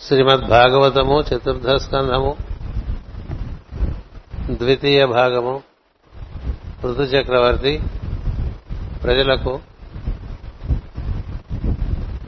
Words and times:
శ్రీమద్ 0.00 0.44
భాగవతము 0.48 1.16
చతుర్థ 1.20 1.68
స్కంధము 1.76 2.32
ద్వితీయ 4.56 5.00
భాగము 5.06 5.54
ఋతు 6.84 7.02
చక్రవర్తి 7.02 7.72
ప్రజలకు 9.04 9.52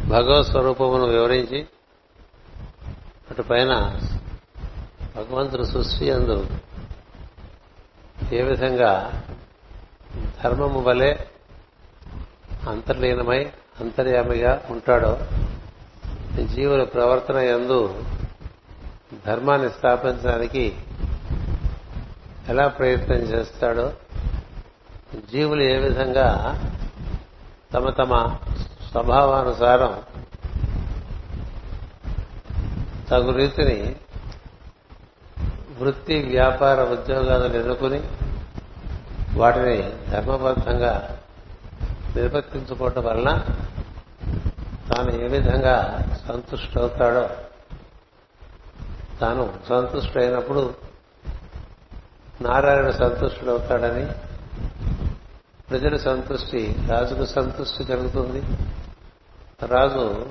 భగవత్ 0.09 0.47
స్వరూపమును 0.47 1.07
వివరించి 1.07 1.61
అటు 3.31 3.43
పైన 3.43 3.73
భగవంతుడు 5.17 5.65
సృష్టి 5.65 6.11
అందు 6.11 6.39
ఏ 8.33 8.43
విధంగా 8.43 8.93
ధర్మము 10.43 10.81
వలె 10.81 11.13
అంతర్లీనమై 12.69 13.41
అంతర్యామిగా 13.81 14.53
ఉంటాడో 14.71 15.13
జీవుల 16.37 16.85
ప్రవర్తన 16.85 17.37
ఎందు 17.37 18.05
ధర్మాన్ని 19.27 19.71
స్థాపించడానికి 19.71 20.77
ఎలా 22.49 22.69
ప్రయత్నం 22.69 23.17
చేస్తాడో 23.17 23.93
జీవులు 25.33 25.63
ఏ 25.63 25.77
విధంగా 25.77 26.61
తమ 27.75 27.91
తమ 27.91 28.39
స్వభావానుసారం 28.91 30.03
తగు 33.11 33.33
రీతిని 33.33 33.97
వృత్తి 35.81 36.19
వ్యాపార 36.19 36.83
ఉద్యోగాలను 36.83 37.55
ఎన్నుకుని 37.55 38.01
వాటిని 39.37 39.93
ధర్మబద్ధంగా 40.11 41.19
నిర్వర్తించుకోవటం 42.17 43.05
వలన 43.05 43.31
తాను 45.01 45.23
ఏ 45.23 45.29
విధంగా 45.29 46.05
సంతుష్టవుతాడో 46.29 47.31
తాను 49.21 49.59
సంతుష్టైనప్పుడు 49.69 50.75
నారాయణ 52.41 52.91
సంతుష్టుడవుతాడని 52.91 54.07
ప్రజల 55.71 55.97
సంతృష్టి 55.97 56.77
రాజుకు 56.89 57.25
సంతృష్టి 57.25 57.85
కలుగుతుంది. 57.85 58.43
రాజు 59.67 60.27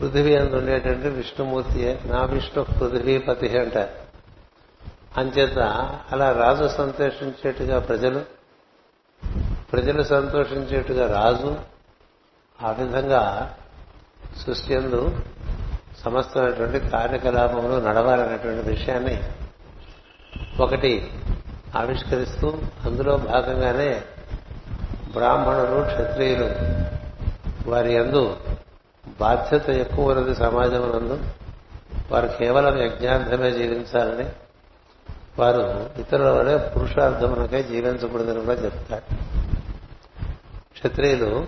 పృథివీ 0.00 0.36
అందు 0.36 0.56
ఉండేటువంటి 0.56 1.08
విష్ణుమూర్తియే 1.08 2.00
నా 2.04 2.24
విష్ణు 2.24 2.62
పృథివీపతి 2.62 3.58
అంట. 3.58 3.78
అంచేత 5.16 5.58
అలా 6.12 6.32
రాజు 6.32 6.68
సంతోషించేట్టుగా 6.68 7.78
ప్రజలు 7.78 8.24
ప్రజలు 9.72 10.02
సంతోషించేట్టుగా 10.02 11.22
రాజు 11.22 11.79
ఆ 12.64 12.70
విధంగా 12.72 13.54
సృష్టి 14.46 14.74
ఎందు 14.74 15.18
సమస్తమైనటువంటి 16.04 16.80
కార్యకలాపములు 16.80 17.80
నడవాలనేటువంటి 17.80 18.70
విషయాన్ని 18.70 19.22
ఒకటి 20.60 21.10
ఆవిష్కరిస్తూ 21.76 22.48
అందులో 22.84 23.16
భాగంగానే 23.16 24.02
బ్రాహ్మణులు 25.12 25.84
క్షత్రియులు 25.84 26.48
వారి 27.70 27.96
అందు 27.98 28.36
బాధ్యత 29.20 29.68
ఎక్కువ 29.68 30.12
ఉన్నది 30.12 30.34
సమాజం 30.34 30.80
నందు 30.80 31.18
వారు 32.10 32.26
కేవలం 32.26 32.78
యజ్ఞార్థమే 32.82 33.50
జీవించాలని 33.50 34.26
వారు 35.38 35.90
ఇతరుల 36.00 36.30
వలె 36.30 36.56
పురుషార్థమునకే 36.56 37.62
జీవించకూడదని 37.62 38.44
కూడా 38.44 38.64
చెప్తారు. 38.64 39.14
క్షత్రియులు 40.72 41.46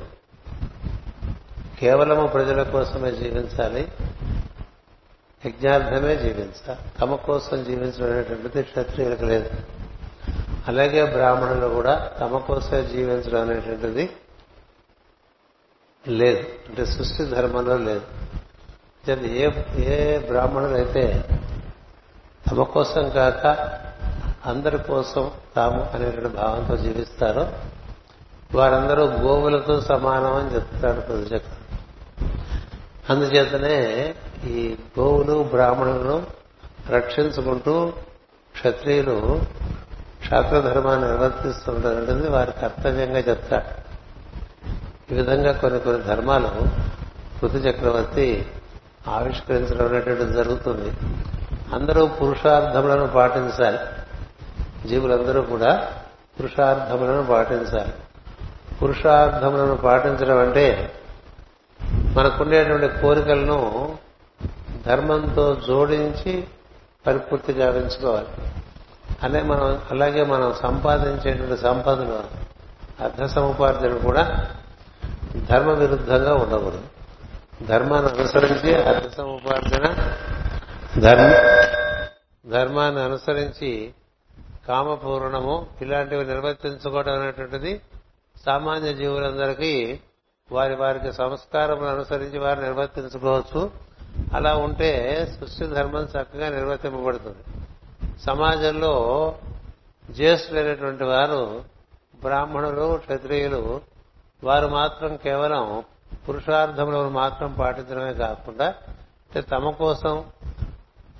కేవలము 1.82 2.26
ప్రజల 2.26 2.62
కోసమే 2.62 3.10
జీవించాలి 3.12 3.88
యజ్ఞార్థమే 5.46 6.16
జీవించాలి 6.16 6.78
తమ 7.00 7.14
కోసం 7.14 7.64
జీవించడం 7.64 8.12
అనేటువంటిది 8.12 8.62
క్షత్రియులకు 8.62 9.24
లేదు. 9.24 9.50
అలాగే 10.68 11.04
బ్రాహ్మణులు 11.04 11.68
కూడా 11.68 12.10
తమ 12.20 12.38
కోసమే 12.38 12.82
జీవించడం 12.82 13.40
అనేటువంటిది 13.40 14.10
లేదు. 16.08 16.42
అంటే 16.68 16.84
సృష్టి 16.86 17.24
ధర్మంలో 17.24 17.76
లేదు. 17.76 18.04
ఏ 19.26 19.50
ఏ 19.76 20.18
బ్రాహ్మణులు 20.18 20.74
అయితే 20.74 21.24
తమ 22.50 22.62
కోసం 22.62 23.08
కాక 23.08 23.46
అందరి 24.46 24.78
కోసం 24.78 25.30
తాము 25.56 25.90
అనేటువంటి 25.94 26.36
భావంతో 26.36 26.76
జీవిస్తారో 26.76 27.52
వారందరూ 28.54 29.04
గోవులతో 29.04 29.80
సమానం 29.80 30.34
అని 30.34 30.54
చెప్తాడు 30.54 31.00
ప్రజలకు 31.00 31.61
అందుచేతనే 33.10 34.14
ఈ 34.44 34.76
గోవులు 35.00 35.42
బ్రాహ్మణులను 35.42 36.26
రక్షించుకుంటూ 36.90 37.92
క్షత్రియులు 38.52 39.40
క్షాత్రధర్మాన్ని 40.20 41.08
నిర్వర్తిస్తుంటారంటే 41.08 42.28
వారి 42.28 42.52
కర్తవ్యంగా 42.52 43.18
చెప్తారు. 43.18 43.82
ఈ 45.14 45.16
విధంగా 45.16 45.52
కొన్ని 45.52 45.80
కొన్ని 45.80 46.02
ధర్మాలు 46.02 46.48
పృథు 47.40 47.56
చక్రవర్తి 47.56 48.46
ఆవిష్కరించడం 49.08 49.86
అనేటువంటిది 49.86 50.32
జరుగుతుంది. 50.32 50.96
అందరూ 51.74 52.06
పురుషార్థములను 52.06 53.06
పాటించాలి. 53.06 53.78
జీవులందరూ 54.88 55.42
కూడా 55.42 55.92
పురుషార్థములను 56.40 57.26
పాటించాలి. 57.26 57.92
పురుషార్థములను 58.82 59.76
పాటించడం 59.76 60.38
అంటే 60.38 60.92
మనకుండేటువంటి 62.16 63.00
కోరికలను 63.00 63.58
ధర్మంతో 64.86 65.54
జోడించి 65.66 66.44
పరిపూర్తి 67.06 67.52
గావించుకోవాలి 67.52 68.30
అనే 69.22 69.42
మనం 69.42 69.82
అలాగే 69.90 70.22
మనం 70.24 70.54
సంపాదించేటువంటి 70.62 71.62
సంపదలు 71.62 72.20
అర్థ 73.04 73.22
సముపార్జన 73.24 73.98
కూడా 74.06 74.24
ధర్మ 75.50 75.70
విరుద్ధంగా 75.70 76.34
ఉండకూడదు. 76.34 76.82
ధర్మాన్ని 77.66 78.10
అనుసరించి 78.10 78.74
అర్థ 78.82 79.08
సముపార్జన 79.08 79.86
ధర్మ 81.00 81.28
ధర్మాన్ని 82.50 83.00
అనుసరించి 83.02 83.92
కామపూర్ణము 84.68 85.66
ఇలాంటివి 85.82 86.24
నిర్వర్తించుకోవడం 86.24 87.20
అనేటువంటిది 87.20 87.80
సామాన్య 88.44 88.92
జీవులందరికీ 88.92 90.00
వారి 90.52 90.74
వారికి 90.74 91.12
సంస్కారములు 91.12 91.86
అనుసరించి 91.86 92.38
వారు 92.38 92.60
నిర్వర్తించుకోవచ్చు. 92.60 93.70
అలా 94.34 94.56
ఉంటే 94.56 94.90
సృష్టి 95.40 95.66
ధర్మం 95.66 96.04
చక్కగా 96.04 96.48
నిర్వర్తింపబడుతుంది. 96.48 97.66
సమాజంలో 98.20 98.92
జ్యేష్ఠులైనటువంటి 100.10 101.04
వారు 101.04 101.64
బ్రాహ్మణులు 102.22 102.96
క్షత్రియులు 102.96 103.80
వారు 104.44 104.66
మాత్రం 104.66 105.16
కేవలం 105.16 105.84
పురుషార్థములను 106.28 107.10
మాత్రం 107.10 107.52
పాటించడమే 107.52 108.14
కాకుండా 108.14 108.74
తమ 109.40 109.70
కోసం 109.70 110.24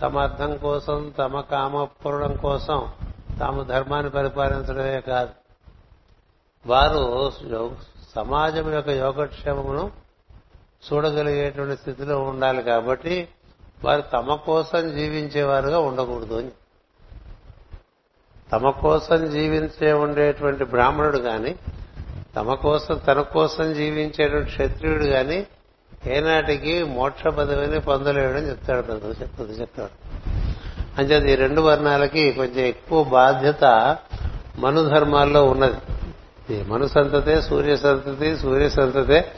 తమ 0.03 0.19
అర్థం 0.19 0.56
కోసం 0.56 1.12
తమ 1.19 1.41
కామపూర్ణం 1.41 2.37
కోసం 2.37 2.93
తాము 3.41 3.62
ధర్మాన్ని 3.62 4.10
పరిపాలించడమే 4.10 5.00
కాదు. 5.00 5.31
వారు 6.66 7.32
సమాజం 8.15 8.75
యొక్క 8.75 8.89
యోగక్షేమమును 8.89 9.91
చూడగలిగేటువంటి 10.93 11.81
స్థితిలో 11.81 12.23
ఉండాలి 12.23 12.62
కాబట్టి 12.62 13.28
వారు 13.84 14.00
తమ 14.00 14.34
కోసం 14.34 14.95
జీవించేవారుగా 14.95 15.78
ఉండకూడదు 15.78 16.34
అని. 16.39 16.50
తమ 18.53 18.71
కోసం 18.71 19.31
జీవించే 19.31 19.93
ఉండేటువంటి 19.93 20.65
బ్రాహ్మణుడు 20.65 21.19
కాని 21.19 21.55
తమ 22.37 22.55
కోసం 22.55 22.99
తన 22.99 23.21
కోసం 23.21 23.75
జీవించేటువంటి 23.75 24.50
క్షత్రియుడు 24.50 25.05
కాని 25.05 25.47
ఏనాటికి 26.06 26.84
మోక్ష 26.84 27.27
పదవిని 27.27 27.81
పొందలేడని 27.81 28.50
చెప్తాడు 28.50 28.93
చెప్తుంది 28.93 29.61
చెప్తాడు. 29.61 30.12
అంచేది 31.00 31.32
ఈ 31.32 31.35
రెండు 31.35 31.61
వర్ణాలకి 31.61 32.32
కొంచెం 32.32 32.64
ఎక్కువ 32.67 33.05
బాధ్యత 33.05 33.64
మనుధర్మాల్లో 34.59 35.44
ఉన్నది. 35.44 35.76
మను 36.50 36.87
సంతతే 36.87 37.41
సూర్య 37.41 37.77
సంతతి 37.77 38.37
సూర్య 38.37 38.69
సంతతే. 38.69 39.33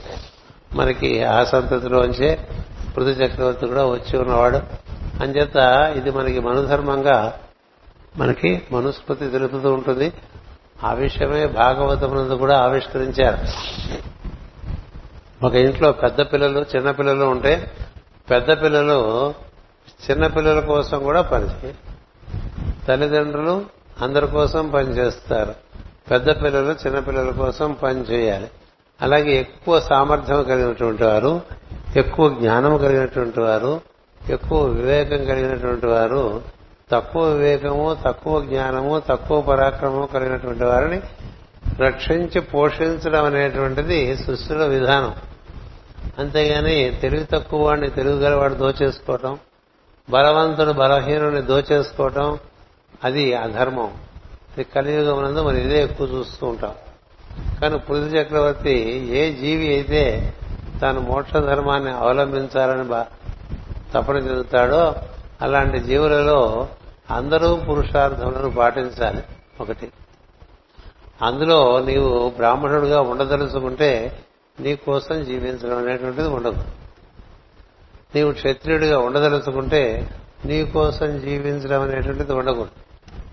మనకి 0.75 1.25
ఆ 1.25 1.45
సంతతిలోంచే 1.45 2.49
పృథు 2.97 3.09
చక్రవర్తి 3.09 3.67
కూడా 3.67 3.87
వచ్చి 3.87 4.19
ఉన్నవాడు. 4.19 4.57
అంచేత 5.23 5.57
ఇది 5.97 6.11
మనకి 6.11 6.41
మనుధర్మంగా 6.41 7.41
మనకి 8.17 8.63
మనుస్మృతి 8.73 9.29
తెలుపుతూ 9.29 9.73
ఉంటుంది. 9.73 10.13
ఆ 10.85 10.93
విషయమే 10.93 11.47
భాగవతమునందు 11.47 12.35
కూడా 12.35 12.59
ఆవిష్కరించారు. 12.59 13.39
ఒక 15.47 15.55
ఇంట్లో 15.55 15.93
పెద్ద 15.93 16.21
పిల్లలు 16.21 16.67
చిన్న 16.77 16.91
పిల్లలు 16.91 17.25
ఉంటే 17.25 17.71
పెద్ద 18.31 18.63
పిల్లలు 18.63 19.31
చిన్న 20.11 20.27
పిల్లల 20.27 20.61
కోసం 20.61 21.03
కూడా 21.03 21.23
పనిచేయాలి 21.23 21.75
తల్లిదండ్రులు 22.89 23.65
అందరి 24.03 24.27
కోసం 24.27 24.71
పనిచేస్తారు 24.71 25.55
పెద్ద 26.11 26.43
పిల్లలు 26.43 26.73
చిన్న 26.73 26.99
పిల్లల 26.99 27.31
కోసం 27.31 27.73
పనిచేయాలి 27.73 28.49
అలాగే 29.03 29.41
ఎక్కువ 29.41 29.81
సామర్థ్యం 29.81 30.43
కలిగినటువంటి 30.43 31.05
వారు 31.05 31.41
ఎక్కువ 31.97 32.29
జ్ఞానం 32.29 32.77
కలిగినటువంటి 32.79 33.41
వారు 33.41 33.81
ఎక్కువ 34.31 34.65
వివేకం 34.65 35.25
కలిగినటువంటి 35.25 35.87
వారు 35.87 36.43
తక్కువ 36.91 37.23
వివేకము 37.25 37.97
తక్కువ 38.07 38.41
జ్ఞానము 38.41 39.03
తక్కువ 39.09 39.41
పరాక్రమము 39.41 40.07
కలిగినటువంటి 40.07 40.65
వారిని 40.65 41.01
రక్షించి 41.81 42.41
పోషించడం 42.41 43.25
అనేటువంటిది 43.25 44.17
సృష్టిలో 44.17 44.67
విధానం. 44.67 45.15
అంతేగాని 46.19 46.91
తెలివి 46.91 47.25
తక్కువ 47.25 47.65
వాడిని 47.65 47.91
తెలివి 47.91 48.17
గలవాడు 48.17 48.55
దోచేసుకోవటం 48.55 49.39
బలవంతుడు 50.11 50.73
బలహీనుని 50.73 51.43
దోచేసుకోవటం 51.43 52.39
అది 53.05 53.35
అధర్మం. 53.35 53.93
కలియుగమునందు 54.63 55.43
మనం 55.43 55.57
ఇదే 55.57 55.83
ఎక్కువ 55.83 56.07
చూస్తూ 56.07 56.47
ఉంటాం. 56.47 56.75
కానీ 57.61 57.79
పృథ్వీ 57.79 58.19
చక్రవర్తి 58.19 58.73
ఏ 59.11 59.33
జీవి 59.33 59.69
అయితే 59.69 60.35
తాను 60.81 61.01
మోక్ష 61.01 61.33
ధర్మాన్ని 61.33 61.91
అవలంబించాలని 61.91 62.89
తపన 63.93 64.17
చెందుతాడో 64.17 64.95
అలాంటి 65.43 65.81
జీవులలో 65.81 66.69
అందరూ 67.11 67.57
పురుషార్థములను 67.57 68.51
పాటించాలి. 68.51 69.23
ఒకటి. 69.61 69.93
అందులో 71.23 71.85
నీవు 71.85 72.33
బ్రాహ్మణుడుగా 72.37 73.01
ఉండదలుచుకుంటే 73.01 74.23
నీ 74.61 74.77
కోసం 74.77 75.25
జీవించడం 75.25 75.79
అనేటువంటిది 75.79 76.29
ఉండదు. 76.29 76.65
నీవు 78.15 78.33
క్షత్రియుడిగా 78.33 78.99
ఉండదలుచుకుంటే 78.99 80.11
నీ 80.45 80.65
కోసం 80.65 81.21
జీవించడం 81.21 81.83
అనేటువంటిది 81.83 82.33
ఉండకూడదు. 82.33 82.71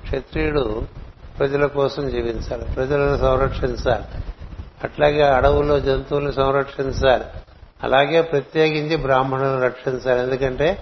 క్షత్రియుడు 0.02 0.88
ప్రజల 1.42 1.66
కోసం 1.66 2.10
జీవించాలి 2.10 2.66
ప్రజలను 2.66 3.18
సంరక్షించాలి. 3.18 4.24
అట్లాగే 4.84 5.24
అడవుల్లో 5.24 5.80
జంతువులను 5.80 6.32
సంరక్షించాలి. 6.32 7.24
అలాగే 7.84 8.22
ప్రత్యేకించి 8.22 8.96
బ్రాహ్మణులను 8.96 9.62
రక్షించాలి. 9.62 10.22
ఎందుకంటే 10.22 10.82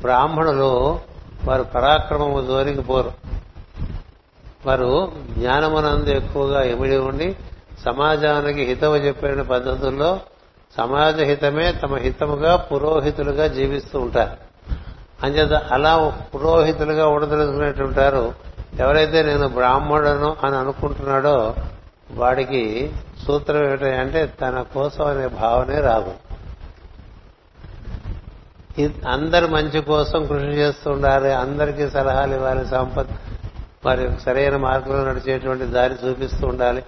బ్రాహ్మణులు 0.00 1.00
వారు 1.44 1.62
పరాక్రమము 1.62 2.46
జోలికి 2.46 2.80
పోరు. 2.80 3.12
వారు 4.66 5.12
జ్ఞానమునందు 5.38 6.10
ఎక్కువగా 6.10 6.62
ఇమిడి 6.62 6.96
ఉండి 6.96 7.36
సమాజానికి 7.84 8.64
హితము 8.64 8.96
చెప్పిన 8.96 9.42
పద్ధతుల్లో 9.42 10.20
సమాజ 10.76 11.20
హితమే 11.20 11.72
తమ 11.72 11.96
హితముగా 11.96 12.56
పురోహితులుగా 12.56 13.46
జీవిస్తూ 13.46 14.00
ఉంటారు. 14.00 14.46
అంచేత 15.22 15.52
అలా 15.52 16.18
పురోహితులుగా 16.34 17.06
ఉండదలుచుకునేటుంటారు 17.06 18.55
ఎవరైతే 18.78 19.22
నేను 19.22 19.48
బ్రాహ్మణుడను 19.48 20.36
అని 20.44 20.56
అనుకుంటున్నాడో 20.56 21.54
వాడికి 22.10 22.92
సూత్రం 23.26 23.64
ఏమిటంటే 23.64 24.26
తన 24.26 24.64
కోసం 24.74 25.06
అనే 25.06 25.26
భావనే 25.26 25.80
రాదు. 25.80 26.14
అందరి 29.08 29.46
మంచి 29.46 29.80
కోసం 29.80 30.26
కృషి 30.26 30.46
చేస్తూ 30.46 30.90
ఉండాలి 30.90 31.32
అందరికీ 31.32 31.88
సలహాలు 31.88 32.34
ఇవ్వాలి 32.34 32.66
సంపత్ 32.66 33.10
వారి 33.86 34.20
సరైన 34.20 34.56
మార్గంలో 34.56 35.04
నడిచేటువంటి 35.04 35.64
దారి 35.64 35.94
చూపిస్తూ 36.08 36.46
ఉండాలి 36.46 36.84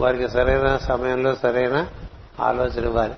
వారికి 0.00 0.28
సరైన 0.28 0.76
సమయంలో 0.76 1.34
సరైన 1.34 1.86
ఆలోచన 2.40 2.84
ఇవ్వాలి. 2.84 3.14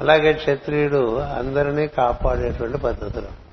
అలాగే 0.00 0.32
క్షత్రియుడు 0.32 1.18
అందరినీ 1.18 1.86
కాపాడేటువంటి 1.86 2.78
పద్ధతులు. 2.78 3.48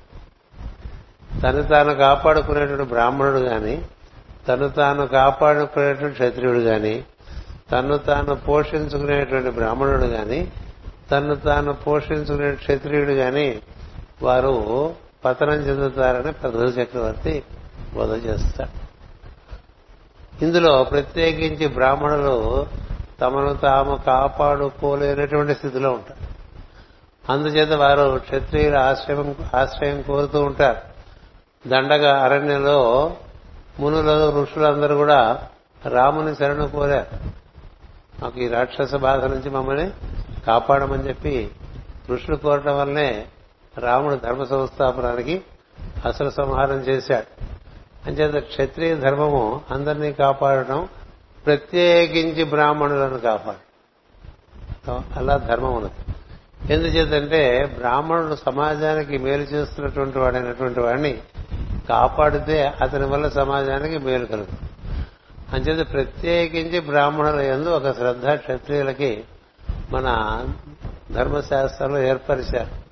తను 1.40 1.62
తాను 1.62 1.94
కాపాడుకునేటువంటి 1.94 2.84
బ్రాహ్మణుడు 2.84 3.38
గాని 3.38 3.82
తను 4.48 4.68
తాను 4.68 5.06
కాపాడుకునేటువంటి 5.06 6.12
క్షత్రియుడు 6.12 6.58
గాని 6.58 7.04
తను 7.72 7.98
తాను 7.98 8.34
పోషించుకునేటువంటి 8.34 9.50
బ్రాహ్మణుడు 9.50 10.04
గాని 10.04 10.52
తను 11.10 11.34
తాను 11.34 11.72
పోషించుకునే 11.72 12.54
క్షత్రియుడు 12.54 13.10
గాని 13.10 13.62
వారు 14.22 14.94
పతనం 15.24 15.54
చెందుతారని 15.54 16.32
ప్రధాన 16.32 16.64
చక్రవర్తి 16.64 17.42
బోధ 17.94 18.26
చేస్తాడు 18.26 18.86
ఇందులో 20.44 20.84
ప్రత్యేకించి 20.84 21.66
బ్రాహ్మణులు 21.66 22.66
తమను 23.20 23.54
తాము 23.54 23.96
కాపాడుకోలేనటువంటి 24.06 25.54
స్థితిలో 25.54 25.90
ఉంటారు. 25.90 26.26
అందుచేత 27.32 27.72
వారు 27.72 28.18
క్షత్రియుల 28.18 28.78
ఆశ్రయం 28.78 29.34
ఆశ్రయం 29.54 30.02
కోరుతూ 30.02 30.40
ఉంటారు. 30.40 30.78
దండగ 31.68 32.12
అరణ్యంలో 32.12 33.12
మునులు 33.78 34.42
ఋషులందరూ 34.42 34.96
కూడా 34.96 35.48
రాముని 35.88 36.34
శరణు 36.34 36.66
కోరారు. 36.66 37.30
మాకు 38.22 38.40
ఈ 38.40 38.48
రాక్షస 38.48 38.94
బాధ 38.94 39.24
నుంచి 39.24 39.50
మమ్మల్ని 39.50 39.90
కాపాడమని 40.46 41.08
చెప్పి 41.08 41.50
ఋషులు 42.10 42.36
కోరటం 42.36 42.78
వల్లనే 42.78 43.26
రాముడు 43.78 44.14
ధర్మ 44.14 44.44
సంస్థాపనానికి 44.44 45.42
అసలు 46.06 46.30
సంహారం 46.30 46.76
చేశాడు. 46.76 47.44
అంచేత 48.06 48.42
క్షత్రియ 48.42 48.96
ధర్మము 48.96 49.60
అందరినీ 49.70 50.12
కాపాడటం 50.12 50.88
ప్రత్యేకించి 51.46 52.44
బ్రాహ్మణులను 52.44 53.18
కాపాడు 53.18 53.66
అలా 55.16 55.36
ధర్మం 55.36 55.74
ఉన్నది. 55.74 56.14
ఎందుచేతంటే 56.74 57.74
బ్రాహ్మణుడు 57.78 58.34
సమాజానికి 58.34 59.18
మేలు 59.18 59.42
చేస్తున్నటువంటి 59.42 60.18
వాడైనటువంటి 60.18 60.80
వాడిని 60.80 61.18
కాపాడితే 61.88 62.72
అతని 62.82 63.06
వల్ల 63.06 63.28
సమాజానికి 63.28 63.98
మేలు 63.98 64.26
కలుగుతుంది. 64.26 64.70
అంచేత 65.52 65.92
ప్రత్యేకించి 65.92 66.80
బ్రాహ్మణుల 66.80 67.40
ఎందు 67.40 67.68
ఒక 67.68 67.96
శ్రద్ధ 67.96 68.30
క్షత్రియులకి 68.30 69.24
మన 69.90 70.38
ధర్మశాస్త్రంలో 71.12 72.02
ఏర్పరిచారు. 72.02 72.86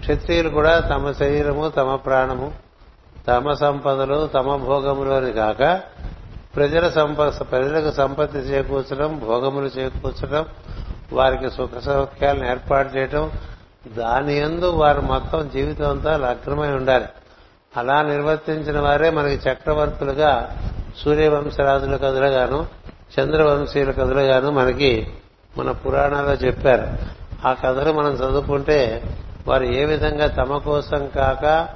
క్షత్రియులు 0.00 0.48
కూడా 0.48 0.78
తమ 0.78 1.12
శరీరము 1.12 1.68
తమ 1.68 1.94
ప్రాణము 1.94 2.52
తమ 3.28 3.52
సంపదలు 3.52 4.26
తమ 4.26 4.56
భోగములోని 4.56 5.32
కాక 5.32 5.82
ప్రజల 6.56 6.88
సంపద 6.88 7.32
ప్రజలకు 7.50 7.94
సంపత్తి 7.94 8.38
చేకూర్చడం 8.38 9.18
భోగములు 9.18 9.66
చేకూర్చడం 9.66 10.46
వారికి 11.12 11.50
సుఖ 11.50 11.78
సౌఖ్యాలను 11.78 12.50
ఏర్పాటు 12.50 12.96
చేయటం 12.96 13.30
దాని 13.86 14.36
ఎందు 14.36 14.66
వారు 14.66 15.00
మొత్తం 15.00 15.50
జీవితం 15.54 15.90
అంతా 15.90 16.16
లగ్నమై 16.16 16.68
ఉండాలి. 16.68 17.04
అలా 17.76 18.02
నిర్వర్తించిన 18.02 18.80
వారే 18.80 19.10
మనకి 19.10 19.48
చక్రవర్తులుగా 19.48 20.56
సూర్యవంశరాజుల 20.98 21.96
కథలుగాను 21.96 22.66
చంద్రవంశీయుల 23.20 23.90
కథలుగాను 23.90 24.50
మనకి 24.50 25.14
మన 25.58 25.70
పురాణాల్లో 25.70 26.32
చెప్పారు. 26.32 26.86
ఆ 27.46 27.52
కథలు 27.52 27.92
మనం 27.92 28.12
చదువుకుంటే 28.12 29.02
వారు 29.48 29.64
ఏ 29.64 29.84
విధంగా 29.84 30.26
తమ 30.26 30.56
కోసం 30.56 31.08
కాక 31.08 31.68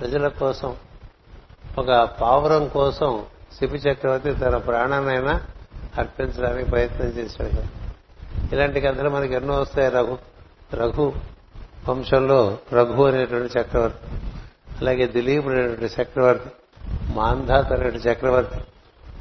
ప్రజల 0.00 0.28
కోసం 0.28 0.76
ఒక 1.78 2.08
పావురం 2.20 2.68
కోసం 2.68 3.22
సిపి 3.58 3.76
చక్రవర్తి 3.76 4.34
తన 4.34 4.56
ప్రాణాన్నైనా 4.56 5.42
అర్పించడానికి 5.98 6.70
ప్రయత్నం 6.70 7.06
చేశాడు 7.06 7.62
ఇలాంటి 8.54 8.80
కథలు 8.80 9.10
మనకి 9.10 9.34
ఎన్నో 9.34 9.54
వస్తాయి. 9.54 9.88
రఘు 9.88 10.18
రఘు 10.74 11.12
వంశంలో 11.88 12.58
రఘు 12.72 13.02
అనేటువంటి 13.02 13.58
చక్రవర్తి. 13.58 14.06
అలాగే 14.80 15.06
దిలీప్ 15.06 15.46
అనేటువంటి 15.46 16.02
చక్రవర్తి 16.02 16.50
మాంధాత్ 17.14 17.72
అనేటువంటి 17.72 18.08
చక్రవర్తి. 18.08 18.60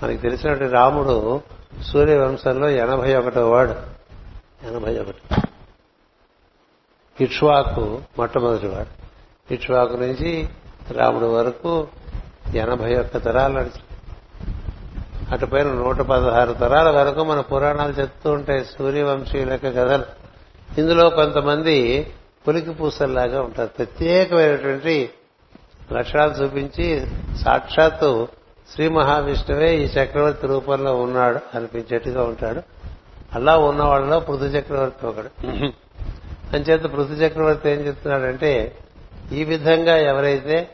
మనకి 0.04 0.18
తెలిసినటువంటి 0.18 0.74
రాముడు 0.74 1.42
సూర్యవంశంలో 1.84 2.70
ఎనభై 2.70 3.16
ఒకటో 3.16 3.50
వాడు. 3.50 3.76
ఎనభై 4.68 5.00
ఒకటి. 5.00 5.42
ఇక్ష్వాకు 7.24 8.02
మొట్టమొదటి 8.18 8.68
వాడు. 8.68 9.08
ఇక్ష్వాకు 9.54 9.94
నుంచి 9.94 10.50
రాముడు 10.92 11.26
వరకు 11.26 11.88
ఎనభై 12.56 12.96
ఒక్క 12.96 13.18
తరాలు 13.18 13.54
నడిచి 13.54 13.82
అటుపైన 15.32 15.68
నూట 15.68 15.98
పదహారు 15.98 16.54
తరాల 16.54 16.90
వరకు 16.90 17.24
మన 17.24 17.40
పురాణాలు 17.40 17.92
చెప్తూ 17.92 18.32
ఉంటాయి 18.32 18.66
సూర్యవంశీయుల 18.66 19.52
యొక్క 19.52 19.68
కథలు. 19.68 20.04
ఇందులో 20.78 21.10
కొంతమంది 21.10 22.08
పులికి 22.48 22.72
పూసల్లాగా 22.72 23.42
ఉంటారు. 23.42 23.68
ప్రత్యేకమైనటువంటి 23.68 25.10
లక్షణాలు 25.91 26.32
చూపించి 26.32 27.08
సాక్షాత్తు 27.38 28.27
శ్రీ 28.74 28.89
మహావిష్ణువే 28.89 29.75
ఈ 29.75 29.84
చక్రవర్తి 29.84 30.48
రూపంలో 30.48 30.96
ఉన్నాడు 30.96 31.39
అనిపించేట్టుగా 31.56 32.24
ఉంటాడు. 32.24 32.62
అలా 33.34 33.58
ఉన్న 33.58 33.84
వాళ్ళలో 33.84 34.20
పృథు 34.20 34.46
చక్రవర్తి 34.46 35.06
ఒకడు. 35.06 35.46
అంచేత 36.56 36.82
పృథు 36.82 37.13
చక్రవర్తి 37.13 37.70
ఏం 37.70 37.79
చెప్తున్నాడంటే 37.79 38.77
ఈ 39.32 39.44
విధంగా 39.44 39.98
ఎవరైతే 39.98 40.70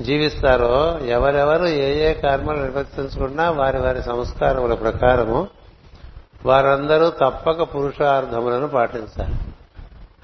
జీవిస్తారో 0.00 0.98
ఎవరెవరు 0.98 1.64
ఏ 1.64 2.10
ఏ 2.10 2.14
కర్మలు 2.14 2.58
నిర్వర్తించుకున్నా 2.58 3.50
వారి 3.50 3.78
వారి 3.78 4.02
సంస్కారముల 4.02 4.74
ప్రకారము 4.74 5.48
వారందరూ 6.46 7.10
తప్పక 7.10 7.62
పురుషార్థములను 7.62 8.68
పాటించాలి. 8.68 9.34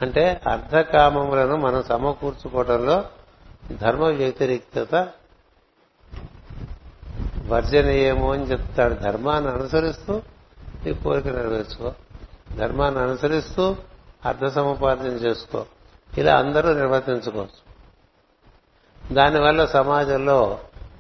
అంటే 0.05 0.41
అర్ధకామములను 0.49 1.57
మనం 1.57 1.83
సమకూర్చుకోవడంలో 1.83 3.05
ధర్మ 3.73 4.05
వ్యతిరేక్తత 4.05 5.09
వర్జనీయము 7.47 8.33
అని 8.33 8.43
చెప్తాడు. 8.43 8.95
ధర్మాన్ని 8.95 9.51
అనుసరిస్తూ 9.51 10.23
నీ 10.87 10.95
కోరిక 10.95 11.27
నెరవేర్చుకో. 11.27 11.95
ధర్మాన్ని 12.57 13.01
అనుసరిస్తూ 13.01 13.77
అర్థ 14.27 14.47
సముపార్జన 14.47 15.07
చేసుకో. 15.07 15.67
ఇలా 16.19 16.39
అందరూ 16.39 16.73
నిర్వర్తించుకోవచ్చు. 16.73 17.65
దానివల్ల 19.15 19.65
సమాజంలో 19.65 20.59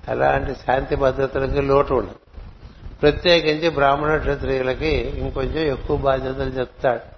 ఎలాంటి 0.08 0.54
శాంతి 0.54 0.96
భద్రతలకి 0.96 1.62
లోటు 1.62 1.94
ఉండదు. 1.94 2.14
ప్రత్యేకించి 3.02 3.68
బ్రాహ్మణ 3.68 4.16
క్షత్రియులకి 4.16 4.94
ఇంకొంచెం 4.96 5.74
ఎక్కువ 5.74 5.96
బాధ్యతలు 5.96 6.50
చెప్తాడు. 6.50 7.13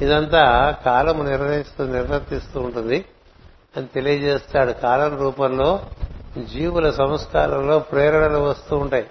ఇదంతా 0.00 0.76
కాలము 0.84 1.22
నిర్ణయిస్తూ 1.22 1.84
నిర్వర్తిస్తూ 1.84 2.60
ఉంటుంది. 2.60 3.04
అని 3.76 3.86
తెలియజేస్తాడు 3.86 4.72
కాలం 4.72 5.18
రూపంలో 5.18 5.80
జీవుల 6.52 6.90
సంస్కారంలో 6.90 7.78
ప్రేరణలు 7.78 8.38
వస్తూ 8.38 8.76
ఉంటాయి. 8.76 9.06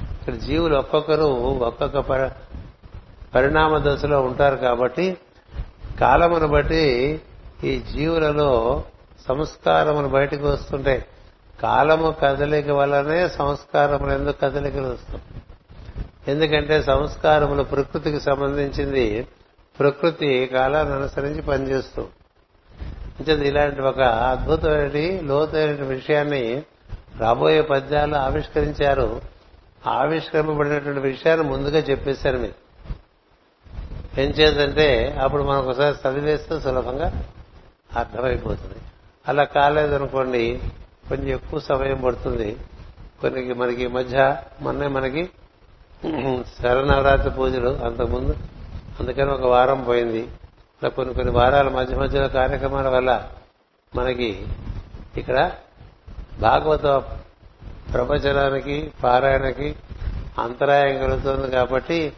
ఇక్కడ 0.00 0.34
జీవులు 0.34 0.76
ఒక్కొక్కరు 0.76 1.24
ఒక్కొక్క 1.62 1.98
పరిణామ 3.34 3.78
దశలో 3.78 4.20
ఉంటారు 4.20 4.56
కాబట్టి 4.56 5.16
కాలమును 6.00 6.46
బట్టి 6.46 7.20
ఈ 7.64 7.80
జీవులలో 7.92 8.84
సంస్కారములు 9.28 10.08
బయటకు 10.08 10.48
వస్తుంటాయి. 10.48 11.04
కాలము 11.62 12.14
కదలిక 12.22 12.70
వల్లనే 12.70 13.28
సంస్కారములు 13.28 14.12
ఎందుకు 14.12 14.40
కదలికలు 14.42 14.88
వస్తాం 14.88 15.20
ఎందుకంటే 16.28 16.82
సంస్కారములు 16.82 17.62
ప్రకృతికి 17.62 18.20
సంబంధించింది. 18.20 19.26
ప్రకృతి 19.80 20.46
కాలాన్ని 20.46 20.94
అనుసరించి 20.94 21.42
పనిచేస్తూ. 21.42 22.02
అంటే 23.18 23.32
ఇలాంటి 23.32 23.80
ఒక 23.80 24.00
అద్భుతమైన 24.00 25.20
లోతైన 25.20 25.84
విషయాన్ని 25.84 26.62
రాబోయే 27.18 27.62
పద్యాలు 27.62 28.14
ఆవిష్కరించారు. 28.14 29.22
ఆవిష్కరింపబడినటువంటి 29.86 31.00
విషయాన్ని 31.00 31.48
ముందుగా 31.48 31.78
చెప్పేశారు 31.78 32.38
మీరు. 32.38 32.70
ఏం 34.20 34.30
చేద్దంటే 34.30 35.18
అప్పుడు 35.22 35.42
మనకు 35.42 35.66
ఒకసారి 35.66 36.08
చదివేస్తే 36.08 36.60
సులభంగా 36.60 37.24
అర్థమైపోతుంది. 37.96 38.78
అలా 39.28 39.44
కాలేదనుకోండి 39.44 40.60
కొంచెం 41.08 41.28
ఎక్కువ 41.28 41.60
సమయం 41.60 42.00
పడుతుంది. 42.00 42.56
కొన్ని 43.20 43.54
మనకి 43.54 43.82
ఈ 43.82 43.86
మధ్య 43.86 44.36
మొన్నే 44.60 44.86
మనకి 44.86 45.30
శరనవరాత్రి 46.62 47.30
పూజలు 47.30 47.68
అంతకుముందు 47.68 48.34
అందుకని 49.00 49.30
ఒక 49.30 49.40
వారం 49.40 49.84
పోయింది. 49.84 50.20
ఇలా 50.82 50.88
కొన్ని 50.88 51.14
కొన్ని 51.14 51.32
వారాల 51.32 51.68
మధ్య 51.68 51.96
మధ్యలో 51.96 52.28
కార్యక్రమాల 52.28 52.88
వల్ల 52.88 53.30
మనకి 53.96 54.46
ఇక్కడ 55.16 55.52
భాగవత 56.40 56.82
ప్రపంచానికి 57.92 58.92
పారాయణకి 59.04 59.76
అంతరాయం 60.38 60.98
కలుగుతుంది 60.98 61.50
కాబట్టి 61.50 62.12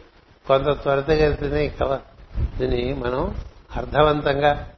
కొంత 0.47 0.81
త్వరితగతిని 0.81 1.69
కవ- 1.69 1.97
దీన్ని 2.57 2.93
మనం 2.93 3.35
అర్థవంతంగా 3.75 4.69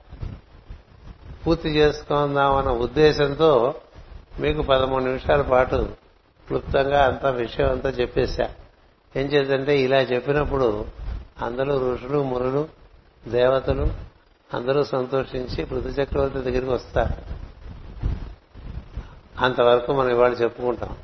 పూర్తి 1.47 1.69
చేసుకుందామన్న 1.69 2.69
ఉద్దేశంతో 2.69 3.75
మీకు 4.39 4.61
పదమూడు 4.61 5.03
నిమిషాల 5.03 5.41
పాటు 5.41 5.89
క్లుప్తంగా 6.47 7.05
అంత 7.05 7.25
విషయం 7.25 7.71
అంతా 7.71 7.89
చెప్పేశా. 7.89 8.49
ఏం 9.15 9.25
చేద్దంటే 9.25 9.79
ఇలా 9.79 9.97
చెప్పినప్పుడు 9.97 10.85
అందరూ 11.41 11.93
ఋషులు 11.93 12.23
మునులు 12.23 12.67
దేవతలు 13.27 13.87
అందరూ 14.53 14.83
సంతోషించి 14.83 15.65
పృథు 15.65 15.87
చక్రవర్తి 15.87 16.39
దగ్గరికి 16.39 16.69
వస్తారు. 16.69 17.13
అంతవరకు 19.39 19.93
మనం 19.93 20.09
ఇవాళ 20.09 20.33
చెప్పుకుంటాం. 20.33 20.97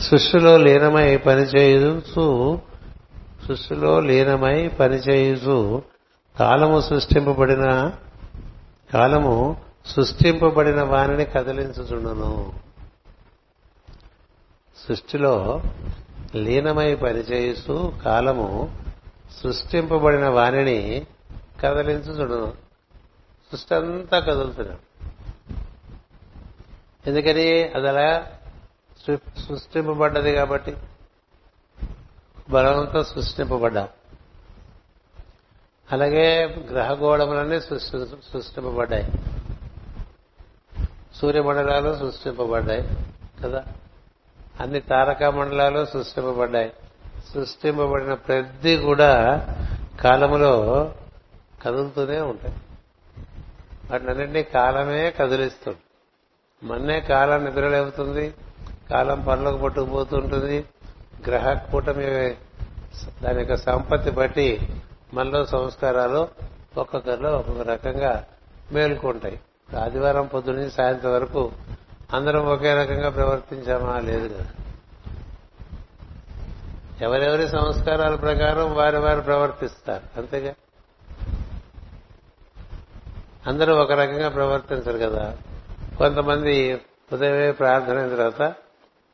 సృష్టిలో 0.00 0.58
లీనమై 0.58 1.16
పనిచేయుచు 1.16 2.58
సృష్టిలో 3.48 4.00
లీనమై 4.00 4.68
పనిచేయుచు 4.68 5.82
కాలము 6.38 6.80
సృష్టింపబడిన 6.80 7.92
కాలము 8.92 9.56
సృష్టింపబడిన 9.86 10.82
వానిని 10.82 11.24
కదిలించుచుండును. 11.24 12.52
సృష్టిలో 14.88 15.62
లీనమై 16.36 16.94
పనిచేయుస్తూ 16.94 17.92
కాలము 18.04 18.85
సృష్టింపబడిన 19.32 20.28
వాణిని 20.28 21.06
కదిలించుచుండును 21.60 22.52
సృష్టి 23.50 23.74
అంతా 23.74 24.20
కదులుతున్నాడు. 24.20 24.86
ఎందుకని? 27.06 27.64
అది 27.64 27.88
అలా 27.88 28.32
సృష్టింపబడ్డది 29.46 30.32
కాబట్టి. 30.32 30.76
బలవంతో 32.50 33.04
సృష్టింపబడ్డా. 33.04 33.88
అలాగే 35.92 36.46
గ్రహగోళములన్నీ 36.70 37.60
సృష్టి 37.60 38.06
సృష్టింపబడ్డాయి. 38.06 39.12
సూర్యమండలాలు 41.14 41.98
సృష్టింపబడ్డాయి 41.98 42.88
కదా? 43.44 43.64
అన్ని 44.60 44.80
తారకా 44.80 45.30
మండలాలు 45.30 45.84
సృష్టింపబడ్డాయి. 45.84 46.72
సృష్టింపబడిన 47.34 48.14
ప్రతి 48.14 48.76
కూడా 48.76 49.46
కాలములో 50.00 50.92
కదులుతూనే 51.64 52.20
ఉంటాయి. 52.20 52.54
వాటినన్నింటినీ 53.90 54.42
కాలమే 54.42 55.10
కదిలిస్తుంది. 55.10 55.78
మన్నే 56.62 57.00
కాలం 57.00 57.44
నిద్రలేపుతుంది 57.44 58.34
కాలం 58.90 59.20
పనులకు 59.20 59.56
పట్టుకుపోతుంటుంది 59.56 60.64
గ్రహ 61.26 61.52
కూటమి 61.52 62.06
దాని 63.22 63.38
యొక్క 63.38 63.56
సంపత్తి 63.56 64.10
బట్టి 64.10 64.68
మనలో 65.14 65.44
సంస్కారాలు 65.44 66.28
ఒక్కొక్కరిలో 66.76 67.38
ఒక్కొక్క 67.38 67.70
రకంగా 67.70 68.24
మేలుకుంటాయి. 68.72 69.40
ఆదివారం 69.78 70.26
పొద్దున్న 70.26 70.58
నుంచి 70.58 70.70
సాయంత్రం 70.70 71.12
వరకు 71.12 71.52
అందరం 72.12 72.46
ఒకే 72.46 72.74
రకంగా 72.74 73.08
ప్రవర్తించామా? 73.08 74.00
లేదు 74.00 74.34
కదా. 74.34 74.44
ఎవరెవరి 77.00 77.48
సంస్కారాల 77.48 78.14
ప్రకారం 78.14 78.74
వారి 78.74 78.98
వారు 78.98 79.20
ప్రవర్తిస్తారు 79.20 80.18
అంతేగా? 80.18 80.54
అందరూ 83.46 83.74
ఒక 83.74 83.92
రకంగా 83.92 84.28
ప్రవర్తించరు 84.28 84.98
కదా. 84.98 85.36
కొంతమంది 85.98 86.80
ఉదయమే 87.12 87.52
ప్రార్థన 87.52 87.98
అయిన 87.98 88.08
తర్వాత 88.08 88.54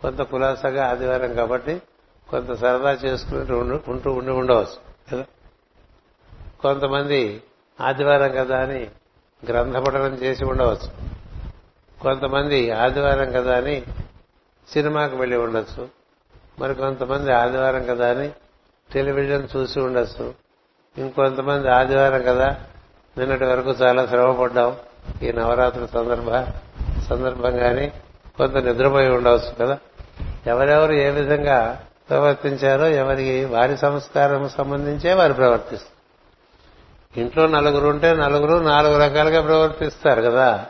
కొంత 0.03 0.23
కులాసగా 0.23 0.91
ఆదివారం 0.91 1.35
కాబట్టి 1.35 1.83
కొంత 2.31 2.53
సరదా 2.53 2.93
చేసుకుంటూ 2.93 3.59
ఉంటూ 3.93 4.13
ఉండి 4.13 4.31
ఉండవచ్చు 4.31 4.93
కదా? 5.13 5.25
కొంతమంది 6.61 7.43
ఆదివారం 7.81 8.33
కదా 8.33 8.63
అని 8.63 8.91
గ్రంథపఠనం 9.49 10.15
చేసి 10.15 10.45
ఉండవచ్చు. 10.45 10.91
కొంతమంది 12.01 12.71
ఆదివారం 12.71 13.33
కదా 13.33 13.57
అని 13.57 13.83
సినిమాకి 14.69 15.17
వెళ్ళి 15.17 15.37
ఉండొచ్చు. 15.37 16.02
మరి 16.59 16.75
కొంతమంది 16.75 17.33
ఆదివారం 17.33 17.87
కదా 17.87 18.11
అని 18.11 18.31
టెలివిజన్ 18.95 19.49
చూసి 19.57 19.81
ఉండొచ్చు. 19.81 20.35
ఇంకొంతమంది 20.99 21.71
ఆదివారం 21.71 22.23
కదా 22.23 22.57
నిన్నటి 23.19 23.45
వరకు 23.45 23.71
చాలా 23.71 24.07
శ్రమపడ్డాం 24.07 24.77
ఈ 25.23 25.33
నవరాత్రి 25.33 25.89
సందర్భ 25.89 26.47
సందర్భంగానే 27.09 27.93
కొంత 28.37 28.57
నిద్రపోయి 28.57 29.09
ఉండవచ్చు 29.09 29.55
కదా. 29.61 29.79
ఎవరెవరు 30.47 30.93
ఏ 30.93 31.11
విధంగా 31.11 31.83
ప్రవర్తించారో 32.11 32.89
ఎవరికి 32.89 33.45
వారి 33.45 33.77
సంస్కారం 33.77 34.49
సంబంధించే 34.49 35.13
వారు 35.13 35.33
ప్రవర్తిస్తారు. 35.33 36.03
ఇంట్లో 37.21 37.47
నలుగురు 37.47 37.89
ఉంటే 37.89 38.13
నలుగురు 38.13 38.65
నాలుగు 38.65 38.99
రకాలుగా 38.99 39.41
ప్రవర్తిస్తారు 39.41 40.23
కదా. 40.23 40.67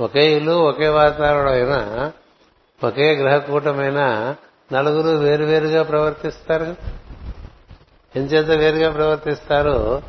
ఒకే 0.00 0.36
ఇల్లు 0.36 0.52
ఒకే 0.52 0.88
వాతావరణం 0.88 1.52
అయినా 1.52 2.12
ఒకే 2.84 3.12
గ్రహకూటమైనా 3.12 4.36
నలుగురు 4.72 5.16
వేరువేరుగా 5.16 5.82
ప్రవర్తిస్తారు. 5.82 6.76
ఎంచేత 8.16 8.46
వేరుగా 8.46 8.90
ప్రవర్తిస్తారు 8.90 10.02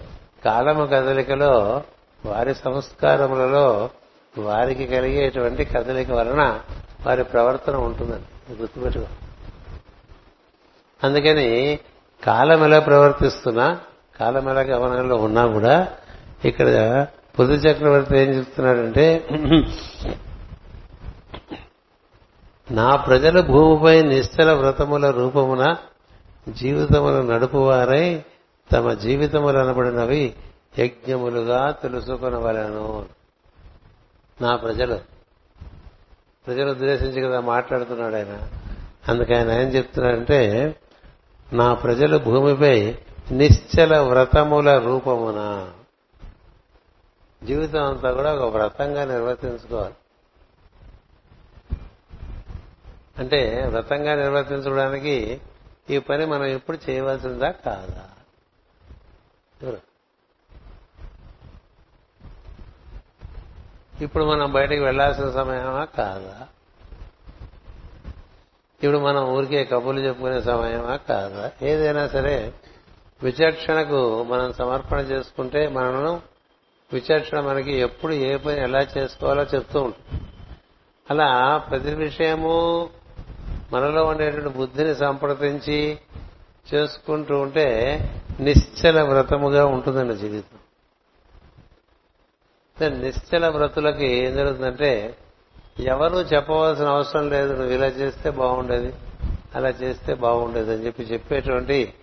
కాలము 0.46 0.86
కదలికలో 0.86 1.84
వారి 2.25 2.56
సంస్కారములలో 2.56 3.89
వారికి 4.38 4.86
కలిగేటువంటి 4.88 5.65
కదలిక 5.65 6.12
వలన 6.12 6.60
వారి 7.08 7.24
ప్రవర్తన 7.24 7.75
ఉంటుందండి. 7.75 8.53
ఇది 8.53 8.62
గుర్తుపెట్టుకో. 8.62 9.06
అందుకని 11.03 11.80
కాలం 12.25 12.63
ఎలా 12.63 12.80
ప్రవర్తిస్తున్నా 12.80 13.80
కాలం 14.20 14.50
ఎలా 14.50 14.62
గమనంలో 14.62 15.15
ఉన్నా 15.15 15.48
కూడా 15.48 15.88
ఇక్కడ 16.46 17.08
పొద్దు 17.39 17.53
చక్రవర్తి 17.53 18.18
ఏం 18.18 18.30
చెప్తున్నాడంటే 18.30 19.27
నా 22.72 22.96
ప్రజల 22.96 23.40
భూమిపై 23.40 24.01
నిశ్చల 24.01 24.51
వ్రతముల 24.51 25.10
రూపమున 25.10 25.75
జీవితములు 26.50 27.22
నడుపువారై 27.22 28.24
తమ 28.72 28.94
జీవితములు 28.94 29.58
అనబడినవి 29.58 30.34
యజ్ఞములుగా 30.80 31.72
తెలుసుకునవలను. 31.72 33.06
నా 34.42 34.56
ప్రజలు. 34.56 35.00
ప్రజలు 36.48 36.72
ఉద్దేశించి 36.72 37.22
కదా 37.22 37.40
మాట్లాడుతున్నాడు 37.40 38.16
ఆయన. 38.16 38.40
అందుకే 39.08 39.36
ఆయన 39.36 39.51
ఏం 39.51 39.68
చెప్తున్నాడంటే 39.68 40.75
నా 41.54 41.74
ప్రజలు 41.74 42.18
భూమిపై 42.18 42.96
నిశ్చల 43.32 43.98
వ్రతముల 43.98 44.78
రూపమున. 44.78 45.70
జీవితం 47.44 47.84
అంతా 47.84 48.12
కూడా 48.12 48.34
ఒక 48.34 48.56
వ్రతంగా 48.56 49.06
నిర్వర్తించుకోవాలి. 49.06 49.94
అంటే 53.22 53.66
వ్రతంగా 53.70 54.16
నిర్వర్తించడానికి 54.16 55.42
ఈ 55.90 55.98
పని 55.98 56.25
మనం 56.25 56.46
ఎప్పుడు 56.46 56.78
చేయవలసిందా 56.90 57.51
కాదా? 57.51 58.06
ఇప్పుడు 64.01 64.25
మనం 64.25 64.51
బయటకు 64.51 64.84
వెళ్ళాల్సిన 64.84 65.32
సమయమా 65.32 65.86
కాదా? 65.86 66.48
ఇప్పుడు 68.84 68.98
మనం 68.98 69.30
ఊరికే 69.30 69.66
కబుర్లు 69.66 70.01
చెప్పుకునే 70.01 70.42
సమయమా 70.42 70.96
కాదా? 70.96 71.51
ఏదైనా 71.62 72.08
సరే 72.08 72.54
విచక్షణకు 73.24 74.24
మనం 74.24 74.54
సమర్పణ 74.54 74.98
చేసుకుంటే 74.98 75.68
మనను 75.68 76.22
విచక్షణ 76.94 77.40
మనకి 77.40 77.72
ఎప్పుడు 77.72 78.13
ఏ 78.13 78.38
పని 78.38 78.60
ఎలా 78.62 78.88
చేసుకోవాలో 78.98 79.44
చెప్తూ 79.44 79.82
ఉంటుంది 79.82 80.22
అలా 81.10 81.58
ప్రతి 81.58 81.94
విషయము 81.96 82.90
మనలో 83.74 84.06
ఉండేటువంటి 84.06 84.58
బుద్ధిని 84.58 84.96
సంప్రదించి 84.96 86.00
చేసుకుంటూ 86.74 87.40
ఉంటే 87.40 87.68
నిశ్చల 88.40 89.01
వ్రతముగా 89.01 89.66
ఉంటుందండి 89.66 90.16
జీవితం. 90.16 90.58
నిశ్చల 93.01 93.48
వ్రతులకి 93.48 94.06
ఏం 94.08 94.36
జరుగుతుందంటే 94.36 95.18
ఎవరు 95.80 96.18
చెప్పవలసిన 96.18 96.86
అవసరం 96.86 97.30
లేదు 97.30 97.54
నువ్వు 97.54 97.74
ఇలా 97.74 97.86
చేస్తే 97.86 98.30
బాగుండేది 98.30 98.94
అలా 99.56 99.70
చేస్తే 99.70 100.13
బాగుండేది 100.13 100.72
అని 100.74 100.86
చెప్పి 100.86 101.04
చెప్పేటువంటి 101.04 101.94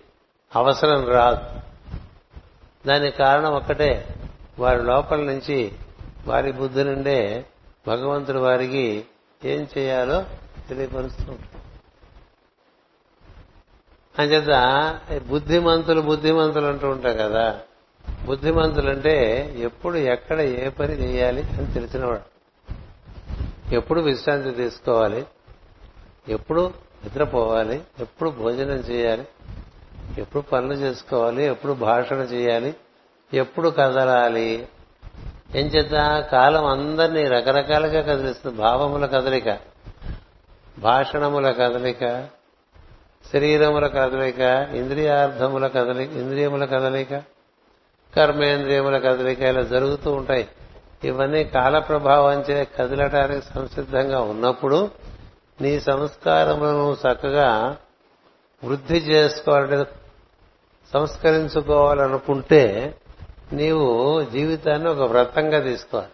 అవసరం 0.55 1.07
రాదు. 1.07 1.59
దానికి 2.87 3.17
కారణం 3.17 3.53
ఒక్కటే 3.53 4.15
వారి 4.59 4.83
లోపల 4.83 5.19
నుంచి 5.19 5.71
వారి 6.27 6.51
బుద్ధి 6.51 6.83
నుండే 6.83 7.45
భగవంతుడు 7.87 8.39
వారికి 8.39 9.05
ఏం 9.45 9.67
చేయాలో 9.77 10.25
తెలియపరుస్తూ 10.69 11.31
ఉంటాడు. 11.31 11.58
అంచేత 14.19 14.51
బుద్ధిమంతులు 15.27 16.01
బుద్ధిమంతులు 16.01 16.65
అంటూ 16.65 16.89
ఉంటాం 16.89 17.17
కదా. 17.17 17.59
బుద్ధిమంతులు 18.25 18.89
అంటే 18.89 19.15
ఎప్పుడు 19.59 19.97
ఎక్కడ 19.97 20.39
ఏ 20.41 20.69
పని 20.69 20.93
చేయాలి 20.93 21.43
అని 21.43 21.73
తెలిసినవాడు. 21.73 22.39
ఎప్పుడు 23.75 24.01
విశ్రాంతి 24.01 24.51
తీసుకోవాలి 24.51 25.25
ఎప్పుడు 26.29 26.73
నిద్రపోవాలి 27.03 27.81
ఎప్పుడు 27.99 28.29
భోజనం 28.29 28.77
చేయాలి 28.77 29.27
ఎప్పుడు 30.17 30.43
పనులు 30.43 30.73
చేసుకోవాలి 30.73 31.43
ఎప్పుడు 31.43 31.73
భాషణ 31.73 32.15
చేయాలి 32.15 32.75
ఎప్పుడు 33.33 33.69
కదలాలి. 33.69 34.67
ఏం 35.55 35.65
చేత 35.67 36.19
కాలం 36.31 36.65
అందరినీ 36.65 37.23
రకరకాలుగా 37.27 38.01
కదిలిస్తుంది. 38.01 38.57
భావముల 38.57 39.05
కదలిక 39.05 39.57
భాషణముల 40.79 41.51
కదలిక 41.51 42.27
శరీరముల 43.33 43.87
కదలిక 43.87 44.69
ఇంద్రియార్థముల 44.73 45.67
కదలిక 45.67 46.11
ఇంద్రియముల 46.11 46.65
కదలిక 46.65 47.23
కర్మేంద్రియముల 48.15 48.97
కదలిక 48.97 49.41
ఇలా 49.41 49.61
జరుగుతూ 49.61 50.11
ఉంటాయి. 50.11 50.47
ఇవన్నీ 51.03 51.43
కాల 51.43 51.79
ప్రభావం 51.79 52.41
చే 52.41 52.67
కదలటానికి 52.79 53.45
సంసిద్ధంగా 53.53 54.21
ఉన్నప్పుడు 54.21 54.91
నీ 55.61 55.79
సంస్కారములను 55.79 56.93
చక్కగా 56.93 57.77
వృద్ధి 58.63 58.97
చేసుకోవాలంటే 58.97 59.91
సంస్కరించుకోవాలనుకుంటే 60.93 62.95
నీవు 63.53 64.25
జీవితాన్ని 64.33 64.89
ఒక 64.89 65.11
వ్రతంగా 65.11 65.59
తీసుకోవాలి. 65.59 66.09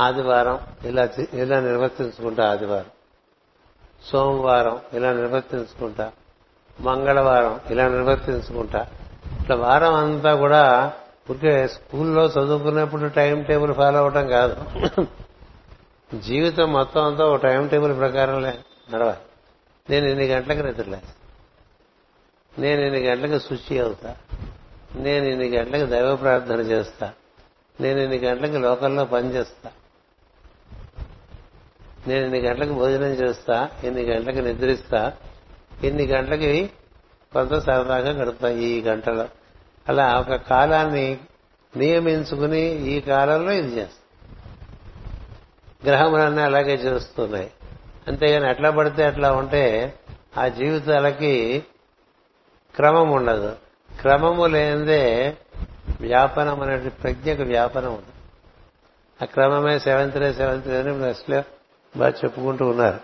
ఆదివారం 0.00 0.58
ఇలా 0.84 1.08
ఇలా 1.34 1.60
నిర్వర్తించుకుంటా 1.60 2.50
ఆదివారం. 2.50 2.93
సోమవారం 4.10 4.80
ఇలా 4.92 5.12
నిర్వర్తించుకుంటా 5.12 6.12
మంగళవారం 6.80 7.60
ఇలా 7.70 7.88
నిర్వర్తించుకుంటా. 7.88 8.86
ఇట్లా 9.40 9.56
వారం 9.56 9.94
అంతా 9.94 10.34
కూడా 10.34 10.92
ఊరికే 11.30 11.68
స్కూల్లో 11.68 12.26
చదువుకున్నప్పుడు 12.26 13.06
టైం 13.06 13.42
టేబుల్ 13.42 13.74
ఫాలో 13.74 13.98
అవటం 13.98 14.28
కాదు. 14.28 14.56
జీవితం 16.18 16.72
మొత్తం 16.72 17.04
అంతా 17.04 17.26
ఒక 17.26 17.42
టైం 17.42 17.68
టేబుల్ 17.68 17.98
ప్రకారం 17.98 18.42
నడవాలి. 18.94 19.18
నేను 19.90 20.06
ఎన్ని 20.06 20.26
గంటలకు 20.26 20.66
నిద్రలేస్తా 20.66 21.08
నేను 22.58 22.80
ఇన్ని 22.80 23.00
గంటలకు 23.00 23.38
శుచి 23.38 23.78
అవుతా? 23.78 24.16
నేను 24.96 25.24
ఇన్ని 25.24 25.48
గంటలకు 25.48 25.86
దైవ 25.86 26.16
ప్రార్థన 26.16 26.60
చేస్తా? 26.60 27.12
నేను 27.80 28.00
ఇన్ని 28.00 28.18
గంటలకు 28.18 28.56
లోకల్లో 28.56 29.04
పనిచేస్తా? 29.04 29.70
నేను 32.08 32.24
ఇన్ని 32.24 32.40
గంటలకు 32.40 32.72
భోజనం 32.72 33.06
చేస్తా 33.06 33.68
ఇన్ని 33.84 34.02
గంటలకు 34.02 34.38
నిద్రిస్తా 34.38 35.12
ఇన్ని 35.84 36.06
గంటలకి 36.06 36.70
కొంత 37.32 37.58
సరదాగా 37.58 38.10
గడుపుతా 38.10 38.50
ఈ 38.50 38.82
గంటలో. 38.82 39.28
అలా 39.88 40.20
ఒక 40.20 40.34
కాలాన్ని 40.34 41.18
నియమించుకుని 41.76 42.60
ఈ 42.62 43.00
కాలంలో 43.00 43.52
ఇది 43.52 43.76
చేస్తా. 43.76 44.28
గ్రహములన్నీ 45.84 46.42
అలాగే 46.42 46.74
చేస్తున్నాయి. 46.74 47.50
అంతేగాని 48.08 48.50
ఎట్లా 48.50 48.70
పడితే 48.70 49.04
అట్లా 49.04 49.32
ఉంటే 49.32 49.94
ఆ 50.38 50.48
జీవితాలకి 50.48 51.64
క్రమం 52.74 53.10
ఉండదు. 53.10 53.56
క్రమము 54.00 54.46
లేనిదే 54.46 55.36
వ్యాపనం 56.00 56.60
అనే 56.60 56.88
ప్రజ్ఞకు 56.88 57.42
వ్యాపనం 57.42 57.92
ఉంది 57.92 58.14
ఆ 59.22 59.24
క్రమమే 59.24 59.78
సెవెంత్ 59.78 60.18
డే 60.18 60.32
సెవెంత్ 60.32 60.66
డే 60.66 60.78
అని 60.78 61.42
బాగా 61.96 62.12
చెప్పుకుంటూ 62.24 62.68
ఉన్నారు. 62.68 63.00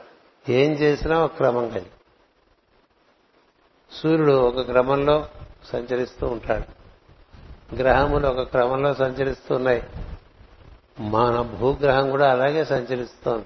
ఏం 0.48 0.72
చేసినా 0.72 1.18
ఒక 1.18 1.37
క్రమం 1.37 1.68
కలిగి. 1.68 1.87
సూర్యుడు 3.92 4.33
ఒక 4.33 4.61
క్రమంలో 4.61 5.29
సంచరిస్తూ 5.72 6.26
ఉంటాడు. 6.26 6.81
గ్రహములు 7.74 8.26
ఒక 8.26 8.40
క్రమంలో 8.40 8.94
సంచరిస్తున్నాయి 8.94 9.83
మన 11.00 11.40
భూగ్రహం 11.40 12.11
కూడా 12.11 12.33
అలాగే 12.33 12.64
సంచరిస్తోంది. 12.64 13.44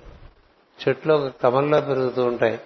చెట్లు 0.88 1.14
ఒక 1.14 1.28
క్రమంలో 1.28 1.80
పెరుగుతూ 1.80 2.24
ఉంటాయి. 2.24 2.60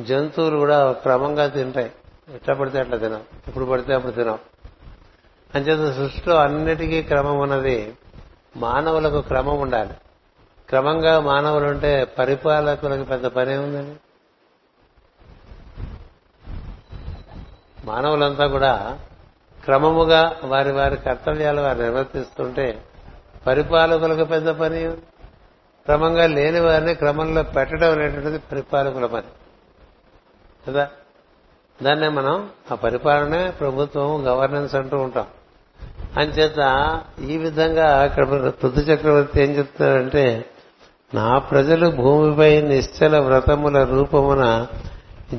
జంతువులు 0.00 0.56
కూడా 0.56 0.90
ఒక 0.90 0.98
క్రమంగా 0.98 1.48
తింటాయి. 1.48 1.92
ఎట్లా 2.34 2.54
పడితే 2.54 2.78
అట్లా 2.78 2.96
తినాం. 2.96 3.22
ఎప్పుడు 3.48 3.64
పడితే 3.64 3.94
అప్పుడు 3.94 4.12
తినాం. 4.12 4.38
అంచేత 5.54 5.94
సృష్టిలో 5.94 6.36
అన్నిటికీ 6.36 7.02
క్రమం 7.02 7.38
ఉన్నది 7.38 7.96
మానవులకు 8.56 9.20
క్రమం 9.20 9.58
ఉండాలి. 9.60 9.90
క్రమంగా 10.68 11.20
మానవులు 11.20 11.64
ఉంటే 11.64 12.04
పరిపాలకులకు 12.04 13.04
పెద్ద 13.04 13.26
పని 13.26 13.56
ఉందండి. 13.56 13.96
మానవులంతా 17.86 18.46
కూడా 18.46 18.98
క్రమముగా 19.64 20.36
వారి 20.44 20.72
వారి 20.72 20.96
కర్తవ్యాలు 20.96 21.60
వారు 21.60 21.78
నిర్వర్తిస్తుంటే 21.78 22.82
పరిపాలకులకు 23.46 24.24
పెద్ద 24.24 24.48
పని. 24.48 24.96
క్రమంగా 25.84 26.26
లేని 26.26 26.60
వారిని 26.60 26.94
క్రమంలో 26.94 27.42
పెట్టడం 27.42 27.92
అనేటువంటిది 27.92 28.38
పరిపాలకుల 28.38 29.06
పని. 29.06 29.26
కదా? 30.68 30.90
దాన్నే 31.82 32.08
మనం 32.08 32.50
ఆ 32.72 32.74
పరిపాలనే 32.74 33.50
ప్రభుత్వం 33.50 34.26
గవర్నెన్స్ 34.26 34.74
అంటూ 34.74 34.96
ఉంటాం. 34.96 35.26
అంచేత 36.16 37.00
ఈ 37.28 37.38
విధంగా 37.38 38.04
ఇక్కడ 38.04 38.48
పృథు 38.48 38.80
చక్రవర్తి 38.80 39.42
ఏం 39.42 39.50
చెప్తాడంటే 39.50 40.44
నా 41.14 41.38
ప్రజలు 41.38 41.86
భూమిపై 41.90 42.62
నిశ్చల 42.62 43.18
వ్రతముల 43.18 43.82
రూపమున 43.84 44.66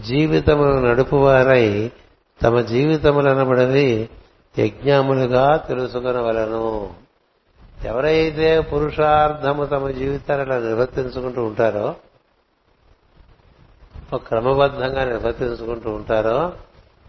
జీవితమును 0.07 0.75
నడుపువారై 0.87 1.91
తమ 2.43 2.61
జీవితములనబడవి 2.61 4.09
యజ్ఞములుగా 4.59 5.57
తెలుసుకునవలను. 5.57 6.93
ఎవరైతే 7.85 8.59
పురుషార్థము 8.61 9.65
తమ 9.65 9.89
జీవితాలను 9.89 10.59
నిర్వర్తించుకుంటూ 10.59 11.41
ఉంటారో 11.43 11.95
క్రమబద్ధంగా 14.15 15.03
నిర్వర్తించుకుంటూ 15.03 15.89
ఉంటారో 15.89 16.53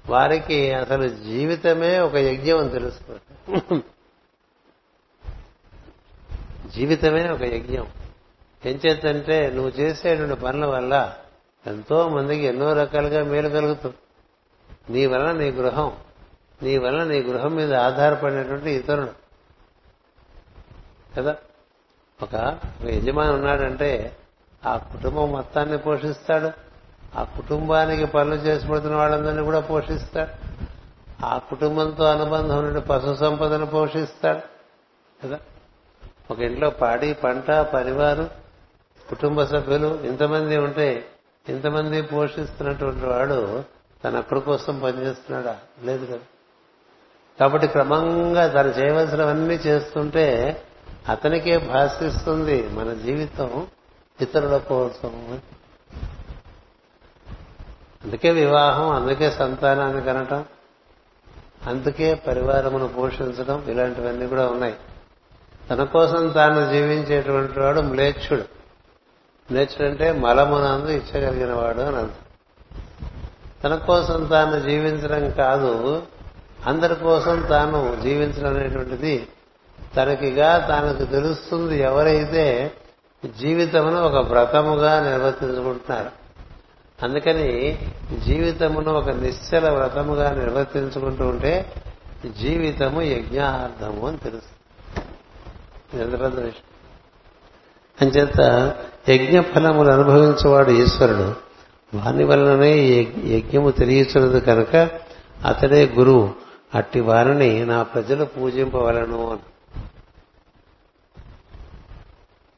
వారికి 0.08 0.72
అసలు 0.72 1.08
జీవితమే 1.08 1.98
ఒక 1.98 2.14
యజ్ఞం 2.14 2.58
అని 2.58 2.68
తెలుసుకుంటారు 2.68 3.80
జీవితమే 6.74 7.30
ఒక 7.30 7.42
యజ్ఞం. 7.42 7.86
ఎంచేతంటే 8.66 9.50
నువ్వు 9.50 9.70
చేసేటువంటి 9.70 10.40
పనుల 10.40 10.66
వల్ల 10.66 11.14
ఎంతో 11.66 12.08
మందికి 12.08 12.42
ఎన్నో 12.42 12.72
రకాలుగా 12.72 13.24
మేలు 13.24 13.48
కలుగుతుంది 13.48 13.94
నీ 14.90 15.06
వలన 15.06 15.32
నీ 15.32 15.50
గృహం 15.50 15.92
నీ 16.62 16.78
వలన 16.78 17.04
నీ 17.04 17.22
గృహం 17.22 17.54
మీద 17.54 17.74
ఆధారపడినటువంటి 17.74 18.70
ఇతరులు. 18.70 19.08
కదా? 21.16 21.36
ఒక 22.22 22.58
యజమాని 22.84 23.30
ఉన్నాడంటే 23.30 24.16
ఆ 24.66 24.76
కుటుంబం 24.76 25.32
మొత్తాన్ని 25.32 25.78
పోషిస్తాడు. 25.78 26.50
ఆ 27.18 27.22
కుటుంబానికి 27.22 28.04
పనులు 28.04 28.34
చేసి 28.34 28.66
పెడుతున్న 28.66 28.96
వాళ్ళందరినీ 28.96 29.42
కూడా 29.42 29.60
పోషిస్తాడు. 29.60 30.56
ఆ 31.26 31.38
కుటుంబంతో 31.38 32.04
అనుబంధం 32.04 32.64
నుండి 32.64 32.80
పశు 32.80 33.14
సంపదను 33.14 33.66
పోషిస్తాడు. 33.66 34.40
కదా? 35.26 35.38
ఒక 36.30 36.38
ఇంట్లో 36.40 36.70
పాడి 36.70 37.12
పంట 37.12 37.50
పరివారం 37.50 38.30
కుటుంబ 39.08 39.44
సభ్యులు 39.44 40.00
ఇంతమంది 40.04 40.56
ఉంటే 40.56 41.04
ఇంతమంది 41.48 42.02
పోషిస్తున్నటువంటి 42.02 43.06
వాడు 43.06 43.64
తన 44.04 44.16
అక్కడి 44.16 44.40
కోసం 44.40 44.78
పనిచేస్తున్నాడా? 44.78 45.56
లేదు 45.82 46.06
కదా. 46.06 46.18
కాబట్టి 47.40 47.66
క్రమంగా 47.66 48.48
తను 48.48 48.68
చేయవలసినవన్నీ 48.68 49.54
చేస్తుంటే 49.54 50.62
అతనికే 51.08 51.58
భాషిస్తుంది 51.58 52.68
మన 52.68 52.94
జీవితం 52.94 53.66
ఇతరుల 54.20 54.56
కోసం. 54.56 55.40
అందుకే 58.04 58.30
వివాహం 58.30 58.90
అందుకే 58.90 59.30
సంతానాన్ని 59.30 60.02
కనటం 60.02 60.44
అందుకే 61.66 62.14
పరివారమును 62.14 62.88
పోషించడం 62.88 63.64
ఇలాంటివన్నీ 63.68 64.26
కూడా 64.26 64.46
ఉన్నాయి. 64.46 64.74
తన 65.70 65.84
కోసం 65.84 66.28
తాను 66.28 66.72
జీవించేటువంటి 66.72 67.60
వాడు 67.60 67.80
మ్లేచ్చుడు 67.80 68.55
మ్లేచ్చుడు 69.50 69.90
అంటే 69.90 70.12
మలమునందు 70.12 70.90
ఇచ్చగలిగిన 70.90 71.52
వాడు 71.52 71.80
అని 71.80 71.96
అర్థం. 71.96 72.10
తన 73.64 73.74
కోసం 73.74 74.24
తాను 74.24 74.60
జీవించడం 74.60 75.30
కాదు 75.30 76.02
అందరి 76.66 76.94
కోసం 76.94 77.40
తాను 77.40 78.02
జీవించడం 78.02 78.56
అనేటువంటిది 78.56 79.26
తనకిగా 79.96 80.58
తనకు 80.58 81.04
తెలుస్తుంది 81.04 81.78
ఎవరైతే 81.78 82.72
జీవితమును 83.40 84.02
ఒక 84.02 84.26
వ్రతముగా 84.26 85.10
నిర్వర్తించుకుంటున్నారు. 85.10 86.10
అందుకని 87.02 87.78
జీవితమును 88.24 88.92
ఒక 88.92 89.10
నిశ్చల 89.10 89.70
వ్రతముగా 89.70 90.30
నిర్వర్తించుకుంటూ 90.30 91.26
ఉంటే 91.26 91.72
జీవితము 92.40 93.02
యజ్ఞార్థము 93.02 94.08
అని 94.08 94.16
తెలుస్తుంది. 94.16 96.02
ఎంత 96.02 96.12
పెద్ద 96.12 96.40
విషయం. 96.40 96.75
అంచేత 98.00 98.40
యజ్ఞ 99.08 99.40
ఫలములు 99.40 99.90
అనుభవించేవాడు 99.90 100.70
ఈశ్వరుడు. 100.70 101.34
వాని 101.96 102.24
వలననే 102.24 102.78
యజ్ఞము 103.24 103.70
తెలియచున్నది 103.70 104.40
కనుక 104.40 104.90
అతడే 105.44 105.86
గురువు. 105.86 106.34
అట్టి 106.74 107.00
వారిని 107.00 107.66
నా 107.66 107.82
ప్రజలు 107.82 108.24
పూజింపవలను 108.24 109.30
అని. 109.30 109.38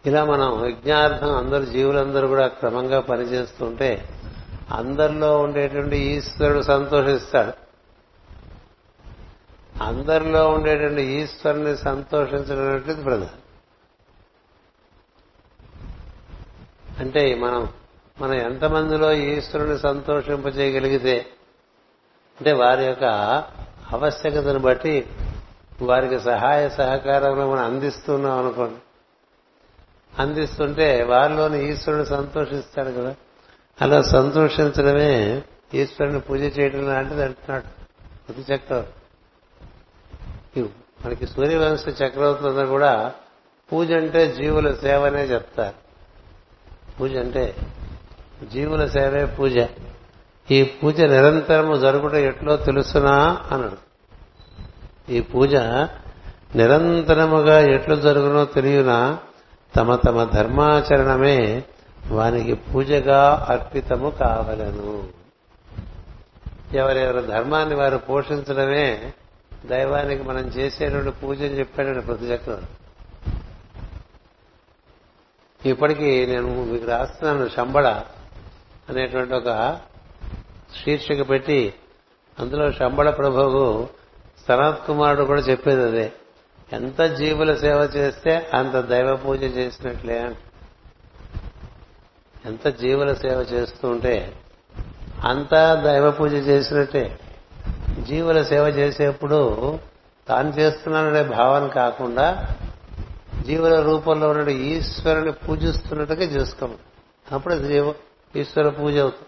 ఇలా 0.06 0.24
మనం 0.24 0.66
యజ్ఞార్థం 0.66 1.36
అందరు 1.36 1.64
జీవులందరూ 1.64 2.28
కూడా 2.28 2.46
క్రమంగా 2.46 3.00
పనిచేస్తుంటే 3.00 4.08
అందరిలో 4.72 5.38
ఉండేటువంటి 5.38 5.96
ఈశ్వరుడు 5.96 6.62
సంతోషిస్తాడు. 6.62 7.52
అందరిలో 9.82 10.48
ఉండేటువంటి 10.48 11.02
ఈశ్వరుని 11.02 11.76
సంతోషించడం 11.76 12.72
అనేది 12.72 13.02
ప్రధానం. 13.02 13.47
అంటే 16.98 17.34
మనం 17.34 17.68
మనం 18.20 18.34
ఎంతమందిలో 18.34 19.12
ఈశ్వరుని 19.12 19.78
సంతోషింపజేయగలిగితే 19.78 21.26
అంటే 22.38 22.52
వారి 22.52 22.84
యొక్క 22.84 23.04
ఆవశ్యకతను 23.92 24.58
బట్టి 24.58 25.06
వారికి 25.82 26.20
సహాయ 26.20 26.68
సహకారంలో 26.68 27.50
మనం 27.50 27.64
అందిస్తున్నాం 27.64 28.38
అనుకోండి. 28.38 28.74
అందిస్తుంటే 30.22 31.02
వారిలోని 31.02 31.72
ఈశ్వరుని 31.72 32.06
సంతోషిస్తాడు 32.06 32.90
కదా. 32.90 33.14
అలా 33.80 34.02
సంతోషించడమే 34.02 35.42
ఈశ్వరుని 35.74 36.20
పూజ 36.20 36.40
చేయడం 36.40 36.88
లాంటిది 36.88 37.22
అంటున్నాడు. 37.22 37.64
ప్రతి 38.26 38.54
చక్రవర్తి 38.54 40.70
మనకి 41.06 41.26
సూర్యవంశ 41.26 41.88
చక్రవర్తులందరూ 41.88 42.66
కూడా 42.66 43.14
పూజ 43.72 43.92
అంటే 43.92 44.32
జీవుల 44.32 44.74
సేవనే 44.74 45.24
చెప్తారు. 45.24 45.87
పూజ 47.00 47.16
అంటే 47.16 47.56
జీవుల 48.52 48.86
సేవే 48.86 49.24
పూజ. 49.24 49.66
ఈ 50.50 50.64
పూజ 50.64 51.00
నిరంతరము 51.00 51.76
జరుగుట 51.76 52.14
ఎట్లో 52.14 52.56
తెలుసునా 52.56 53.38
అన్నాడు 53.52 53.88
ఈ 55.12 55.20
పూజ 55.20 55.54
నిరంతరముగా 56.56 57.60
ఎట్లు 57.60 57.96
జరుగునో 57.96 58.44
తెలియనా 58.44 59.18
తమ 59.76 59.96
తమ 59.96 60.24
ధర్మాచరణమే 60.24 61.64
వానికి 62.10 62.54
పూజగా 62.54 63.46
అర్పితము 63.50 64.10
కావలను. 64.10 65.04
ఎవరెవరి 66.76 67.26
ధర్మాన్ని 67.26 67.74
వారు 67.74 67.96
పోషించడమే 67.96 69.12
దైవానికి 69.66 70.22
మనం 70.22 70.40
చేసేటువంటి 70.40 71.10
పూజ 71.10 71.42
అని 71.42 71.58
చెప్పాడు 71.58 72.00
ప్రతి 72.00 72.24
చక్రవర్తి. 72.24 72.66
ఇప్పటికీ 75.66 76.26
నేను 76.26 76.64
మీకు 76.64 76.86
రాస్తున్నాను 76.86 77.48
శంబళ 77.48 78.00
అనేటువంటి 78.88 79.34
ఒక 79.34 79.80
శీర్షిక 80.84 81.28
పెట్టి 81.28 81.74
అందులో 82.38 82.72
శంబళ 82.72 83.10
ప్రభువు 83.10 83.88
సనత్ 84.48 84.86
కుమారుడు 84.86 85.24
కూడా 85.24 85.40
చెప్పేది 85.40 85.82
అదే. 85.82 86.12
ఎంత 86.72 87.02
జీవుల 87.02 87.54
సేవ 87.54 87.90
చేస్తే 87.96 88.50
అంత 88.54 88.80
దైవ 88.80 89.16
పూజ 89.16 89.42
చేసినట్లే 89.42 90.18
అని. 90.18 90.34
ఎంత 92.46 92.68
జీవుల 92.68 93.12
సేవ 93.12 93.46
చేస్తూ 93.52 93.88
ఉంటే 93.88 94.32
అంతా 95.24 95.74
దైవ 95.74 96.10
పూజ 96.10 96.32
చేసినట్టే. 96.32 97.18
జీవుల 98.02 98.42
సేవ 98.42 98.62
చేసేప్పుడు 98.62 99.78
తాను 100.28 100.48
చేస్తున్నాననే 100.48 101.22
భావన 101.22 101.66
కాకుండా 101.66 102.56
జీవుల 103.44 103.80
రూపంలో 103.80 104.30
ఉన్న 104.30 104.48
ఈశ్వరుని 104.48 105.32
పూజిస్తున్నట్టుగా 105.32 106.24
చేసుకోమని 106.24 107.34
అప్పుడు 107.34 107.54
జీవ 107.54 107.94
ఈశ్వర 108.36 108.68
పూజ 108.68 108.98
అవుతుంది 108.98 109.26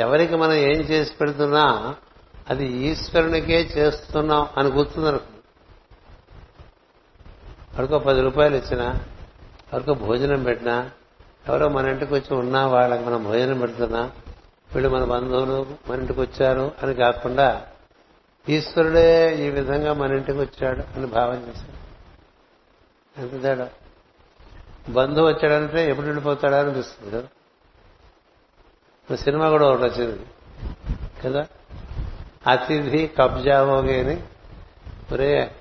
ఎవరికి 0.00 0.36
మనం 0.36 0.52
ఏం 0.52 0.80
చేసి 0.80 1.12
పెడుతున్నా 1.12 1.94
అది 2.50 2.66
ఈశ్వరునికే 2.66 3.60
చేస్తున్నాం 3.76 4.48
అని 4.56 4.68
గుర్తుందనుకో. 4.68 5.24
ఎవరికో 7.74 7.98
పది 7.98 8.20
రూపాయలు 8.20 8.56
ఇచ్చినా 8.56 8.84
ఎవరికో 9.72 9.94
భోజనం 9.94 10.42
పెట్టినా 10.42 10.90
ఎవరో 11.48 11.68
మన 11.68 11.86
ఇంటికి 11.86 12.14
వచ్చి 12.14 12.36
ఉన్నా 12.36 12.66
వాళ్ళకి 12.66 13.04
మనం 13.04 13.24
భోజనం 13.24 13.60
పెడుతున్నా 13.60 14.10
వీళ్ళు 14.74 14.88
మన 14.88 15.04
బంధువులు 15.04 15.66
మన 15.88 16.00
ఇంటికి 16.00 16.20
వచ్చారు 16.20 16.72
అని 16.82 16.94
కాకుండా 16.94 17.66
ఈశ్వరుడే 18.48 19.36
ఈ 19.46 19.50
విధంగా 19.50 19.92
మన 19.92 20.12
ఇంటికి 20.12 20.38
వచ్చాడు 20.38 20.82
అని 20.96 21.06
భావం 21.06 21.34
చేశాడు. 21.34 21.75
ఎంత 23.18 23.42
తేడా 23.42 23.68
బంధువు 24.88 25.28
వచ్చాడంటే 25.28 25.90
ఎప్పుడు 25.90 26.06
వెళ్ళిపోతాడా 26.06 26.60
అనిపిస్తుంది 26.60 27.12
కదా? 27.12 29.16
సినిమా 29.16 29.50
కూడా 29.50 29.66
ఒకటి 29.66 29.82
వచ్చింది 29.82 30.26
కదా? 31.24 31.46
అతిథి 32.46 33.06
కబ్జా 33.06 33.62
అని. 33.62 34.22
ఒరే 35.12 35.52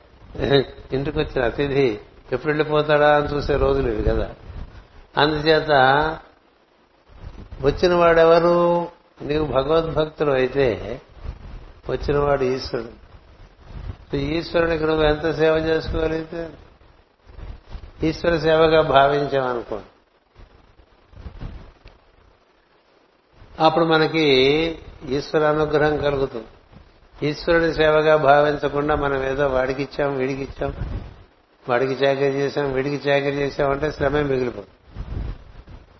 ఇంటికి 0.93 1.19
వచ్చిన 1.19 1.45
అతిథి 1.45 1.99
ఎప్పుడు 2.31 2.45
వెళ్ళిపోతాడా 2.45 3.15
అని 3.15 3.27
చూసే 3.27 3.55
రోజులు 3.55 3.91
ఇవి 3.91 4.03
కదా? 4.03 4.29
అందుచేత 5.17 5.71
వచ్చిన 7.61 7.93
వాడెవరు 7.93 8.87
నీవు 9.21 9.45
భగవద్భక్తులు 9.45 10.31
అయితే 10.31 11.01
వచ్చినవాడు 11.89 12.43
ఈశ్వరుడు. 12.43 13.05
ఈశ్వరునికి 14.15 14.83
నువ్వు 14.83 15.03
ఎంత 15.03 15.31
సేవ 15.31 15.57
చేసుకోగలిగితే 15.57 16.49
ఈశ్వర 18.03 18.37
సేవగా 18.37 18.81
భావించామనుకోండి 18.81 19.85
అప్పుడు 23.59 23.85
మనకి 23.85 24.25
ఈశ్వర 25.09 25.43
అనుగ్రహం 25.43 25.97
కలుగుతుంది. 25.97 26.47
ఈశ్వరుడి 27.27 27.73
సేవగా 27.73 28.15
భావించకుండా 28.15 28.95
మనం 28.95 29.23
ఏదో 29.23 29.47
వాడికి 29.47 29.83
ఇచ్చాం 29.83 30.17
వీడికి 30.17 30.41
ఇచ్చాం 30.41 30.73
వాడికి 31.69 32.05
చాకరీ 32.05 32.31
చేశాం 32.31 32.73
వీడికి 32.73 33.09
చాకరీ 33.09 33.35
చేశామంటే 33.35 33.91
శ్రమే 33.91 34.23
మిగిలిపోతుంది. 34.23 34.67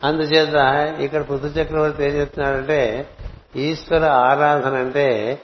అందుచేత 0.03 0.55
ఇక్కడ 1.01 1.21
పృథు 1.21 1.47
చక్రవర్తి 1.47 2.03
ఏం 2.03 2.11
చెప్తున్నాడంటే 2.11 3.09
ఈశ్వర 3.55 4.05
ఆరాధన 4.05 4.75
అంటే 4.75 5.41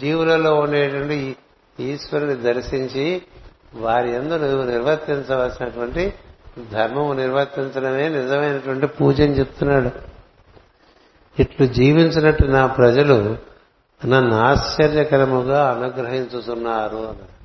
జీవులలో 0.00 0.54
ఉండేటువంటి 0.54 1.36
ఈశ్వరుని 1.80 2.34
దర్శించి 2.34 3.22
వారి 3.74 4.12
ఎందు 4.12 4.34
నువ్వు 4.34 4.70
నిర్వర్తించవలసినటువంటి 4.70 6.14
ధర్మము 6.72 7.12
నిర్వర్తించడమే 7.12 8.08
నిజమైనటువంటి 8.08 8.86
పూజ 8.86 9.20
అని 9.20 9.38
చెప్తున్నాడు. 9.38 9.90
ఇట్లు 11.42 11.66
జీవించినట్టు 11.66 12.44
నా 12.44 12.66
ప్రజలు 12.66 13.36
నన్ను 14.06 14.36
ఆశ్చర్యకరముగా 14.36 15.70
అనుగ్రహించుతున్నారు 15.70 16.96
అన్నారు. 16.96 17.38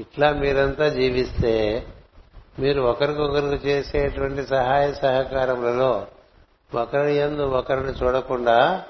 ఇట్లా 0.00 0.32
మీరంతా 0.32 0.88
జీవిస్తే 0.88 1.86
మీరు 2.58 2.80
ఒకరికొకరికి 2.80 3.68
చేసేటువంటి 3.68 4.46
సహాయ 4.46 4.92
సహకారములలో 4.92 6.06
ఒకరి 6.74 7.14
ఎందు 7.14 7.42
ఒకరిని 7.42 7.92
చూడకుండా 7.92 8.82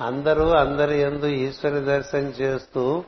అందరూ 0.00 0.50
అందరి 0.50 1.00
ఎందు 1.00 1.26
ఈశ్వరి 1.26 1.80
దర్శనం 1.80 2.24
చేస్తూ 2.24 3.04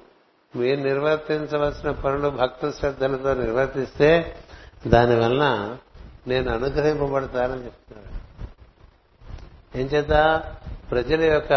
మీరు 0.56 0.80
నిర్వర్తించవలసిన 0.80 1.90
పనులు 1.90 2.28
భక్త 2.28 2.70
శ్రద్ధలతో 2.70 3.34
నిర్వర్తిస్తే 3.34 4.36
దానివల్ల 4.86 5.76
నేను 6.26 6.52
అనుగ్రహింపబడతానని 6.52 7.64
చెప్తున్నాడు 7.64 8.20
ఏం 9.78 9.86
చేత? 9.86 10.42
ప్రజల 10.90 11.22
యొక్క 11.22 11.50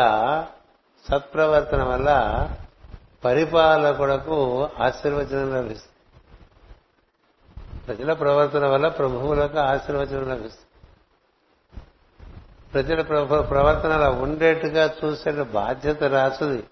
సత్ప్రవర్తన 1.11 1.83
వల్ల 1.83 2.49
పరిపాలకుడకు 3.25 4.69
ఆశీర్వచనం 4.79 5.55
లభిస్తుంది. 5.55 6.21
ప్రజల 7.87 8.13
ప్రవర్తన 8.13 8.65
వల్ల 8.65 8.87
ప్రభువులకు 8.87 9.59
ఆశీర్వచనం 9.59 10.29
లభిస్తుంది. 10.29 10.69
ప్రజల 12.73 13.01
ప్రవర్తన 13.41 13.91
అలా 13.91 14.09
ఉండేట్టుగా 14.09 14.95
చూసే 15.05 15.31
బాధ్యత 15.31 16.03
రాసుది. 16.03 16.63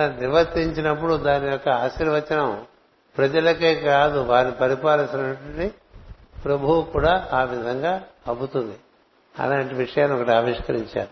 నివర్తించినప్పుడు 0.00 1.14
దాని 1.14 1.50
యొక్క 1.50 1.68
ఆశీర్వచనం 1.68 2.64
ప్రజలకే 3.16 3.74
కాదు 3.74 4.18
వారిని 4.18 4.52
పరిపాలిస్తున్నటువంటి 4.52 5.74
ప్రభువు 6.44 6.82
కూడా 6.82 7.28
ఆ 7.32 7.42
విధంగా 7.42 8.02
అబ్బుతుంది. 8.26 8.76
అలాంటి 9.38 9.74
విషయాన్ని 9.74 10.16
ఒకటి 10.16 10.32
ఆవిష్కరించారు. 10.32 11.08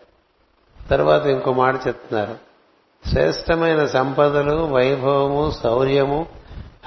తర్వాత 0.89 1.27
ఇంకో 1.27 1.53
మాట 1.53 1.87
చెప్తున్నారు. 1.87 2.39
శ్రేష్టమైన 3.09 3.87
సంపదలు 3.87 4.67
వైభవము 4.67 5.53
శౌర్యము 5.63 6.27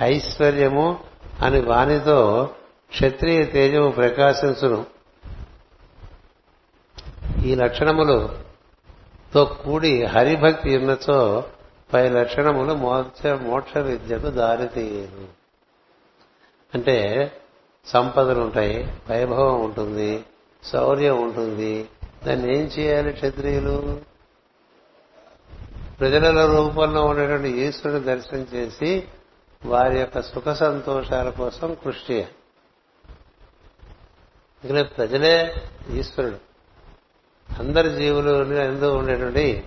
ఐశ్వర్యము 0.01 0.99
అని 1.41 1.61
వానితో 1.61 2.49
క్షత్రియ 2.89 3.43
తేజము 3.43 3.89
ప్రకాశించును. 3.89 4.85
ఈ 7.45 7.55
లక్షణములతో 7.55 9.45
కూడి 9.45 10.03
హరిభక్తి 10.03 10.77
ఉన్నచో 10.77 11.43
పై 11.93 12.09
లక్షణములు 12.09 12.73
మోక్ష 12.73 13.25
మోక్ష 13.25 13.77
విద్యకు 13.77 14.27
దారితీయను. 14.27 15.27
అంటే 16.75 17.31
సంపదలు 17.85 18.41
ఉంటాయి 18.41 18.83
వైభవం 19.09 19.61
ఉంటుంది 19.61 20.25
శౌర్యం 20.63 21.23
ఉంటుంది. 21.23 21.89
దాన్ని 22.27 22.57
ఏం 22.57 22.65
చేయాలి 22.65 23.13
క్షత్రియులు? 23.13 24.01
ప్రజల 25.99 26.45
రూపంలో 26.57 27.05
ఉండేటువంటి 27.05 27.49
ఈశ్వరుని 27.49 28.03
దర్శనం 28.03 28.47
చేసి 28.53 29.07
వారి 29.65 29.99
యొక్క 29.99 30.21
సుఖ 30.21 30.49
సంతోషాల 30.49 31.29
కోసం 31.29 31.77
కృషి 31.83 32.13
చేయాలి. 32.13 32.33
ఇక్కడ 34.63 34.97
ప్రజలే 34.97 35.55
ఈశ్వరుడు. 35.89 36.37
అందరి 37.59 37.89
జీవులు 37.89 38.53
ఎందు 38.53 38.85
ఉండేటువంటి 38.85 39.63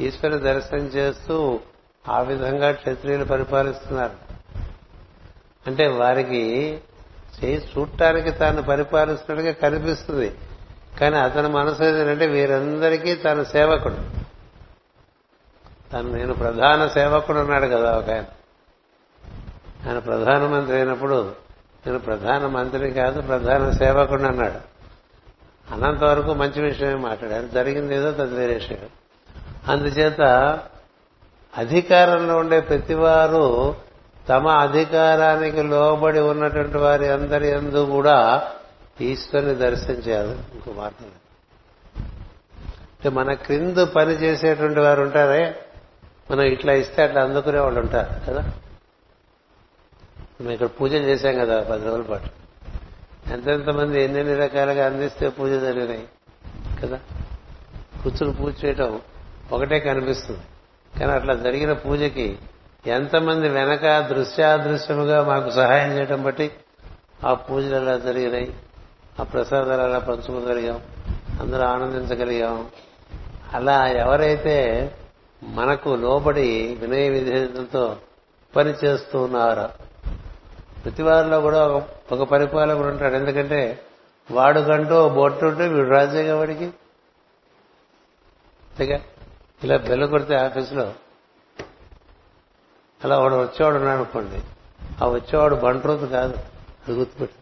ఈశ్వరుని 0.00 0.40
దర్శనం 0.40 0.80
చేస్తూ 0.80 1.60
ఆ 2.08 2.20
విధంగా 2.20 2.72
క్షత్రియులు 2.72 3.24
పరిపాలిస్తున్నారు. 3.24 4.12
అంటే 5.66 5.86
వారికి 5.86 6.78
చేయి 7.44 7.68
చూడటానికి 7.78 8.30
తాను 8.30 8.62
పరిపాలిస్తున్నట్టుగా 8.62 9.52
కనిపిస్తుంది. 9.52 10.34
కానీ 11.00 11.16
అతని 11.16 11.48
మనసు 11.48 11.82
ఏంటంటే 11.82 12.26
వీరందరికీ 12.26 13.14
తన 13.14 13.42
సేవకుడు. 13.42 13.96
తను 15.92 16.12
నేను 16.12 16.34
ప్రధాన 16.34 16.88
సేవకుడు 16.88 17.38
అన్నాడు 17.38 17.66
కదా 17.66 17.98
ఒక 17.98 18.10
ఆయన. 18.10 18.24
ఆయన 19.88 19.98
ప్రధానమంత్రి 19.98 20.76
అయినప్పుడు 20.76 21.32
నేను 21.86 21.98
ప్రధాన 21.98 22.46
మంత్రి 22.46 22.90
కాదు 22.90 23.20
ప్రధాన 23.20 23.70
సేవకుడు 23.70 24.22
అన్నాడు. 24.22 24.78
అన్నంత 25.74 26.04
వరకు 26.04 26.34
మంచి 26.34 26.62
విషయమే 26.62 26.94
మాట్లాడారు 26.94 27.46
జరిగింది 27.46 27.94
ఏదో 27.94 28.12
తది 28.12 28.34
వేరే 28.34 28.54
విషయం 28.54 28.78
అందుచేత 29.68 30.20
అధికారంలో 31.58 32.36
ఉండే 32.36 32.60
ప్రతివారు 32.60 33.76
తమ 34.28 34.48
అధికారానికి 34.48 35.62
లోబడి 35.62 36.20
ఉన్నటువంటి 36.20 36.78
వారి 36.78 37.08
అందరి 37.08 37.48
ఎందు 37.48 37.78
కూడా 37.78 38.48
ఈశ్వరుని 39.00 39.54
దర్శనం 39.54 39.94
చేయాలి. 39.94 40.30
ఇంకో 40.30 40.72
మార్గం 40.72 41.06
అంటే 42.92 43.08
మన 43.08 43.32
క్రింద 43.32 43.76
పని 43.76 44.12
చేసేటువంటి 44.12 44.80
వారు 44.80 45.02
ఉంటారే 45.02 45.54
మనం 46.30 46.42
ఇట్లా 46.42 46.72
ఇస్తే 46.72 47.02
అట్లా 47.02 47.22
అందుకునే 47.22 47.58
వాళ్ళు 47.58 47.80
ఉంటారు 47.80 48.30
కదా? 48.30 48.40
మేము 50.40 50.50
ఇక్కడ 50.50 50.66
పూజ 50.66 50.92
చేశాం 50.92 51.38
కదా 51.38 51.62
పది 51.62 51.84
రోజుల 51.84 52.02
పాటు. 52.02 52.30
ఎంతెంతమంది 53.32 54.04
ఎన్నెన్ని 54.04 54.34
రకాలుగా 54.34 54.86
అందిస్తే 54.86 55.28
పూజ 55.28 55.50
జరిగినాయి 55.50 56.08
కదా? 56.82 56.98
కూర్చుని 58.02 58.32
పూజ 58.32 58.64
చేయటం 58.64 59.00
ఒకటే 59.52 59.80
కనిపిస్తుంది. 59.80 60.40
కానీ 61.00 61.12
అట్లా 61.12 61.34
జరిగిన 61.34 61.72
పూజకి 61.72 62.38
ఎంతమంది 62.86 63.48
వెనక 63.48 64.00
దృశ్యాదృశ్యముగా 64.00 65.24
మాకు 65.24 65.50
సహాయం 65.50 65.92
చేయడం 65.92 66.22
బట్టి 66.22 66.50
ఆ 67.26 67.34
పూజలు 67.34 67.76
ఎలా 67.76 67.96
జరిగినాయి 67.96 68.54
ఆ 69.20 69.22
ప్రసాదాలు 69.22 69.82
అలా 69.82 69.98
పంచుకోగలిగాం 69.98 70.80
అందరూ 71.40 71.62
ఆనందించగలిగాం. 71.62 72.66
అలా 73.54 73.86
ఎవరైతే 73.86 74.90
మనకు 75.42 75.88
లోబడి 75.88 76.78
వినయ 76.80 77.08
విధేయతలతో 77.08 77.96
పని 78.56 78.74
చేస్తూ 78.84 79.22
ఉన్నారో 79.22 79.68
ప్రతి 80.84 81.02
వారిలో 81.02 81.40
కూడా 81.40 81.82
ఒక 82.12 82.30
పరిపాలకుడు 82.30 82.86
ఉంటాడు. 82.86 83.14
ఎందుకంటే 83.14 83.80
వాడుకంటూ 84.30 85.08
బొట్టు 85.08 85.46
ఉంటే 85.46 85.68
వీడు 85.68 85.88
రాజేగా 85.88 86.36
వాడికి. 86.36 86.64
అంతేగా? 86.64 89.00
ఇలా 89.64 89.76
బెల్ల 89.76 90.06
కొడితే 90.06 90.34
ఆఫీసులో 90.34 90.92
అలా 93.04 93.18
వాడు 93.18 93.34
వచ్చేవాడు 93.34 93.76
ఉన్నాడు 93.76 93.96
అనుకోండి 93.96 94.42
ఆ 95.04 95.08
వచ్చేవాడు 95.08 95.54
బంట్రోతు 95.54 96.06
కాదు 96.06 96.34
అది 96.88 96.92
గుర్తుపెట్టు. 96.92 97.38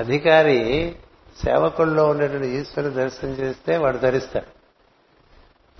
అధికారి 0.00 0.96
సేవకుల్లో 1.44 2.08
ఉండేటువంటి 2.08 2.48
ఈశ్వరుని 2.48 2.94
దర్శనం 2.94 3.30
చేస్తే 3.32 3.76
వాడు 3.76 3.98
ధరిస్తాడు. 3.98 4.60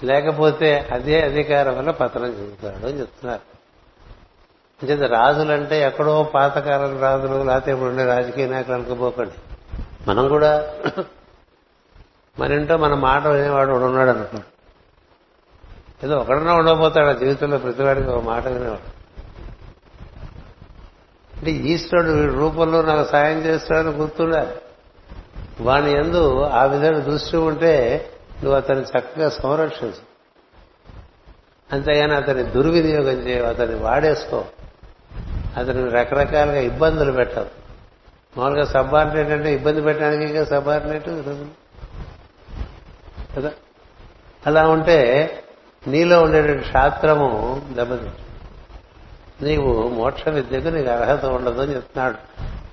లేకపోతే 0.07 0.88
అదే 0.92 1.22
అధికారం 1.22 1.79
వల్ల 1.79 1.90
పతనం 1.90 2.26
చెందుతాడు 2.26 2.87
అని 2.87 3.00
చెప్తున్నారు. 3.00 3.40
అంటే 4.83 5.07
రాజులంటే 5.07 5.83
ఎక్కడో 5.83 6.22
పాతకాలం 6.35 7.00
రాజులు 7.00 7.42
లేకపోతే 7.42 7.72
ఇప్పుడు 7.72 7.88
ఉండే 7.88 8.05
రాజకీయ 8.05 8.48
నాయకులు 8.48 8.74
అనుకోపోకండి. 8.74 9.35
మనం 10.09 10.29
కూడా 10.29 10.74
మన 12.38 12.53
ఇంట్లో 12.53 12.76
మన 12.76 12.94
మాట 12.94 13.26
వినేవాడు 13.26 13.72
ఉన్నాడు 13.72 14.11
అనుకోండి 14.11 14.46
ఏదో 16.04 16.18
ఒకడన్నా 16.18 16.54
ఉండబోతాడు 16.54 17.18
జీవితంలో 17.18 17.58
ప్రతివాడికి 17.58 18.08
ఒక 18.08 18.24
మాట 18.24 18.46
వినేవాడు. 18.46 19.00
అంటే 21.36 21.50
ఈశ్వరుడు 21.50 22.10
వీడి 22.10 22.34
రూపంలో 22.34 22.82
నాకు 22.82 23.10
సాయం 23.10 23.38
చేస్తాడని 23.38 23.90
గుర్తుండాలి. 23.90 24.50
వాని 25.60 25.92
ఎందు 25.92 26.42
ఆ 26.42 26.64
విధంగా 26.64 26.98
దృష్టి 26.98 27.36
ఉంటే 27.36 28.06
నువ్వు 28.42 28.56
అతన్ని 28.56 28.84
చక్కగా 28.84 29.28
సంరక్షించు. 29.28 30.10
అంతేగాని 31.72 32.14
అతని 32.14 32.42
దుర్వినియోగం 32.42 33.28
చేయవు 33.28 33.46
అతన్ని 33.46 33.80
వాడేసుకో. 33.80 34.44
అతని 35.56 35.88
రకరకాలుగా 35.88 36.60
ఇబ్బందులు 36.60 37.12
పెట్టవు. 37.12 37.46
మామూలుగా 38.38 38.64
సబార్డినేట్ 38.64 39.30
అంటే 39.30 39.54
ఇబ్బంది 39.54 39.82
పెట్టడానికి 39.82 40.44
సబార్డినేట్ 40.44 41.08
కదా? 43.36 43.50
అలా 44.46 44.68
ఉంటే 44.68 45.30
నీలో 45.88 46.23
ఉండేటువంటి 46.23 46.64
శాస్త్రము 46.64 47.62
దెబ్బతింటు 47.73 48.31
నీవు 49.45 49.88
మోక్ష 49.88 50.29
విద్యకు 50.29 50.69
నీకు 50.69 50.88
అర్హత 50.90 51.25
ఉండదు 51.25 51.61
అని 51.61 51.75
చెప్తున్నాడు. 51.75 52.16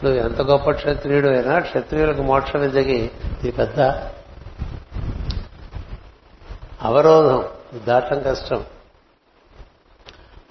నువ్వు 0.04 0.20
ఎంత 0.20 0.41
గొప్ప 0.41 0.72
క్షత్రియుడు 0.72 1.28
అయినా 1.28 1.60
క్షత్రియులకు 1.60 2.22
మోక్ష 2.22 2.56
విద్యకి 2.56 3.12
నీ 3.43 3.52
పెద్ద 3.52 3.82
అవరోధం. 6.82 7.46
దాటం 7.88 8.22
కష్టం. 8.22 8.65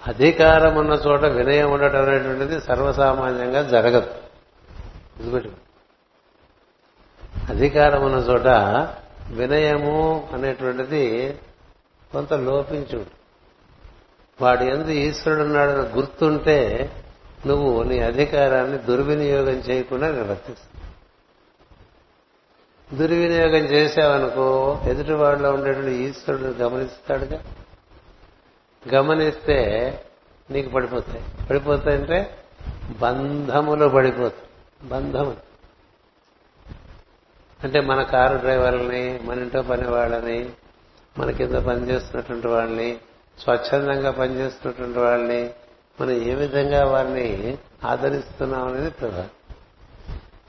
అధికారం 0.06 0.76
ఉన్న 0.76 0.92
చోట 1.06 1.24
వినయం 1.24 1.72
ఉండటం 1.72 2.02
అనేటువంటిది 2.02 2.60
సర్వసామాన్యంగా 2.60 3.62
జరగదు. 3.62 4.10
గుర్తుపెట్టు 5.22 5.50
అధికారం 7.48 8.02
ఉన్న 8.02 8.16
చోట 8.16 8.46
వినయము 9.30 10.28
అనేటువంటిది 10.34 11.34
కొంత 12.16 12.34
లోపించు. 12.34 13.06
వాడు 14.40 14.62
ఎందు 14.62 14.88
ఈశ్వరుడున్నాడని 14.88 15.82
గుర్తుంటే 15.82 16.90
నువ్వు 17.46 17.82
నీ 17.82 17.98
అధికారాన్ని 17.98 18.78
దుర్వినియోగం 18.78 19.52
చేయకుండా 19.52 20.10
నిర్వర్తిస్తావు 20.10 20.76
దుర్వినియోగం 22.96 23.64
చేశావనుకో 23.64 24.80
ఎదుటివాడిలో 24.84 25.50
ఉండేటువంటి 25.50 25.92
ఈశ్వరుడు 25.92 26.42
గమనిస్తాడుగా? 26.42 27.44
గమనిస్తే 28.94 29.60
నీకు 30.50 30.68
పడిపోతాయి. 30.68 31.46
పడిపోతాయంటే 31.50 32.38
బంధములు 32.98 33.88
పడిపోతాయి. 33.88 34.88
బంధములు. 34.88 35.36
అంటే 37.64 37.80
మన 37.80 38.02
కారు 38.02 38.36
డ్రైవర్లని 38.38 39.20
మన 39.22 39.38
ఇంట్లో 39.38 39.62
పని 39.62 39.88
వాళ్ళని 39.88 40.50
మన 41.18 41.30
కింద 41.30 41.54
పనిచేస్తున్నటువంటి 41.54 42.46
వాళ్ళని 42.46 42.98
స్వచ్ఛందంగా 43.38 44.10
పనిచేస్తున్నటువంటి 44.10 44.98
వాళ్ళని 44.98 45.50
మనం 46.00 46.10
ఏ 46.10 46.34
విధంగా 46.34 46.84
వారిని 46.84 47.58
ఆదరిస్తున్నాం 47.84 48.68
అనేది 48.68 48.90
ప్రధానం. 48.90 49.30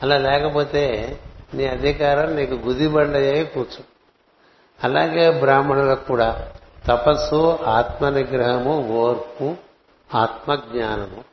అలా 0.04 0.18
లేకపోతే 0.18 1.18
నీ 1.54 1.66
అధికారం 1.66 2.36
నీకు 2.36 2.54
గుదిబండయ్యి 2.54 3.46
కూర్చు. 3.46 3.84
అలాగే 4.84 5.40
బ్రాహ్మణులకు 5.40 6.06
కూడా 6.06 6.52
తపస్సు 6.88 7.60
ఆత్మ 7.66 8.10
నిగ్రహము 8.10 8.88
ఓర్పు 8.90 9.56
ఆత్మజ్ఞానము. 10.16 11.24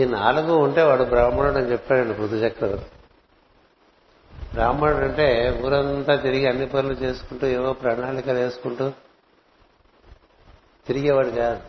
ఈ 0.00 0.04
నాలుగు 0.04 0.52
ఉంటే 0.52 0.82
వాడు 0.82 1.04
బ్రాహ్మణుడు 1.04 1.58
అని 1.58 1.72
చెప్పాడండి 1.72 2.14
పృథు 2.14 2.36
చక్రవర్తి 2.36 2.86
బ్రాహ్మణుడు 4.54 5.04
అంటే 5.04 5.60
ఊరంతా 5.64 6.16
తిరిగి 6.16 6.46
అన్ని 6.46 6.66
పనులు 6.66 6.92
చేసుకుంటూ 6.92 7.46
ఏవో 7.46 7.72
ప్రణాళికలు 7.72 8.38
వేసుకుంటూ 8.38 8.92
తిరిగేవాడు 10.86 11.28
కాదు. 11.28 11.60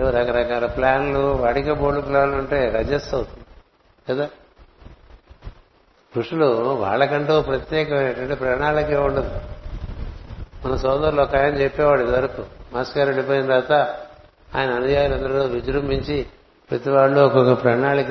ఏవో 0.00 0.10
రకరకాల 0.10 0.66
ప్లాన్లు 0.66 1.18
వాడికే 1.18 1.72
బోర్డు 1.72 2.00
ప్లాన్లు 2.00 2.36
ఉంటే 2.36 2.70
రజస్సు 2.70 3.16
అవుతుంది. 3.16 3.44
కదా? 4.08 4.30
ఋషులు 6.18 6.46
వాళ్ళకంటూ 6.74 7.42
ప్రత్యేకమైనటువంటి 7.42 8.34
ప్రణాళిక 8.34 8.90
ఉండదు. 8.90 9.40
మన 10.66 10.76
సోదరులు 10.76 11.22
ఒక 11.22 11.36
ఆయన 11.36 11.54
చెప్పేవాడు 11.54 12.02
ఇదివరకు 12.02 12.44
మాస్కారు 12.72 13.06
వెళ్ళిపోయిన 13.06 13.42
తర్వాత 13.42 13.72
ఆయన 14.56 14.70
అనుయాయులందరూ 14.70 15.42
విజృంభించి 15.42 16.26
ప్రతి 16.70 16.90
వాళ్ళు 16.90 17.20
ఒక్కొక్క 17.20 17.62
ప్రణాళిక 17.62 18.10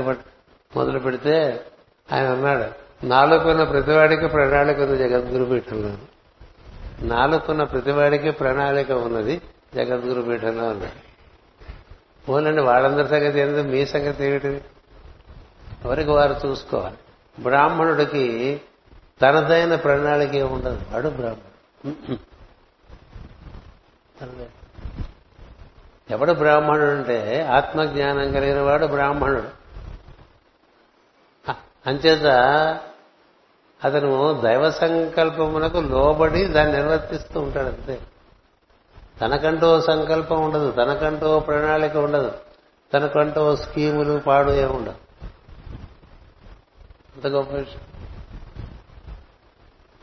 మొదలు 0.75 0.99
పెడితే 0.99 1.65
ఆయన 2.13 2.27
అన్నాడు 2.27 2.88
నాలుగున్న 3.03 3.63
ప్రతివాడికి 3.63 4.27
ప్రణాళిక 4.27 4.79
ఉంది 4.79 4.97
జగద్గురు 4.97 5.43
పీఠంలో 5.43 5.97
నాలుగున్న 7.07 7.63
ప్రతివాడికి 7.63 8.31
ప్రణాళిక 8.31 8.91
ఉన్నది 8.91 9.41
జగద్గురు 9.75 10.21
పీఠంలో 10.21 10.67
ఉన్నది. 10.67 10.91
పోలండి 12.29 12.61
వాళ్ళందరి 12.61 13.07
సంగతి 13.07 13.39
ఏంటో 13.39 13.63
మీ 13.63 13.85
సంగతి 13.85 14.25
ఏమిటి 14.25 14.61
ఎవరికి 15.85 16.09
వారు 16.09 16.35
చూసుకోవాలి? 16.45 16.97
బ్రాహ్మణుడికి 17.43 18.61
తనదైన 19.21 19.75
ప్రణాళిక 19.75 20.35
ఉండదు 20.35 20.79
వాడు 20.91 21.09
బ్రాహ్మణుడు. 21.09 22.17
ఎవడు 26.13 26.33
బ్రాహ్మణుడు 26.33 26.91
అంటే 26.91 27.47
ఆత్మజ్ఞానం 27.51 28.31
కలిగిన 28.31 28.61
వాడు 28.61 28.85
బ్రాహ్మణుడు. 28.85 29.59
అంచేత 31.87 32.25
అతను 33.83 34.41
దైవ 34.43 34.71
సంకల్పమునకు 34.71 35.77
లోబడి 35.77 36.45
దాన్ని 36.45 36.75
నిర్వర్తిస్తూ 36.75 37.39
ఉంటాడు 37.39 37.67
అంతే. 37.67 37.99
తనకంటూ 39.21 39.81
సంకల్పం 39.81 40.45
ఉండదు 40.45 40.71
తనకంటూ 40.71 41.39
ప్రణాళిక 41.39 41.97
ఉండదు 41.97 42.31
తనకంటూ 42.93 43.55
స్కీములు 43.55 44.19
పాడు 44.19 44.51
ఏముండదు 44.51 44.95
అంత 47.15 47.27
గొప్ప 47.27 47.53
విషయం. 47.53 47.81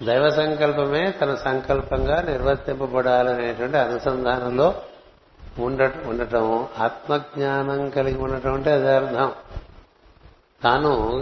దైవ 0.07 0.31
సంకల్పమే 0.31 1.11
తన 1.11 1.35
సంకల్పంగా 1.35 2.23
నిర్వర్తింపబడాలనేటువంటి 2.23 3.77
అనుసంధానంలో 3.77 4.75
ఉండటం 5.59 6.09
ఉండటం 6.09 6.69
ఆత్మజ్ఞానం 6.79 7.91
కలిగి 7.91 8.19
ఉండటం 8.19 8.55
అంటే 8.55 8.73
అదే 8.73 8.97
అర్థం. 8.97 9.33
తాను 10.62 11.21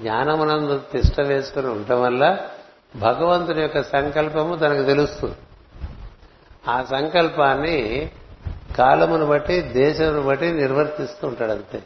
జ్ఞానమునందు 0.00 0.80
తిష్ట 0.92 1.20
వేసుకుని 1.20 1.66
ఉండటం 1.66 2.02
వల్ల 2.02 2.38
భగవంతుని 2.96 3.60
యొక్క 3.60 3.82
సంకల్పము 3.82 4.56
తనకు 4.56 4.84
తెలుస్తుంది. 4.86 5.36
ఆ 6.68 6.84
సంకల్పాన్ని 6.90 8.10
కాలమును 8.78 9.26
బట్టి 9.26 9.60
దేశమును 9.60 10.22
బట్టి 10.22 10.52
నిర్వర్తిస్తూ 10.52 11.28
ఉంటాడు 11.28 11.52
అంతే 11.52 11.82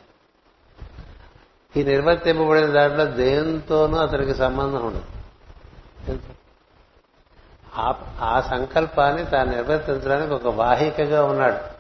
ఈ 1.77 1.83
నిర్వర్తింపబడిన 1.83 2.67
దాంట్లో 2.67 3.05
దేంతోనూ 3.05 3.99
అతనికి 3.99 4.35
సంబంధం 4.35 4.87
ఉండదు. 4.87 5.05
ఆ 8.21 8.41
సంకల్పాన్ని 8.51 9.25
తాను 9.25 9.51
నిర్వర్తించడానికి 9.51 10.35
ఒక 10.35 10.55
వాహికగా 10.55 11.25
ఉన్నాడు. 11.25 11.73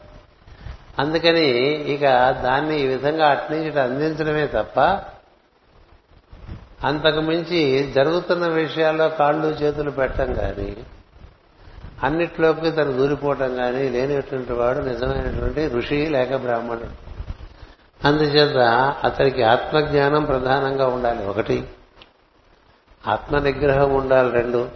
అందుకని 0.98 1.46
ఇక 1.94 2.02
దాన్ని 2.30 2.80
ఈ 2.80 2.86
విధంగా 2.86 3.28
అట్నుంచి 3.28 3.80
అందించడమే 3.80 4.46
తప్ప 4.46 4.80
అంతకు 6.84 7.20
మించి 7.20 7.92
జరుగుతున్న 7.92 8.46
విషయాల్లో 8.46 9.08
కాళ్ళు 9.08 9.46
చేతులు 9.46 9.90
పెట్టడం 9.90 10.34
కానీ 10.34 10.76
అన్నిట్లోకి 12.02 12.70
తను 12.70 12.92
దూరిపోవటం 12.92 13.56
కానీ 13.56 13.88
లేనిటువంటి 13.88 14.52
వాడు 14.52 14.78
నిజమైనటువంటి 14.78 15.68
ఋషి 15.68 16.06
లేక 16.06 16.36
బ్రాహ్మణుడు. 16.36 17.12
అందుచేత 18.06 18.56
అతనికి 19.04 19.42
ఆత్మజ్ఞానం 19.42 20.24
ప్రధానంగా 20.24 20.86
ఉండాలి 20.86 21.26
ఒకటి. 21.26 21.64
ఆత్మ 23.06 23.38
నిగ్రహం 23.38 23.94
ఉండాలి 23.94 24.30
రెండు. 24.30 24.68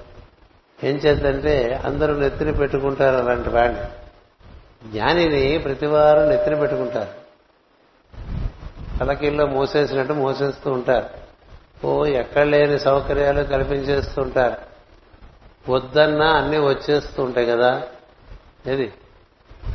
ఏం 0.84 0.96
చేద్దంటే 0.96 1.82
అందరూ 1.84 2.14
నెత్తిని 2.14 2.52
పెట్టుకుంటారు 2.52 3.16
అలాంటి 3.16 3.48
వాడిని. 3.48 3.80
జ్ఞానిని 4.92 5.58
ప్రతివారు 5.58 6.20
నెత్తిన 6.20 6.54
పెట్టుకుంటారు. 6.54 7.26
తలకిల్లో 8.98 9.46
మోసేసినట్టు 9.46 10.12
మోసేస్తూ 10.12 10.70
ఉంటారు. 10.72 11.25
ఓ 11.84 12.04
ఎక్కడ 12.06 12.42
లేని 12.42 12.78
సౌకర్యాలు 12.78 13.42
కల్పించేస్తుంటారు. 13.42 14.76
వద్దన్నా 15.72 16.26
అన్నీ 16.26 16.58
వచ్చేస్తుంటాయి 16.58 17.46
కదా. 17.46 17.82
ఇది 18.66 18.92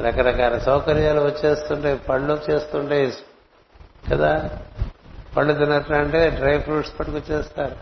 రకరకాల 0.02 0.58
సౌకర్యాలు 0.58 1.22
వచ్చేస్తుంటాయి 1.22 1.98
పళ్ళు 1.98 2.34
వచ్చేస్తుంటాయి 2.34 3.14
కదా. 4.12 4.50
పళ్ళు 5.38 5.54
తినట్లా 5.54 5.98
అంటే 5.98 6.30
డ్రై 6.30 6.60
ఫ్రూట్స్ 6.60 7.00
పట్టుకొచ్చేస్తారు. 7.00 7.76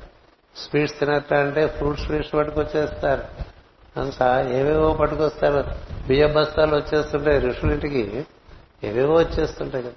స్వీట్స్ 0.55 0.99
తినట్లా 0.99 1.39
అంటే 1.39 1.67
ఫ్రూట్ 1.67 1.99
స్వీట్స్ 1.99 2.34
పట్టుకొచ్చేస్తారు. 2.34 3.23
అంతా 3.99 4.49
ఏవేవో 4.49 4.93
పట్టుకొస్తారు. 4.93 5.63
బియ్య 6.08 6.27
బస్తాలు 6.27 6.75
వచ్చేస్తుంటాయి 6.75 7.39
ఋషులింటికి. 7.39 8.25
ఏవేవో 8.84 9.13
వచ్చేస్తుంటాయి 9.13 9.84
కదా. 9.84 9.93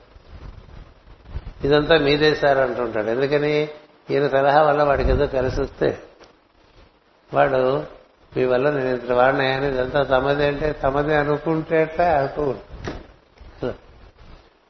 ఇదంతా 1.65 1.99
మీదే 1.99 2.35
సార్ 2.35 2.59
అంటుంటాడు. 2.59 3.07
ఎందుకని? 3.07 3.69
ఈయన 4.11 4.29
సలహా 4.29 4.63
వల్ల 4.63 4.83
వాడికి 4.83 5.11
ఏదో 5.11 5.27
కలిసి 5.27 5.61
వస్తే 5.61 5.99
వాడు 7.35 7.85
మీ 8.37 8.45
వల్ల 8.45 8.71
నేను 8.71 8.89
ఇంత 8.89 9.13
వాడినాయని 9.13 9.69
ఇదంతా 9.69 10.03
తమదే 10.03 10.47
అంటే 10.47 10.73
తమదే 10.73 11.17
అనుకుంటే 11.17 11.97
అనుకో 12.01 12.55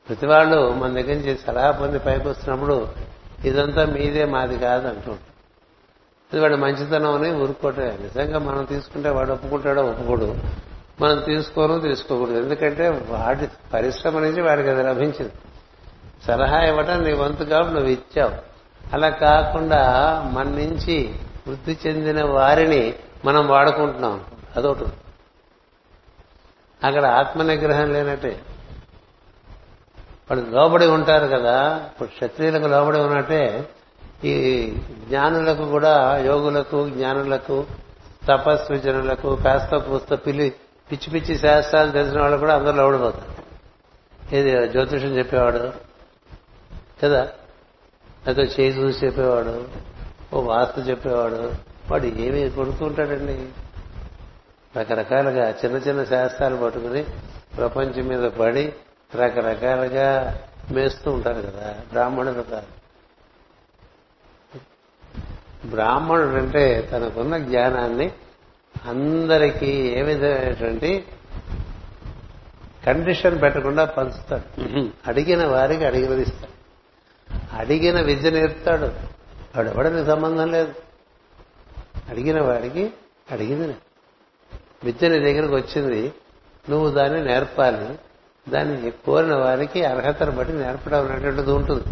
ప్రతి 0.09 0.27
వాళ్ళు 0.27 0.73
మన 0.73 0.93
దగ్గర 0.93 1.15
నుంచి 1.15 1.39
సలహా 1.47 1.71
పొంది 1.71 1.99
పైకి 1.99 2.29
వస్తున్నప్పుడు 2.29 2.89
ఇదంతా 3.45 3.85
మీదే 3.85 4.25
మాది 4.25 4.59
కాదు 4.59 4.89
అంటుంటాడు 4.89 5.33
అది 6.33 6.41
వాడు 6.41 6.55
మంచితనం 6.55 7.15
అని 7.15 7.33
ఊరుకోటే 7.33 7.99
నిజంగా 8.01 8.39
మనం 8.39 8.65
తీసుకుంటే 8.65 9.09
వాడు 9.09 9.33
ఒప్పుకుంటాడో 9.33 9.83
ఒప్పుకోడు. 9.83 10.37
మనం 11.01 11.19
తీసుకోను 11.19 11.81
తీసుకోకూడదు. 11.81 12.43
ఎందుకంటే 12.43 12.89
వాడి 12.89 13.49
పరిశ్రమ 13.73 14.19
నుంచి 14.19 14.43
వాడికి 14.43 14.69
అది 14.69 14.83
లభించింది. 14.83 15.33
సలహా 16.27 16.61
ఇవ్వటం 16.61 17.03
నీ 17.03 17.13
వంతు 17.13 17.45
కాబట్టి 17.45 17.75
నువ్వు 17.75 17.91
ఇచ్చావు. 17.91 18.52
అలా 18.93 19.09
కాకుండా 19.09 20.23
మన 20.33 20.45
నుంచి 20.45 21.15
వృద్ధి 21.49 21.79
చెందిన 21.87 22.25
వారిని 22.25 22.95
మనం 23.25 23.49
వాడుకుంటున్నాం. 23.49 24.25
అదొకటి. 24.57 24.85
అక్కడ 26.87 27.07
ఆత్మ 27.07 27.43
నిగ్రహం 27.43 27.93
లేనట్టే. 27.93 28.41
వాళ్ళు 30.31 30.51
లోబడి 30.51 30.87
ఉంటారు 30.87 31.27
కదా 31.27 31.85
ఇప్పుడు 31.93 32.09
క్షత్రియులకు 32.09 32.67
లోబడి 32.67 32.99
ఉన్నట్టే 32.99 33.69
ఈ 34.25 34.67
జ్ఞానులకు 35.09 35.65
కూడా 35.65 36.19
యోగులకు 36.19 36.89
జ్ఞానులకు 36.89 37.67
తపస్విజనులకు 38.29 39.37
కాస్త 39.37 39.75
పూస్త 39.77 40.15
పిల్లి 40.15 40.55
పిచ్చి 40.93 41.11
పిచ్చి 41.11 41.39
శాస్త్రాలు 41.39 41.91
తెలిసిన 41.91 42.21
వాళ్ళు 42.21 42.39
కూడా 42.39 42.55
అందరూ 42.55 42.73
లోబడిపోతారు. 42.73 43.33
ఏది 44.35 44.69
జ్యోతిషం 44.69 45.09
చెప్పేవాడు? 45.09 45.73
కదా? 47.05 47.29
అయితే 48.27 48.43
చేయి 48.43 48.73
చూసి 48.73 49.07
చెప్పేవాడు 49.07 49.69
ఓ 50.35 50.41
వాస్తు 50.41 50.81
చెప్పేవాడు 50.81 51.53
వాడు 51.91 52.07
ఏమి 52.07 52.51
కొడుతూ 52.51 52.85
ఉంటాడండి 52.85 53.49
రకరకాలుగా 54.77 55.51
చిన్న 55.51 55.77
చిన్న 55.77 56.05
శాస్త్రాలు 56.05 56.57
పట్టుకుని 56.57 57.05
ప్రపంచం 57.57 58.07
మీద 58.07 58.31
పడి 58.31 58.73
రకరకాలుగా 59.15 60.39
మేస్తూ 60.71 61.13
ఉంటారు 61.13 61.41
కదా 61.41 61.75
బ్రాహ్మణుడు 61.93 62.43
కాదు 62.43 62.71
బ్రాహ్మణుడు 65.67 66.37
అంటే 66.37 66.89
తనకున్న 66.93 67.37
జ్ఞానాన్ని 67.37 68.13
అందరికీ 68.87 69.67
ఏ 69.67 70.03
విధమైనటువంటి 70.03 71.05
కండిషన్ 72.87 73.43
పెట్టకుండా 73.43 73.85
పంచుతాడు. 73.85 74.47
అడిగిన 75.07 75.47
వారికి 75.47 75.85
అడిగినది 75.85 76.23
ఇస్తాడు. 76.23 76.62
అడిగిన 77.53 78.01
విద్య 78.01 78.31
నేర్పుతాడు. 78.31 78.87
వాడు 79.57 79.69
ఎవడని 79.69 80.07
సంబంధం 80.07 80.53
లేదు. 80.53 80.75
అడిగిన 82.09 82.43
వాడికి 82.43 82.91
అడిగింది 83.31 83.77
విద్య 84.85 85.09
నీ 85.09 85.19
దగ్గరకు 85.19 85.55
వచ్చింది. 85.55 86.13
నువ్వు 86.71 86.91
దాన్ని 86.91 87.25
నేర్పాలి. 87.25 87.99
దాన్ని 88.51 88.91
కోరిన 88.91 89.35
వారికి 89.35 89.85
అర్హతను 89.85 90.31
బట్టి 90.31 90.53
నేర్పడం 90.53 91.11
అనేటువంటిది 91.11 91.51
ఉంటుంది. 91.51 91.85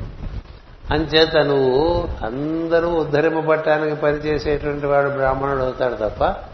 అంచేత 0.90 1.36
నువ్వు 1.36 2.08
అందరూ 2.24 2.88
ఉద్ధరింపబట్టానికి 2.88 3.96
పనిచేసేటువంటి 3.96 4.86
వాడు 4.86 5.08
బ్రాహ్మణుడు 5.08 5.62
అవుతాడు 5.62 5.94
తప్ప 5.94 6.50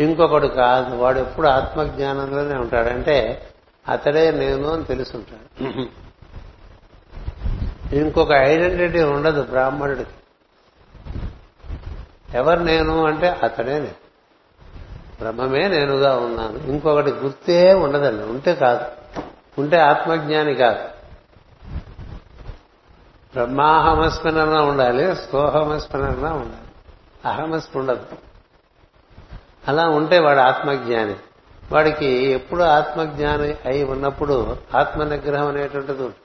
ఇంకొకడు 0.00 0.46
కాదు. 0.46 0.96
వాడు 0.96 1.18
ఎప్పుడు 1.18 1.48
ఆత్మజ్ఞానంలోనే 1.48 2.54
ఉంటాడంటే 2.54 3.42
అతడే 3.88 4.30
నేను 4.30 4.72
అని 4.72 4.84
తెలుసుంటాడు. 4.84 5.86
ఇంకొక 7.94 8.32
ఐడెంటిటీ 8.32 9.02
ఉండదు 9.02 9.42
బ్రాహ్మణుడికి. 9.42 10.10
ఎవరు 12.36 12.60
నేను 12.60 13.04
అంటే 13.06 13.28
అతడే 13.28 13.72
నేను. 13.72 14.04
బ్రహ్మమే 15.18 15.68
నేనుగా 15.68 16.16
ఉన్నాను. 16.16 16.58
ఇంకొకటి 16.58 17.10
గుర్తే 17.10 17.74
ఉండదండి. 17.74 18.22
ఉంటే 18.22 18.54
కాదు. 18.54 18.84
ఉంటే 19.58 19.76
ఆత్మజ్ఞాని 19.76 20.54
కాదు. 20.54 20.78
బ్రహ్మాహమస్మరణ 23.32 24.58
ఉండాలి 24.60 25.16
స్థోహమస్మరణ 25.16 26.28
ఉండాలి. 26.28 26.64
అహమస్మ 27.24 27.80
ఉండదు 27.80 28.06
అలా 29.68 29.88
ఉంటే 29.88 30.18
వాడు 30.18 30.38
ఆత్మజ్ఞాని. 30.38 31.16
వాడికి 31.72 32.06
ఎప్పుడు 32.06 32.62
ఆత్మజ్ఞాని 32.62 33.54
అయి 33.66 33.84
ఉన్నప్పుడు 33.84 34.56
ఆత్మ 34.74 35.04
నిగ్రహం 35.04 35.46
అనేటువంటిది 35.46 35.98
ఉంటుంది. 35.98 36.23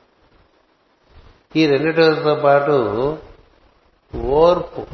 ఈ 1.56 1.66
రెండిటితో 1.66 2.36
పాటు 2.36 3.18
ఓర్పు. 4.16 4.88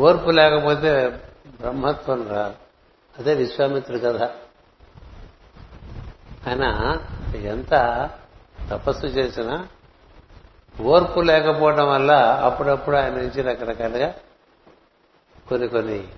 ఓర్పు 0.00 0.30
లేకపోతే 0.30 1.08
బ్రహ్మత్వం 1.60 2.28
రాదు 2.28 2.54
అదే 3.18 3.34
విశ్వామిత్రుడి 3.34 4.00
కథ. 4.00 4.22
ఆయన 6.48 6.96
ఎంత 7.34 8.10
తపస్సు 8.70 9.06
చేసినా 9.06 9.68
ఓర్పు 10.80 11.20
లేకపోవడం 11.20 11.88
వల్ల 11.88 12.12
అప్పుడప్పుడు 12.44 12.96
ఆయన 12.96 13.14
నుంచి 13.14 13.42
రకరకాలుగా 13.42 14.14
కొన్ని 15.48 15.68
కొన్ని 15.68 16.08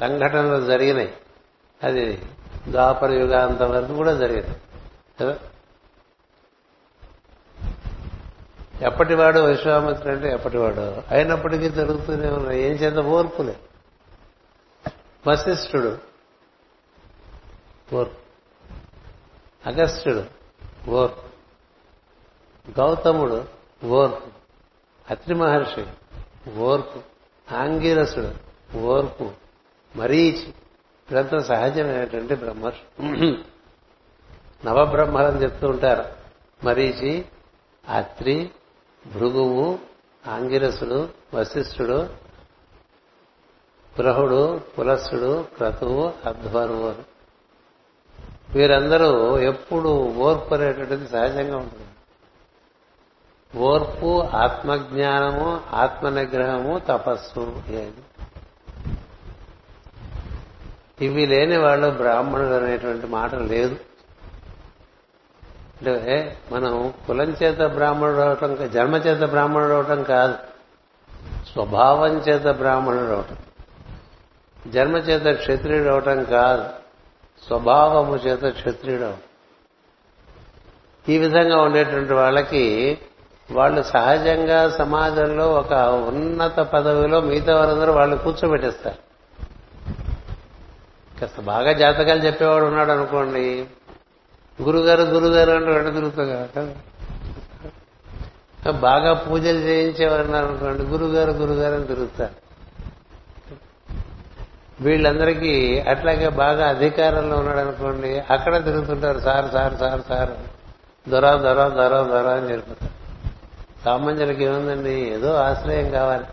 సంఘటనలు 0.00 0.66
జరిగినాయి. 0.66 1.14
అది 1.84 2.22
ద్వాపర 2.68 3.10
యుగాంతం 3.10 3.70
వరకు 3.70 3.94
కూడా 3.94 4.14
జరిగింది. 4.14 4.56
కదా 5.20 5.38
ఎప్పటివాడు 8.82 9.38
విశ్వామిత్రుడు 9.38 10.14
అంటే 10.14 10.32
ఎప్పటివాడు? 10.32 11.02
అయినప్పటికీ 11.14 11.70
జరుగుతూనే 11.70 12.28
ఉన్నాయి. 12.28 12.60
ఏం 12.60 12.72
చేత 12.72 13.04
ఓర్పులే. 13.04 13.56
వశిష్ఠుడు. 15.26 15.98
ఓర్పు. 17.94 18.16
అగస్త్యుడు. 19.68 20.24
ఓర్పు. 20.90 21.22
గౌతముడు. 22.80 23.44
ఓర్పు. 23.86 24.26
అత్రి 25.10 25.34
మహర్షి 25.34 25.86
ఓర్పు. 26.58 27.00
ఆంగిరసుడు 27.54 28.32
ఓర్పు. 28.76 29.30
మరీచి. 29.96 30.54
ఇదంతా 31.10 31.38
సహజమైనటువంటి 31.38 32.34
బ్రహ్మ 32.34 32.72
నవబ్రహ్మలని 34.66 35.42
చెప్తూ 35.42 35.68
ఉంటారు. 35.68 36.04
మరీచి 36.64 37.24
అత్రి 37.88 38.50
భృగువు 39.06 39.78
ఆంగిరసుడు 40.26 41.08
వశిష్ఠుడు 41.34 42.10
పురహుడు 43.98 44.60
పులస్సుడు 44.78 45.44
క్రతువు 45.56 46.12
అధ్వరువు 46.26 46.94
వీరందరూ 48.56 49.38
ఎప్పుడు 49.38 49.90
ఓర్పు 50.18 50.54
అనేటువంటిది 50.54 51.06
సహజంగా 51.06 51.56
ఉంటుంది. 51.56 51.88
ఓర్పు 53.58 54.20
ఆత్మజ్ఞానము 54.20 55.60
ఆత్మ 55.72 56.08
నిగ్రహము 56.08 56.78
తపస్సు 56.78 57.62
ఏది? 57.70 58.02
ఇవి 61.02 61.26
లేని 61.26 61.56
వాళ్ళు 61.56 61.90
బ్రాహ్మణుడు 61.90 62.64
అనేటువంటి 62.64 63.06
మాట 63.06 63.34
లేదు. 63.34 63.76
అంటే 65.82 66.36
మనం 66.52 66.92
కులం 67.06 67.36
చేత 67.42 67.58
బ్రాహ్మణుడు 67.58 68.20
అవటం 68.20 68.70
జన్మ 68.70 68.96
చేత 68.96 69.30
బ్రాహ్మణుడు 69.30 69.72
అవటం 69.72 70.02
కాదు. 70.02 70.34
స్వభావం 71.52 72.18
చేత 72.18 72.56
బ్రాహ్మణుడు 72.56 73.12
అవటం. 73.12 73.36
జన్మ 74.72 74.96
చేత 74.96 75.38
క్షత్రియుడు 75.38 75.88
అవటం 75.88 76.24
కాదు. 76.24 76.64
స్వభావము 77.46 78.16
చేత 78.16 78.54
క్షత్రియుడు 78.54 79.02
అవటం. 79.02 79.18
ఈ 81.08 81.18
విధంగా 81.18 81.62
ఉండేటువంటి 81.62 82.14
వాళ్ళకి 82.14 82.98
వాళ్ళు 83.52 83.82
సహజంగా 83.82 84.68
సమాజంలో 84.68 85.52
ఒక 85.52 85.72
ఉన్నత 86.08 86.60
పదవిలో 86.60 87.20
మిగతా 87.20 87.56
వారందరూ 87.56 87.92
వాళ్ళు 87.92 88.16
కూర్చోబెట్టేస్తారు. 88.16 89.11
కాస్త 91.22 91.40
బాగా 91.40 91.72
జాతకాలు 91.72 92.26
చెప్పేవాడు 92.26 92.64
ఉన్నాడు 92.64 92.90
అనుకోండి. 92.90 93.64
గురుగారు 94.62 95.02
గురుగారు 95.02 95.50
అంటే 95.50 95.70
వెంట 95.70 95.94
తిరుగుతా 95.94 96.24
కదా. 96.24 96.66
బాగా 98.70 99.12
పూజలు 99.12 99.58
చేయించేవారు 99.58 100.32
అనుకోండి 100.32 100.82
గురుగారు 100.82 101.30
గురుగారు 101.30 101.74
అని 101.74 101.86
తిరుగుతారు. 101.86 102.42
వీళ్ళందరికీ 104.80 105.80
అట్లాగే 105.80 106.28
బాగా 106.28 106.68
అధికారంలో 106.68 107.36
ఉన్నాడు 107.36 107.58
అనుకోండి 107.58 108.18
అక్కడ 108.18 108.64
తిరుగుతుంటారు 108.64 109.18
సార్ 109.18 109.50
సార్ 109.52 109.74
సార్ 109.74 110.00
సార్ 110.08 110.30
దొర 111.10 111.36
దొర 111.36 111.68
దొర 111.68 112.02
దొర 112.02 112.28
అని 112.28 112.52
చెప్పుతారు 112.52 112.92
సామాన్యులకి 113.84 114.44
ఏముందండి? 114.44 114.90
ఏదో 114.90 115.34
ఆశ్రయం 115.34 115.90
కావాలి. 115.90 116.24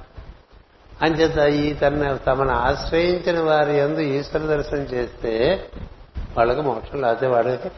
అంచేత 1.02 1.38
ఈ 1.54 1.74
తన 1.74 2.14
తమను 2.16 2.52
ఆశ్రయించిన 2.52 3.40
వారి 3.40 3.78
ఎందు 3.78 4.00
ఈశ్వర 4.00 4.42
దర్శనం 4.42 4.82
చేస్తే 4.82 5.66
వాళ్ళకి 6.38 6.62
మోక్షం 6.62 7.02
లేకపోతే 7.02 7.28
వాడికి 7.28 7.72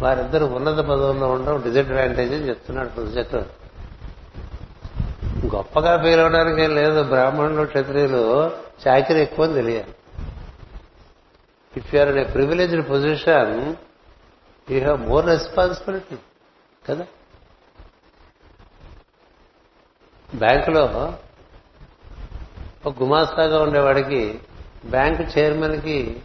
వారిద్దరు 0.00 0.44
ఉన్నత 0.44 0.84
పదవుల్లో 0.84 1.28
ఉండడం 1.28 1.60
డిసడ్వాంటేజ్ 1.60 2.32
అని 2.32 2.48
చెప్తున్నాడు 2.48 2.88
పురుషచక్రం 2.88 3.46
గొప్పగా 5.54 6.02
ఫీల్ 6.02 6.20
అవడానికి 6.20 6.62
ఏం 6.62 6.74
లేదు. 6.74 7.02
బ్రాహ్మణులు 7.02 7.66
క్షత్రియులు 7.66 8.50
చాకరీ 8.88 9.20
ఎక్కువ 9.20 9.44
అని 9.44 9.54
తెలియాలి. 9.54 9.94
If 11.76 11.94
you're 11.94 12.08
in 12.08 12.18
a 12.18 12.24
privileged 12.24 12.90
position 12.90 13.74
you 14.70 14.80
have 14.80 15.08
more 15.08 15.26
responsibility 15.26 16.16
కదా? 16.88 17.06
బ్యాంకులో 20.34 21.12
ఒక 22.86 23.02
గుమాస్తాగా 23.02 23.62
ఉండేవాడికి 23.62 24.40
బ్యాంక్ 24.84 25.38
చైర్మన్కి 25.38 26.22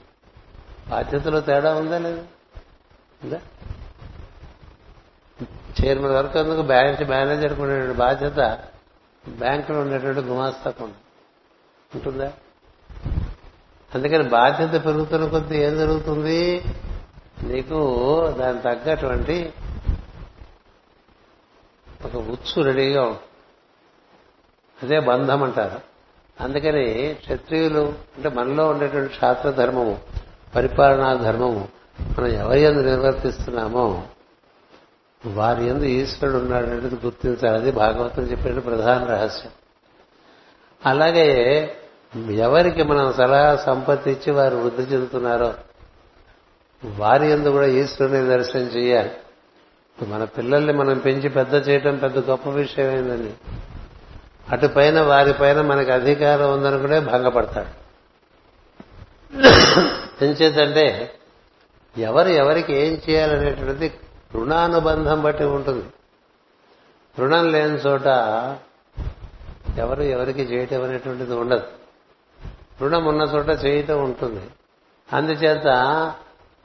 బాధ్యతలో 0.89 1.41
తేడా 1.41 1.75
ఉందా 1.75 1.97
లేదా? 1.97 2.23
ఉందా? 3.23 3.41
చైర్మన్ 5.81 6.11
వరకు 6.11 6.39
అందుకు 6.39 6.61
బ్యాంక్ 6.61 7.09
మేనేజర్కి 7.09 7.61
ఉండేటువంటి 7.61 7.97
బాధ్యత 7.97 8.59
బ్యాంకులో 9.27 9.79
ఉండేటువంటి 9.79 10.19
గుమాస్తాకు 10.19 10.83
ఉంటుందా? 10.83 12.33
అందుకని 13.95 14.23
బాధ్యత 14.23 14.85
పెరుగుతున్న 14.85 15.27
కొద్దీ 15.27 15.57
ఏం 15.57 15.77
జరుగుతుంది? 15.77 16.63
నీకు 17.43 17.79
దాని 18.39 18.61
తగ్గటువంటి 18.61 19.53
ఒక 22.05 22.15
ఉచ్చు 22.15 22.61
రెడీగా 22.61 23.03
ఉంటుంది 23.03 23.25
అదే 24.83 24.99
బంధం 25.07 25.43
అంటారు. 25.43 25.88
అందుకని 26.39 27.15
క్షత్రియులు 27.19 27.93
అంటే 28.17 28.29
మనలో 28.29 28.67
ఉండేటువంటి 28.67 29.13
శాస్త్ర 29.13 29.49
ధర్మము 29.49 29.99
పరిపాలనా 30.55 31.13
ధర్మము 31.13 31.67
మనం 32.17 32.27
ఎవరి 32.27 32.61
ఎందు 32.61 32.79
నిర్వర్తిస్తున్నామో 32.79 34.03
వారి 35.25 35.67
ఎందు 35.67 35.83
ఈశ్వరుడు 35.83 36.37
ఉన్నాడనేది 36.37 36.87
గుర్తించాలి. 36.87 37.55
అది 37.55 37.71
భాగవతం 37.71 38.23
చెప్పిన 38.23 38.59
ప్రధాన 38.59 39.03
రహస్యం. 39.03 39.51
అలాగే 40.85 41.29
ఎవరికి 42.29 42.83
మనం 42.83 43.13
సలహా 43.13 43.55
సంపత్తి 43.55 44.11
ఇచ్చి 44.11 44.31
వారు 44.31 44.57
వృద్ధి 44.57 44.81
చెందుతున్నారో 44.81 45.53
వారి 46.97 47.31
ఎందు 47.31 47.49
కూడా 47.49 47.65
ఈశ్వరుని 47.65 48.29
దర్శనం 48.29 48.61
చేయాలి. 48.61 49.11
మన 50.07 50.23
పిల్లల్ని 50.23 50.73
మనం 50.73 50.97
పెంచి 50.97 51.29
పెద్ద 51.29 51.69
చేయటం 51.69 51.97
పెద్ద 51.97 52.19
గొప్ప 52.19 52.49
విషయం 52.49 52.91
ఏందండి 52.91 53.33
అటు 54.51 54.67
పైన 54.67 55.01
వారి 55.01 55.33
పైన 55.33 55.61
మనకి 55.61 55.91
అధికారం 55.91 56.53
ఉందనుకునే 56.53 56.99
భంగపడతాడు. 56.99 57.73
ఎంచేతంటే 60.25 61.13
ఎవరు 61.97 62.29
ఎవరికి 62.29 62.73
ఏం 62.73 63.01
చేయాలనేటువంటిది 63.09 63.93
రుణానుబంధం 64.35 65.21
బట్టి 65.21 65.43
ఉంటుంది. 65.43 65.85
రుణం 67.19 67.51
లేని 67.51 67.77
చోట 67.77 68.07
ఎవరు 69.77 70.03
ఎవరికి 70.03 70.41
చేయటం 70.41 70.83
అనేటువంటిది 70.83 71.33
ఉండదు. 71.33 71.67
రుణం 72.81 73.05
ఉన్న 73.05 73.21
చోట 73.21 73.65
చేయటం 73.65 74.03
ఉంటుంది. 74.03 74.43
అందుచేత 75.13 75.67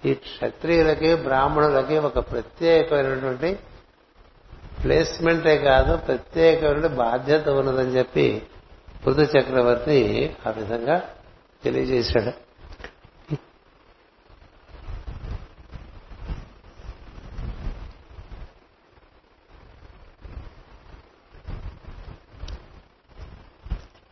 ఈ 0.05 0.15
క్షత్రియులకి 0.15 1.15
బ్రాహ్మణులకి 1.15 1.99
ఒక 1.99 2.19
ప్రత్యేకమైనటువంటి 2.19 3.59
ప్లేస్మెంటే 4.85 5.59
కాదు 5.59 5.97
ప్రత్యేకమైన 5.97 6.87
బాధ్యత 6.87 7.49
ఉన్నదని 7.49 7.97
చెప్పి 7.99 8.43
పృథు 9.07 9.21
చక్రవర్తి 9.21 10.01
ఆ 10.47 10.51
విధంగా 10.51 11.03
తెలియజేశాడు. 11.65 12.33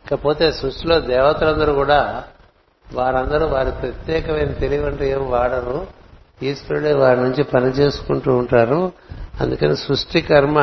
ఇకపోతే 0.05 0.51
సృష్టిలో 0.51 0.99
దేవతలందరూ 0.99 1.73
కూడా 1.73 2.23
వారందరూ 2.93 3.45
వారి 3.47 3.71
ప్రత్యేకమైన 3.71 4.51
తెలివంటూ 4.51 5.03
ఏం 5.03 5.31
వాడరు. 5.31 6.02
ఈశ్వరుడే 6.49 6.93
వారి 6.93 7.19
నుంచి 7.19 7.43
పని 7.43 7.65
చేసుకుంటూ 7.65 8.37
ఉంటారు. 8.37 8.91
అందుకని 9.41 9.75
సృష్టి 9.77 10.21
కర్మ 10.21 10.59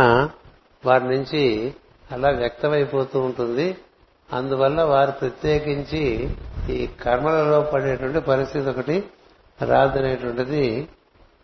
వారి 0.86 1.04
నుంచి 1.04 1.74
అలా 2.12 2.30
వ్యక్తమైపోతూ 2.30 3.20
ఉంటుంది. 3.20 3.76
అందువల్ల 4.32 4.82
వారు 4.82 5.10
ప్రత్యేకించి 5.10 6.04
ఈ 6.70 6.88
కర్మలలో 7.04 7.60
పడేటువంటి 7.60 8.20
పరిస్థితి 8.20 8.68
ఒకటి 8.70 9.04
రాదనేటువంటిది 9.64 10.88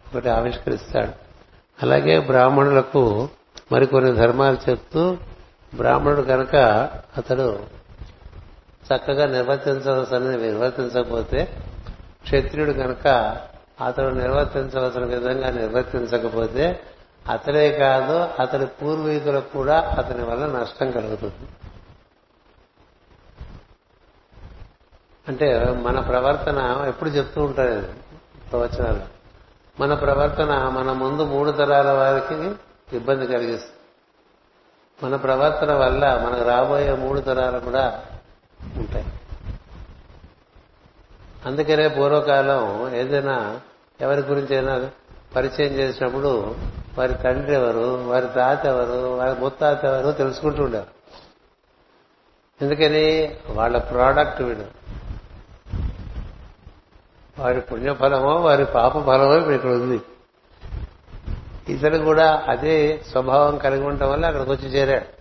ఒకటి 0.09 0.29
ఆవిష్కరిస్తాడు. 0.29 1.13
అలాగే 1.83 2.21
బ్రాహ్మణులకు 2.21 3.29
మరికొన్ని 3.73 4.13
ధర్మాలు 4.13 4.71
చెప్తూ 4.71 5.17
బ్రాహ్మణుడు 5.75 6.23
కనుక 6.23 6.57
అతడు 7.17 7.59
చక్కగా 8.89 9.27
నిర్వర్తించవలసిన 9.27 10.19
నిర్వర్తించకపోతే 10.19 11.41
క్షత్రియుడు 12.23 12.73
కనుక 12.73 13.07
అతడు 13.85 14.15
నిర్వర్తించవలసిన 14.15 15.05
విధంగా 15.05 15.51
నిర్వర్తించకపోతే 15.51 16.81
అతడే 17.31 17.73
కాదు 17.73 18.43
అతడి 18.43 18.67
పూర్వీకులకు 18.67 19.53
కూడా 19.53 19.95
అతని 19.99 20.25
వల్ల 20.25 20.47
నష్టం 20.47 20.91
కలుగుతుంది. 20.91 21.49
అంటే 25.29 25.65
మన 25.65 26.01
ప్రవర్తన 26.01 26.85
ఎప్పుడు 26.89 27.11
చెప్తూ 27.11 27.45
ఉంటారు 27.45 27.95
ప్రవచనాలు. 28.51 29.01
మన 29.81 29.95
ప్రవర్తన 29.95 30.69
మన 30.69 30.93
ముందు 30.93 31.23
మూడు 31.23 31.51
తరాల 31.51 31.91
వారికి 31.91 32.55
ఇబ్బంది 32.97 33.27
కలిగిస్తుంది. 33.27 33.77
మన 35.03 35.17
ప్రవర్తన 35.17 35.73
వల్ల 35.73 36.25
మనకు 36.27 36.49
రాబోయే 36.49 36.93
మూడు 36.93 37.21
తరాలు 37.21 37.59
కూడా 37.59 38.05
ఉంటాయి. 38.77 39.07
అందుకనే 41.47 41.89
పూర్వకాలం 41.89 42.95
ఏదైనా 42.95 43.61
ఎవరి 44.01 44.21
గురించి 44.21 44.57
అయినా 44.57 44.91
పరిచయం 45.37 45.73
చేసినప్పుడు 45.73 46.55
వారి 46.99 47.15
తండ్రి 47.15 47.55
ఎవరు 47.55 48.09
వారి 48.09 48.27
తాత 48.35 48.67
ఎవరు 48.67 49.17
వారి 49.17 49.41
ముత్తాత 49.41 49.85
ఎవరు 49.85 50.13
తెలుసుకుంటూ 50.13 50.63
ఉండేవారు. 50.63 50.97
ఎందుకని? 52.65 53.37
వాళ్ళ 53.51 53.79
ప్రోడక్ట్ 53.79 54.43
వీడు. 54.43 54.65
వారి 57.39 57.61
పుణ్యఫలమో 57.61 58.35
వారి 58.35 58.65
పాప 58.65 58.93
ఫలమో 58.93 59.51
ఇక్కడ 59.51 59.71
ఉంది. 59.71 60.01
ఇతడు 61.69 61.99
కూడా 61.99 62.45
అదే 62.49 63.03
స్వభావం 63.11 63.59
కలిగి 63.59 63.85
ఉండటం 63.85 64.11
వల్ల 64.11 64.27
అక్కడికి 64.27 64.51
వచ్చి 64.51 64.69
చేరాడు. 64.69 65.17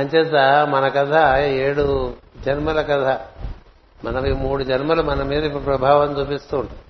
అంచేత 0.00 0.34
మన 0.66 0.88
కథ 0.88 1.38
ఏడు 1.38 2.14
జన్మల 2.46 2.82
కథ. 2.82 3.20
మనవి 4.04 4.32
మూడు 4.32 4.64
జన్మలు 4.64 5.02
మన 5.02 5.22
మీద 5.22 5.44
ఇప్పుడు 5.44 5.62
ప్రభావం 5.62 6.20
చూపిస్తూ 6.20 6.58
ఉంటాయి. 6.58 6.80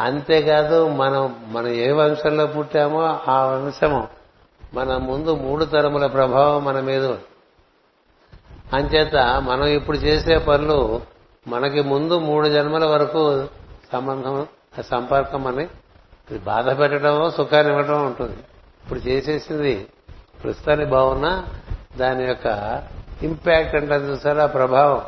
అంతేకాదు 0.00 0.88
మనం 0.88 1.36
మనం 1.48 1.68
ఏ 1.68 1.90
వంశంలో 1.90 2.46
పుట్టామో 2.46 3.20
ఆ 3.28 3.44
వంశము 3.44 4.08
మన 4.74 4.96
ముందు 4.96 5.34
మూడు 5.34 5.64
తరముల 5.64 6.06
ప్రభావం 6.06 6.64
మన 6.64 6.80
మీద 6.80 7.04
అంచేత 8.72 9.16
మనం 9.16 9.64
ఇప్పుడు 9.64 9.96
చేసే 9.96 10.38
పనులు 10.38 11.00
మనకి 11.48 11.80
ముందు 11.80 12.18
మూడు 12.18 12.48
జన్మల 12.48 12.84
వరకు 12.84 13.46
సంబంధం 13.92 14.46
సంపర్కం 14.90 15.46
అని 15.46 15.68
బాధ 16.38 16.78
పెట్టడమో 16.78 17.30
సుఖాన్ని 17.30 17.72
ఇవ్వడం 17.72 18.06
ఉంటుంది. 18.06 18.36
ఇప్పుడు 18.84 18.98
చేసేసింది 18.98 19.86
ప్రస్తుతానికి 20.44 20.90
బాగున్నా 20.90 21.44
దాని 21.96 22.24
యొక్క 22.24 22.46
ఇంపాక్ట్ 23.22 23.74
అంటే 23.74 23.94
చూసారా? 23.94 24.46
ప్రభావం. 24.46 25.02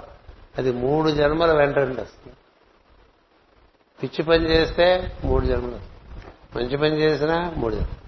అది 0.59 0.73
మూడు 0.73 1.11
జన్మల 1.11 1.53
వెంటనే 1.53 2.03
వస్తుంది. 2.03 2.37
పిచ్చి 4.03 4.25
పని 4.25 4.51
చేస్తే 4.51 5.17
మూడు 5.25 5.47
జన్మలు 5.47 5.91
మంచి 6.59 6.77
పని 6.77 7.01
చేసినా 7.01 7.53
మూడు 7.57 7.75
జన్మలు 7.75 8.01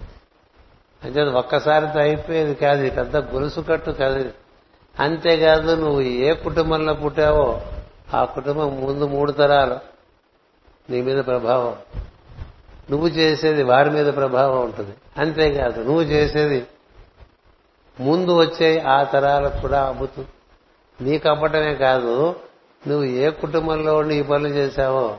అంటే 1.03 1.23
ఒక్కసారితో 1.23 1.99
అయిపోయేది 1.99 2.55
కాదు 2.55 2.89
పెద్ద 2.89 3.17
గొలుసు 3.17 3.61
కట్టు 3.61 3.91
కాదు 3.91 4.31
అంతేకాదు 4.99 5.75
నువ్వు 5.75 6.01
ఏ 6.01 6.33
కుటుంబంలో 6.33 6.93
పుట్టావో 6.93 7.61
ఆ 8.13 8.25
కుటుంబం 8.25 8.81
ముందు 8.81 9.07
మూడు 9.07 9.31
తరాలు. 9.31 9.79
నీ 10.91 11.01
మీద 11.01 11.25
ప్రభావం. 11.25 11.75
నువ్వు 12.91 13.07
చేసేది 13.07 13.63
వారి 13.63 13.89
మీద 13.89 14.15
ప్రభావం 14.15 14.65
ఉంటుంది. 14.65 14.93
అంతేకాదు 15.17 15.81
నువ్వు 15.81 16.01
చేసేది 16.01 16.67
ముందు 17.99 18.39
వచ్చే 18.39 18.79
ఆ 18.79 19.03
తరాలకు 19.03 19.61
కూడా 19.61 19.87
అబ్బుతుంది 19.87 20.29
నీకు 21.01 21.29
అవ్వటమే 21.29 21.75
కాదు 21.75 22.35
నువ్వు 22.87 23.03
ఏ 23.03 23.29
కుటుంబంలో 23.29 23.97
ఉండి 23.97 24.15
ఈ 24.15 24.21
పనులు 24.21 24.47
చేశావో 24.47 25.17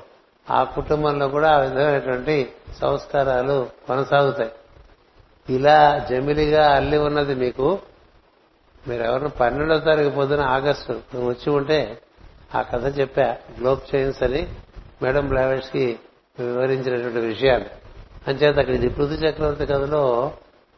ఆ 0.50 0.64
కుటుంబంలో 0.64 1.28
కూడా 1.28 1.54
ఆ 1.54 1.58
విధమైనటువంటి 1.58 2.52
సంస్కారాలు 2.80 3.68
కొనసాగుతాయి. 3.86 4.50
ఇలా 5.54 6.06
జమిలిగా 6.10 6.74
అల్లి 6.74 6.98
ఉన్నది 6.98 7.34
మీకు 7.34 7.78
మీరు 8.88 9.28
పన్నెండో 9.28 9.78
తారీఖు 9.78 10.08
పొద్దున 10.08 10.40
ఆగస్టు 10.40 10.92
నువ్వు 10.92 11.28
వచ్చి 11.28 11.52
ఉంటే 11.52 11.98
ఆ 12.54 12.62
కథ 12.62 13.00
చెప్పా 13.00 13.36
గ్లోబ్ 13.58 13.96
చైన్స్ 13.96 14.22
అని 14.22 14.48
మేడం 15.02 15.28
బ్లావెట్స్కి 15.28 15.98
వివరించినటువంటి 16.38 17.18
విషయాలు 17.18 17.64
అంచేత 18.28 18.58
అక్కడ 18.58 18.74
ఇది 18.74 18.88
పృథు 18.88 19.12
చక్రవర్తి 19.12 19.66
కథలో 19.66 20.32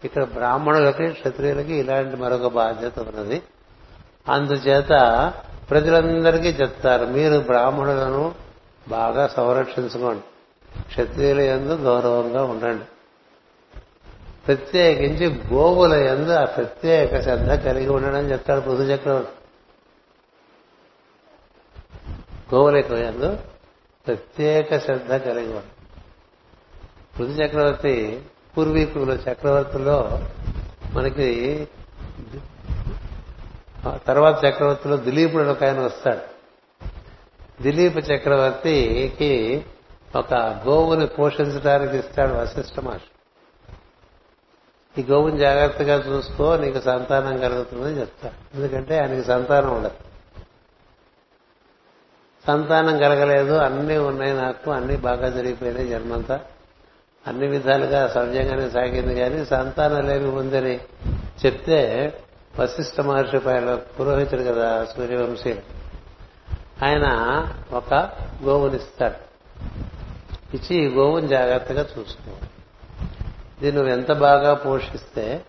ఇక్కడ 0.05 0.25
బ్రాహ్మణులకి 0.25 1.09
క్షత్రియులకి 1.09 1.75
ఇలాంటి 1.75 2.17
మరొక 2.17 2.47
బాధ్యత 2.47 2.99
ఉన్నది. 2.99 3.43
అందుచేత 4.29 5.33
ప్రజలందరికీ 5.71 6.49
చెప్తారు 6.49 7.05
మీరు 7.05 7.39
బ్రాహ్మణులను 7.39 8.35
బాగా 8.89 9.27
సంరక్షించుకోండి. 9.27 10.23
క్షత్రియుల 10.83 11.41
ఎందు 11.41 11.73
గౌరవంగా 11.73 12.45
ఉండండి. 12.45 12.85
ప్రత్యేకించి 14.47 15.55
గోవుల 15.55 15.93
ఎందు 15.93 16.31
ఆ 16.31 16.45
ప్రత్యేక 16.45 17.21
శ్రద్ధ 17.21 17.53
కలిగి 17.53 17.89
ఉండడం 17.89 18.31
చెప్తాడు 18.31 18.61
పృథు 18.61 18.83
చక్రవర్తి. 18.83 19.33
గోవుల 22.55 22.77
ఎందు 22.77 23.39
ప్రత్యేక 24.07 24.79
శ్రద్ధ 24.79 25.15
కలిగి 25.15 25.49
ఉండండి. 25.49 25.95
పృథు 27.19 27.43
చక్రవర్తి 27.43 28.23
పూర్వీకుల 28.57 29.11
చక్రవర్తిలో 29.11 30.21
మనకి 30.93 31.69
తర్వాత 34.07 34.45
చక్రవర్తిలో 34.45 34.97
దిలీపుడు 34.97 35.43
ఒక 35.43 35.65
ఆయన 35.65 35.81
వస్తాడు. 35.81 36.37
దిలీప్ 37.63 37.99
చక్రవర్తికి 37.99 39.65
ఒక 40.17 40.35
గోవుని 40.69 41.07
పోషించడానికి 41.07 41.97
ఇస్తాడు 41.97 42.33
వశిష్ఠ 42.33 42.81
మహర్షి. 42.81 43.13
ఈ 45.01 45.05
గోవుని 45.11 45.39
జాగ్రత్తగా 45.39 45.95
చూసుకో 45.95 46.57
నీకు 46.57 46.81
సంతానం 46.81 47.37
కలుగుతుందని 47.37 48.01
చెప్తాడు. 48.01 48.57
ఎందుకంటే 48.57 48.99
ఆయనకి 48.99 49.25
సంతానం 49.25 49.77
ఉండదు. 49.77 49.95
సంతానం 52.47 52.99
కలగలేదు 52.99 53.53
అన్నీ 53.53 53.97
ఉన్నాయి 53.97 54.33
నాకు 54.33 54.71
అన్నీ 54.71 54.97
బాగా 54.97 55.29
జరిగిపోయినాయి 55.29 55.89
జన్మంతా. 55.89 56.41
అన్ని 57.27 57.47
విధాలుగా 57.47 58.09
సవ్యంగానే 58.09 58.71
సాగింది 58.71 59.15
కానీ 59.15 59.45
సంతానం 59.45 60.09
లేని 60.09 60.29
ఉందని 60.29 60.81
చెప్తే 61.47 62.13
వశిష్ఠ 62.61 63.01
మహర్షి 63.01 63.39
పైన 63.39 63.75
పురోహితుడు 63.75 64.43
కదా 64.43 64.85
సూర్యవంశీ 64.85 65.53
ఆయన 66.83 67.07
ఒక 67.73 67.95
గోవునిస్తాడు 68.43 69.27
ఇచ్చి 70.57 70.77
ఈ 70.77 70.89
గోవుని 70.89 71.29
జాగ్రత్తగా 71.29 71.83
చూసుకో 71.83 72.31
దీన్ని 73.63 73.73
నువ్వు 73.73 73.93
ఎంత 73.93 74.13
బాగా 74.13 74.55
పోషిస్తే 74.55 75.45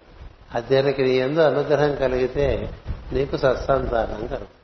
అధ్యయనకి 0.55 1.03
నీ 1.03 1.09
ఎందు 1.09 1.39
అనుగ్రహం 1.39 1.95
కలిగితే 1.95 2.73
నీకు 3.13 3.37
సత్సంతానం 3.37 4.27
కలుగు 4.27 4.57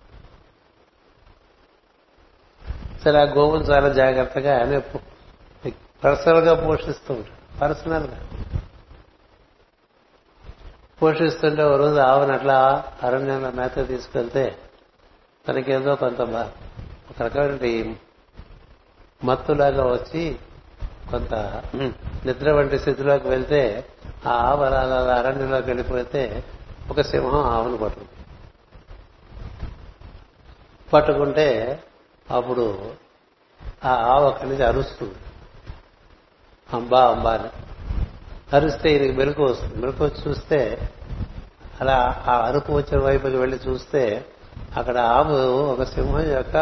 సరే 3.03 3.19
ఆ 3.19 3.23
గోవును 3.23 3.63
చాలా 3.63 3.89
జాగ్రత్తగా 3.89 4.59
ఆయన 4.59 4.81
పర్సనల్గా 6.03 6.53
పోషిస్తూ 6.53 7.13
ఉంటాడు. 7.13 7.59
పర్సనల్గా. 7.59 8.19
పోషిస్తుంటే 11.03 11.63
ఓ 11.63 11.77
రోజు 11.77 11.99
ఆవుని 11.99 12.33
అట్లా 12.33 12.85
అరణ్యంలో 13.03 13.51
మేత 13.51 13.87
తీసుకెళ్తే 13.87 14.57
తనకేదో 15.47 15.95
కొంత 15.95 16.21
ఒక 17.09 17.21
రకమైన 17.21 17.95
మత్తులాగా 19.23 19.85
వచ్చి 19.85 20.39
కొంత 21.11 21.63
నిద్ర 22.25 22.51
వంటి 22.51 22.79
స్థితిలోకి 22.79 23.27
వెళ్తే 23.27 23.85
ఆ 24.27 24.31
ఆవు 24.31 24.63
అలా 24.63 24.79
అలా 24.79 25.15
అరణ్యంలోకి 25.15 25.67
వెళ్ళిపోతే 25.67 26.43
ఒక 26.89 27.01
సింహం 27.01 27.43
ఆవును 27.43 27.77
పట్టుకుంది. 27.77 28.09
పట్టుకుంటే 30.93 31.79
అప్పుడు 32.31 32.91
ఆ 33.85 33.89
ఆవు 33.89 34.27
అక్కడి 34.27 34.49
నుంచి 34.49 34.63
అరుస్తుంది 34.63 35.15
అంబా 36.73 37.11
అంబా 37.11 37.33
అని. 37.33 37.49
అరిస్తే 38.55 38.91
ఈయనకి 38.93 39.11
మెలకు 39.11 39.43
వస్తుంది. 39.43 39.75
మెలకు 39.75 40.05
వచ్చి 40.05 40.29
చూస్తే 40.29 40.89
అలా 41.83 42.23
ఆ 42.27 42.47
అరుపు 42.47 42.71
వచ్చిన 42.71 43.01
వైపుకి 43.01 43.37
వెళ్ళి 43.37 43.59
చూస్తే 43.67 44.25
అక్కడ 44.77 44.97
ఆవు 44.97 45.35
ఒక 45.63 45.83
సింహం 45.83 46.31
యొక్క 46.31 46.57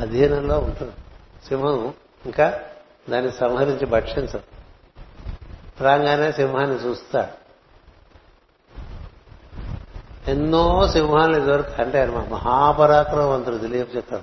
అధీనంలో 0.00 0.58
ఉంటుంది. 0.58 0.92
సింహం 1.48 1.94
ఇంకా 2.26 2.60
దాన్ని 3.10 3.32
సంహరించి 3.32 3.86
భక్షించదు. 3.86 4.40
రాగానే 5.80 6.32
సింహాన్ని 6.32 6.76
చూస్తాడు 6.76 7.48
ఎన్నో 10.30 10.88
సింహాలు 10.88 11.36
ఇదివరకు 11.36 11.82
అంటే 11.82 12.00
ఆయన 12.00 12.10
మహాపరాక్రమవంతుడు 12.10 13.56
దిలీప్ 13.56 13.96
చక్రం 13.96 14.22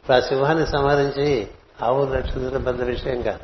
ఇప్పుడు 0.00 0.16
ఆ 0.16 0.20
సింహాన్ని 0.20 0.66
సంహరించి 0.66 1.48
ఆవును 1.82 2.12
రక్షించడం 2.12 2.62
పెద్ద 2.62 2.82
విషయం 2.82 3.22
కాదు. 3.22 3.40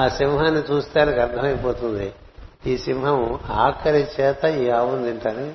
ఆ 0.00 0.08
సింహాన్ని 0.08 0.60
చూస్తే 0.60 1.00
ఆయనకు 1.00 1.20
అర్థమైపోతుంది. 1.20 2.12
ఈ 2.66 2.78
సింహం 2.78 3.40
ఆఖరి 3.50 4.08
చేత 4.20 4.44
ఈ 4.44 4.70
ఆవును 4.70 5.04
తింటాని 5.04 5.54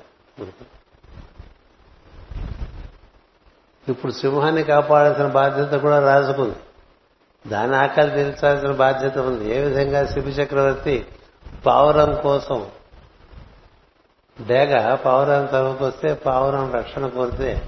ఇప్పుడు 3.89 4.12
సింహాన్ని 4.12 4.64
కాపాడాల్సిన 4.64 5.28
బాధ్యత 5.28 5.74
కూడా 5.74 5.99
రాజుకుంది 5.99 6.55
దాని 7.49 7.76
ఆకలి 7.76 8.12
తీర్చాల్సిన 8.12 8.72
బాధ్యత 8.72 9.18
ఉంది. 9.18 9.55
ఏ 9.55 9.60
విధంగా 9.60 10.05
శిబి 10.05 10.30
చక్రవర్తి 10.30 11.05
పావురం 11.66 12.16
కోసం 12.16 12.68
డేగ 14.41 14.95
పావురం 14.95 15.45
తవ్వుకొస్తే 15.45 16.14
పావురం 16.14 16.72
రక్షణ 16.72 17.08
కోరితే 17.08 17.62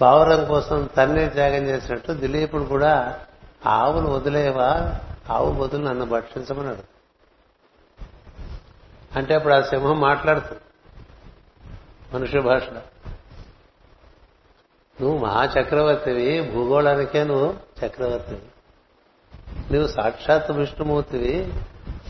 పావురం 0.00 0.44
కోసం 0.44 0.88
తన్నే 0.96 1.28
త్యాగం 1.28 1.62
చేసినట్టు 1.68 2.12
దిలీపుడు 2.12 2.64
కూడా 2.64 3.18
ఆవును 3.66 4.06
వదిలేవా? 4.06 5.00
ఆవు 5.30 5.52
బదులు 5.52 5.88
నన్ను 5.88 6.06
భక్షించమన్నాడు 6.06 6.95
అంటే 9.16 9.34
అప్పుడు 9.34 9.54
ఆ 9.54 9.60
సింహం 9.60 10.00
మాట్లాడుతుంది. 10.00 10.60
మనుష్య 12.14 12.40
భాషలో 12.40 12.80
నువ్వు 15.00 15.26
మహాచక్రవర్తివి 15.26 16.50
భూగోళానికే 16.50 17.24
నువ్వు 17.24 17.56
చక్రవర్తివి. 17.84 18.40
నువ్వు 19.74 19.86
సాక్షాత్ 19.86 20.50
విష్ణుమూర్తివి. 20.50 21.52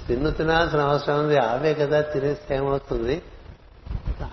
తిన్ను 0.07 0.31
తినాల్సిన 0.31 0.81
అవసరం 0.81 1.19
ఉంది 1.19 1.37
ఆవే 1.39 1.75
కదా 1.75 2.01
తినేస్తే 2.01 2.57
ఏమవుతుంది? 2.57 3.23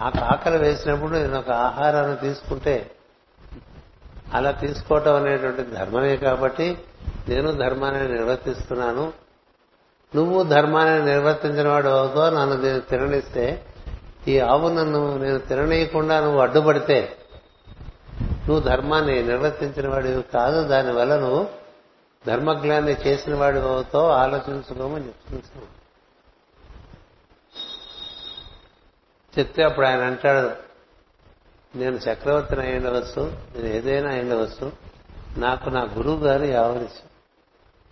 ఆ 0.01 0.11
ఆకలి 0.19 0.57
వేసినప్పుడు 0.57 1.11
నేను 1.11 1.39
ఒక 1.39 1.49
ఆహారాన్ని 1.49 2.17
తీసుకుంటే 2.17 2.91
అలా 4.33 4.51
తీసుకోవటం 4.51 5.15
అనేటువంటి 5.15 5.63
ధర్మమే 5.63 6.17
కాబట్టి 6.17 6.77
నేను 7.29 7.51
ధర్మాన్ని 7.51 8.07
నిర్వర్తిస్తున్నాను. 8.11 9.22
నువ్వు 10.15 10.43
ధర్మాన్ని 10.43 11.05
నిర్వర్తించిన 11.05 11.67
వాడు 11.67 11.87
అవుతో 11.87 12.29
నన్ను 12.29 12.61
నేను 12.61 12.79
తిననిస్తే 12.79 13.65
ఈ 14.27 14.39
ఆవు 14.39 14.69
నన్ను 14.69 15.17
నేను 15.17 15.39
తిననీయకుండా 15.39 16.19
నువ్వు 16.19 16.39
అడ్డుపడితే 16.39 17.17
నువ్వు 18.21 18.59
ధర్మాన్ని 18.59 19.23
నిర్వర్తించిన 19.23 19.89
వాడివి 19.89 20.23
కాదు 20.23 20.67
దానివల్ల 20.67 21.19
నువ్వు 21.19 21.47
ధర్మజ్ఞాన్ని 22.27 22.91
చేసిన 22.91 23.35
వాడు 23.35 23.59
అవుతావు 23.59 24.07
ఆలోచించుకోమని 24.07 25.07
చెప్తున్నాను. 25.07 25.83
చెప్తే 29.39 29.63
అప్పుడు 29.63 29.85
ఆయన 29.85 30.01
అంటాడు 30.01 30.73
నేను 31.77 31.95
చక్రవర్తిని 31.95 32.61
అయి 32.61 32.77
ఉండవచ్చు 32.77 33.37
నేను 33.55 33.67
ఏదైనా 33.67 34.09
అయి 34.09 34.21
ఉండవచ్చు 34.21 34.71
నాకు 35.37 35.69
నా 35.69 35.81
గురువు 35.97 36.23
గారు 36.25 36.43
ఆవరించు 36.43 37.12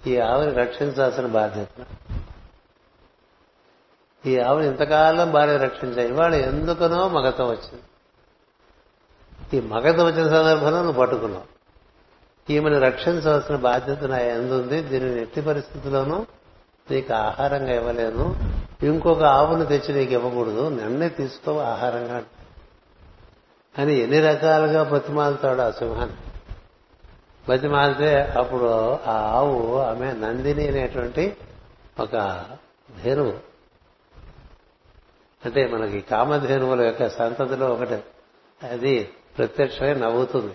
ఈ 0.08 0.18
ఆవుని 0.18 0.54
రక్షించాల్సిన 0.54 1.26
బాధ్యత. 1.26 1.68
ఈ 4.26 4.40
ఆవుని 4.40 4.68
ఇంతకాలం 4.68 5.32
భార్య 5.32 5.58
రక్షించాయి. 5.58 6.10
ఇవాళ 6.10 6.36
ఎందుకనో 6.36 7.10
మగతం 7.10 7.46
వచ్చింది. 7.46 7.82
ఈ 9.58 9.62
మగతం 9.62 10.06
వచ్చిన 10.06 10.30
సందర్భంలో 10.30 10.84
నువ్వు 10.84 11.02
పట్టుకున్నావు. 11.02 11.62
ఈమెను 12.52 12.80
రక్షించవలసిన 12.80 13.56
బాధ్యత 13.56 14.04
నా 14.04 14.20
ఎందుంది? 14.20 14.82
దీనిని 14.82 15.22
ఎట్టి 15.22 15.42
పరిస్థితుల్లోనూ 15.42 16.26
నీకు 16.92 17.14
ఆహారంగా 17.14 17.74
ఇవ్వలేను. 17.74 18.36
ఇంకొక 18.84 19.24
ఆవును 19.24 19.66
తెచ్చి 19.66 19.96
నీకు 19.96 20.12
ఇవ్వకూడదు. 20.12 20.70
నన్నే 20.70 21.10
తీసుకో 21.10 21.60
ఆహారంగా 21.60 22.24
అని 23.78 23.94
ఎన్ని 23.94 24.20
రకాలుగా 24.20 24.84
బతిమాలుతాడు 24.84 25.62
ఆ 25.62 25.72
సింహాన్ని. 25.72 26.31
బతిమాలితే 27.50 28.22
అప్పుడు 28.22 28.92
ఆ 28.92 29.12
ఆవు 29.12 29.78
ఆమె 29.78 30.14
నందిని 30.14 30.68
అనేటువంటి 30.68 31.38
ఒక 32.00 32.46
ధేనువు. 33.04 33.34
అంటే 35.46 35.68
మనకి 35.68 36.02
కామధేనువుల 36.02 36.82
యొక్క 36.82 37.10
సంతతిలో 37.10 37.68
ఒకటి. 37.68 37.94
అది 38.68 39.10
ప్రత్యక్షమే 39.38 39.94
నవ్వుతుంది. 39.94 40.54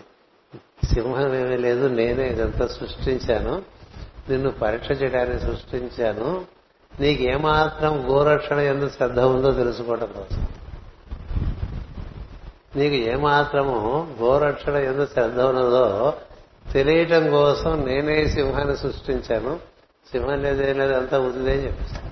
సింహం 0.87 1.35
ఏమీ 1.35 1.57
లేదు 1.57 1.87
నేనే 1.87 2.29
ఇదంతా 2.29 2.67
సృష్టించాను. 2.67 3.63
నిన్ను 4.31 4.51
పరీక్ష 4.51 4.91
చేయడానికి 4.91 5.39
సృష్టించాను. 5.39 6.45
నీకేమాత్రం 7.01 8.11
గోరక్షణ 8.11 8.59
ఎందుకు 8.59 8.91
శ్రద్ధ 8.91 9.21
ఉందో 9.21 9.51
తెలుసుకోవడం 9.51 10.07
కోసం. 10.07 10.47
నీకు 12.77 12.95
ఏమాత్రము 12.95 14.07
గోరక్షణ 14.21 14.77
ఎందుకు 14.77 15.13
శ్రద్ధ 15.13 15.41
ఉన్నదో 15.41 16.15
తెలియటం 16.73 17.31
కోసం 17.31 17.85
నేనే 17.87 18.29
సింహాన్ని 18.29 18.77
సృష్టించాను. 18.77 19.59
సింహం 20.13 20.43
లేదేం 20.43 20.79
లేదు 20.79 20.93
అంతా 20.93 21.19
వదిలే 21.19 21.57
చెప్పేస్తాను 21.57 22.11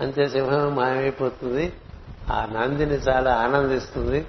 అంతే 0.00 0.28
సింహం 0.28 0.74
మాయమైపోతుంది. 0.74 1.72
ఆ 2.30 2.48
నందిని 2.52 2.94
చాలా 2.94 3.34
ఆనందిస్తుంది. 3.34 4.26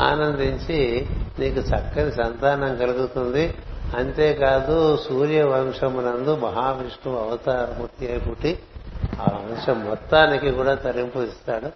ఆనందించి 0.00 1.06
నీకు 1.38 1.60
చక్కని 1.60 2.12
సంతానం 2.12 2.76
కలుగుతుంది. 2.76 3.54
అంతేకాదు 3.96 4.96
సూర్యవంశమునందు 4.96 6.36
మహావిష్ణువు 6.36 7.18
అవతారమూర్తి 7.18 8.08
అయి 8.08 8.20
పుట్టి 8.20 8.58
ఆ 9.20 9.24
వంశం 9.24 9.84
మొత్తానికి 9.84 10.50
కూడా 10.50 10.74
తరింపు 10.74 11.18
ఇస్తాడు. 11.18 11.70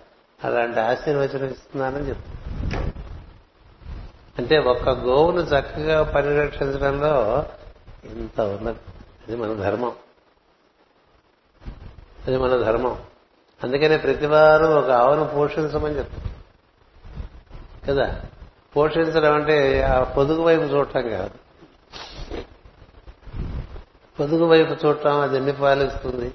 అలాంటి 0.45 0.81
ఆశీర్వచనం 0.81 1.47
ఇస్తున్నానని 1.47 2.09
చెప్తాను 2.09 2.34
అంటే 4.39 4.59
ఒక్క 4.59 4.89
గోవును 4.89 5.41
చక్కగా 5.41 6.03
పరిరక్షించడంలో 6.03 7.45
ఇంత 8.05 8.41
ఉన్నది. 8.41 8.79
అది 9.29 9.37
మన 9.37 9.55
ధర్మం. 9.55 9.93
అది 12.27 12.37
మన 12.37 12.57
ధర్మం. 12.57 12.99
అందుకనే 13.65 13.97
ప్రతివారు 13.97 14.65
ఒక 14.65 14.91
ఆవును 14.91 15.25
పోషించమని 15.25 15.99
చెప్తారు. 15.99 16.35
కదా? 17.87 18.21
పోషించడం 18.77 19.35
అంటే 19.35 19.83
ఆ 19.83 20.05
పొదుగు 20.05 20.43
వైపు 20.43 20.63
చూడటం 20.63 21.09
కాదు. 21.09 21.31
పొదుగు 24.21 24.47
వైపు 24.47 24.87
చూడటం 24.87 25.21
అది 25.21 25.37
ఎన్ని 25.37 25.53
పాలిస్తుంది? 25.53 26.35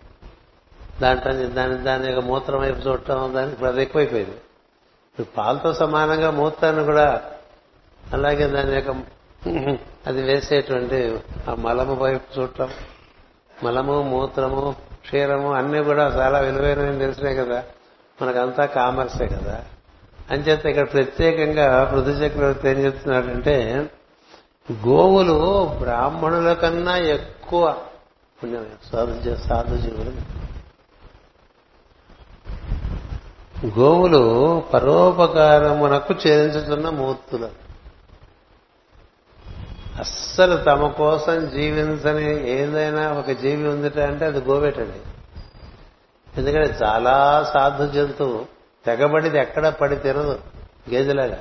దాంట్లో 1.02 1.34
దాని 1.34 1.78
దాని 1.78 2.08
యొక్క 2.08 2.26
మూత్రం 2.26 2.60
వైపు 2.60 2.78
చూడటం 2.78 3.36
దానికి 3.36 3.54
ఇప్పుడు 3.54 3.70
అది 3.70 3.82
ఎక్కువైపోయింది. 3.82 4.36
ఇప్పుడు 5.10 5.28
పాలతో 5.38 5.74
సమానంగా 5.74 6.32
మూత్రాన్ని 6.32 6.84
కూడా 6.86 7.32
అలాగే 8.14 8.48
దాని 8.48 8.76
యొక్క 8.76 8.90
అది 10.08 10.22
వేసేటువంటి 10.22 11.20
ఆ 11.50 11.56
మలము 11.56 11.94
వైపు 11.94 12.40
చూడటం. 12.40 12.70
మలము 13.64 14.02
మూత్రము 14.02 14.76
క్షీరము 15.02 15.54
అన్నీ 15.54 15.84
కూడా 15.84 16.08
చాలా 16.08 16.40
విలువైనవి 16.40 17.00
తెలిసినాయి 17.00 17.36
కదా. 17.36 17.64
మనకంతా 18.22 18.66
కామర్సే 18.66 19.28
కదా. 19.28 19.66
అంచేత 20.32 20.66
ఇక్కడ 20.66 20.92
ప్రత్యేకంగా 20.94 21.84
పృథు 21.84 22.10
చక్రవర్తి 22.10 22.70
ఏం 22.70 22.78
చెప్తున్నాడంటే 22.78 23.90
గోవులు 24.88 25.70
బ్రాహ్మణుల 25.80 26.54
కన్నా 26.54 26.98
ఎక్కువ 26.98 27.76
పుణ్యమే 28.44 28.66
సాధు 28.94 29.48
సాధు 29.48 29.76
జీవులు. 29.76 30.40
గోవులు 33.80 34.64
పరోపకారమునకు 34.74 36.14
చేరించుతున్న 36.28 36.90
మూర్తులు. 36.90 37.69
అస్సలు 40.00 40.58
తమ 40.58 40.88
కోసం 40.88 41.50
జీవించని 41.50 42.50
ఏదైనా 42.50 43.12
ఒక 43.12 43.32
జీవి 43.32 43.68
ఉందిట 43.68 44.00
అంటే 44.00 44.26
అది 44.26 44.40
గోబెట్టండి 44.40 45.00
ఎందుకంటే 46.38 46.78
చాలా 46.84 47.44
సాధు 47.54 47.92
జంతువు 47.92 48.46
తెగబడిది 48.86 49.40
ఎక్కడ 49.40 49.68
పడి 49.68 49.96
తినదు 49.96 50.40
గేదెలాగా. 50.90 51.38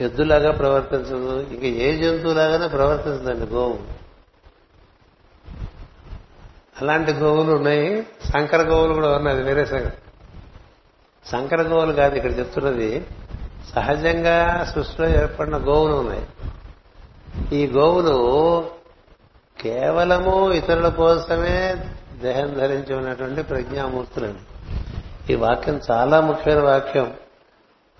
ఎద్దులాగా 0.00 0.50
ప్రవర్తించదు 0.50 1.40
ఇంకా 1.40 1.66
ఏ 1.66 1.96
జంతువులాగానే 1.96 2.68
ప్రవర్తించదండి 2.68 3.46
గోవు. 3.46 3.78
అలాంటి 6.80 7.12
గోవులు 7.12 7.52
ఉన్నాయి 7.52 8.06
సంకర 8.24 8.62
గోవులు 8.62 8.94
కూడా 8.94 9.16
ఉన్నాయి 9.16 9.42
వేరే 9.42 9.64
సంగతి. 9.64 9.98
సంకర 11.26 11.62
గోవులు 11.62 11.92
కాదు 11.92 12.14
ఇక్కడ 12.14 12.38
చెప్తున్నది 12.38 13.06
సహజంగా 13.74 14.64
సృష్టిలో 14.74 15.08
ఏర్పడిన 15.08 15.56
గోవులు 15.56 15.94
ఉన్నాయి 15.94 16.26
ఈ 17.52 17.66
గోవులు 17.66 18.16
కేవలము 19.60 20.52
ఇతరుల 20.52 20.88
కోసమే 20.88 21.86
దేహం 22.20 22.54
ధరించి 22.54 22.94
ఉన్నటువంటి 22.94 23.42
ప్రజ్ఞామూర్తులండి 23.42 24.38
ఈ 25.32 25.36
వాక్యం 25.36 25.80
చాలా 25.90 26.20
ముఖ్యమైన 26.20 26.64
వాక్యం. 26.64 27.14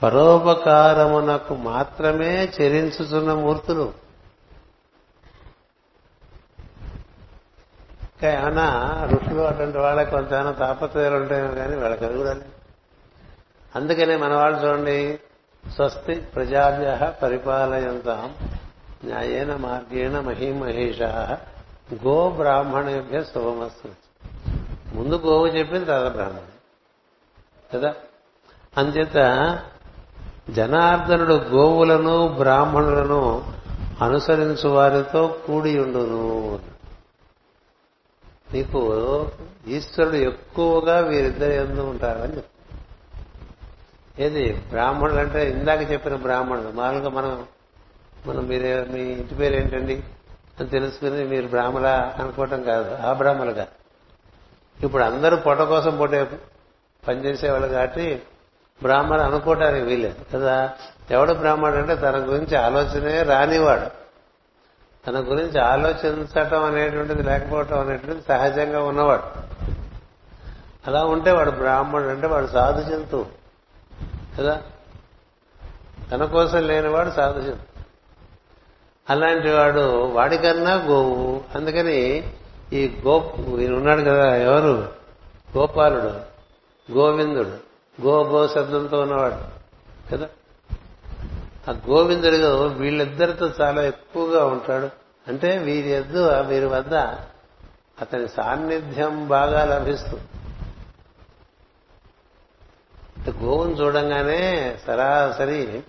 పరోపకారమునకు 0.03 1.55
మాత్రమే 1.55 2.53
చెరించుతున్న 2.61 3.33
మూర్తులు. 3.33 3.93
ఇంకా 8.13 8.41
ఏమైనా 8.41 8.67
ఋషులు 9.11 9.41
అటువంటి 9.41 9.79
వాళ్ళకి 9.79 10.11
కొంత 10.11 10.31
తాపత్రయాలు 10.59 11.17
ఉంటాయేమో 11.17 11.55
కానీ 11.55 11.77
వాళ్ళకి 11.77 12.05
అది 12.05 12.17
కూడా 12.17 12.37
అందుకనే 13.77 14.17
మన 14.17 14.35
వాళ్ళు 14.35 14.59
చూడండి 14.59 15.19
స్వస్తి 15.75 16.15
ప్రజాభ్య 16.15 17.13
పరిపాలయంతాం. 17.23 18.35
న్యాయేన 19.05 19.57
మార్గేణ 19.57 20.21
మహీమహేష. 20.21 21.03
గో 22.07 22.31
బ్రాహ్మణేభ్య 22.31 23.25
శుభమస్తు. 23.25 23.89
ముందు 24.95 25.15
గోవు 25.27 25.47
చెప్పింది 25.47 25.85
తర్వాత 25.85 26.13
బ్రాహ్మణుడు. 26.13 26.59
కదా? 27.77 27.95
అంచేత 28.77 29.15
జనార్దనుడు 30.51 31.35
గోవులను 31.35 32.29
బ్రాహ్మణులను 32.29 33.53
అనుసరించు 34.03 34.69
వారితో 34.69 35.39
కూడి 35.47 35.79
ఉండును. 35.79 36.59
నీకు 38.55 39.29
ఈశ్వరుడు 39.67 40.17
ఎక్కువగా 40.17 40.99
వీరిద్దరు 40.99 41.53
ఎందు 41.53 41.81
ఉంటారని 41.81 42.37
చెప్తారు. 42.37 42.58
ఏది? 44.19 44.53
బ్రాహ్మణులు 44.53 45.19
అంటే 45.19 45.51
ఇందాక 45.51 45.91
చెప్పిన 45.91 46.15
బ్రాహ్మణులు. 46.15 46.73
మామూలుగా 46.73 47.09
మనం 47.09 47.47
మనం 48.27 48.47
మీరే 48.47 48.87
మీ 48.91 49.01
ఇంటి 49.01 49.35
పేరు 49.35 49.55
ఏంటండి? 49.55 50.03
అని 50.61 50.69
తెలుసుకుని 50.69 51.25
మీరు 51.25 51.47
బ్రాహ్మణ 51.47 51.87
అనుకోవటం 52.21 52.63
కాదు. 52.63 53.07
ఆ 53.07 53.13
బ్రాహ్మణులు 53.13 53.55
కాదు 53.55 53.69
ఇప్పుడు 54.85 55.03
అందరూ 55.03 55.37
పొట్ట 55.37 55.63
కోసం 55.63 55.97
పొట్టే 55.97 56.27
పనిచేసేవాళ్ళు 57.09 57.69
కాబట్టి 57.69 58.23
బ్రాహ్మణ 58.83 59.21
అనుకోవటానికి 59.21 59.87
వీలేదు 59.87 60.15
కదా? 60.35 60.73
ఎవడు 61.11 61.33
బ్రాహ్మణుడు 61.33 61.79
అంటే 61.79 61.95
తన 61.95 62.17
గురించి 62.19 62.57
ఆలోచనే 62.57 63.23
రానివాడు. 63.23 63.87
తన 65.07 65.21
గురించి 65.21 65.61
ఆలోచించటం 65.61 66.65
అనేటువంటిది 66.65 67.23
లేకపోవటం 67.23 67.81
అనేటువంటిది 67.81 68.23
సహజంగా 68.29 68.83
ఉన్నవాడు. 68.83 69.23
అలా 70.87 71.05
ఉంటే 71.05 71.31
వాడు 71.33 71.51
బ్రాహ్మణుడు 71.51 72.09
అంటే 72.09 72.27
వాడు 72.27 72.47
సాధు 72.47 72.91
జంతువు 72.91 73.38
కదా? 74.39 74.63
తన 76.13 76.25
కోసం 76.25 76.67
లేనివాడు 76.67 77.11
సాధు 77.11 77.57
అలాంటి 79.11 79.51
వాడు 79.51 80.05
వాడికన్నా 80.05 80.75
గోవు. 80.75 81.43
అందుకని 81.55 82.33
ఈ 82.73 83.01
గో 83.07 83.33
ఈయన 83.59 83.75
ఉన్నాడు 83.75 84.01
కదా 84.01 84.37
ఎవరు? 84.37 84.93
గోపాలుడు 85.59 86.11
గోవిందుడు. 86.93 87.51
గో 88.03 88.25
గో 88.25 88.49
శబ్దంతో 88.49 89.01
ఉన్నవాడు 89.01 89.35
కదా? 90.13 90.29
ఆ 91.69 91.77
గోవిందుడు 91.89 92.69
వీళ్ళిద్దరితో 92.69 93.51
చాలా 93.61 93.83
ఎక్కువగా 93.83 94.45
ఉంటాడు. 94.45 94.91
అంటే 95.29 95.59
వీరి 95.59 95.91
ఎద్దు 95.91 96.41
వీరి 96.41 96.67
వద్ద 96.67 96.95
అతని 98.01 98.29
సాన్నిధ్యం 98.29 99.29
బాగా 99.29 99.65
లభిస్తుంది 99.65 100.23
గోవును 103.29 103.71
చూడంగానే 103.71 104.77
సరాసరి 104.87 105.83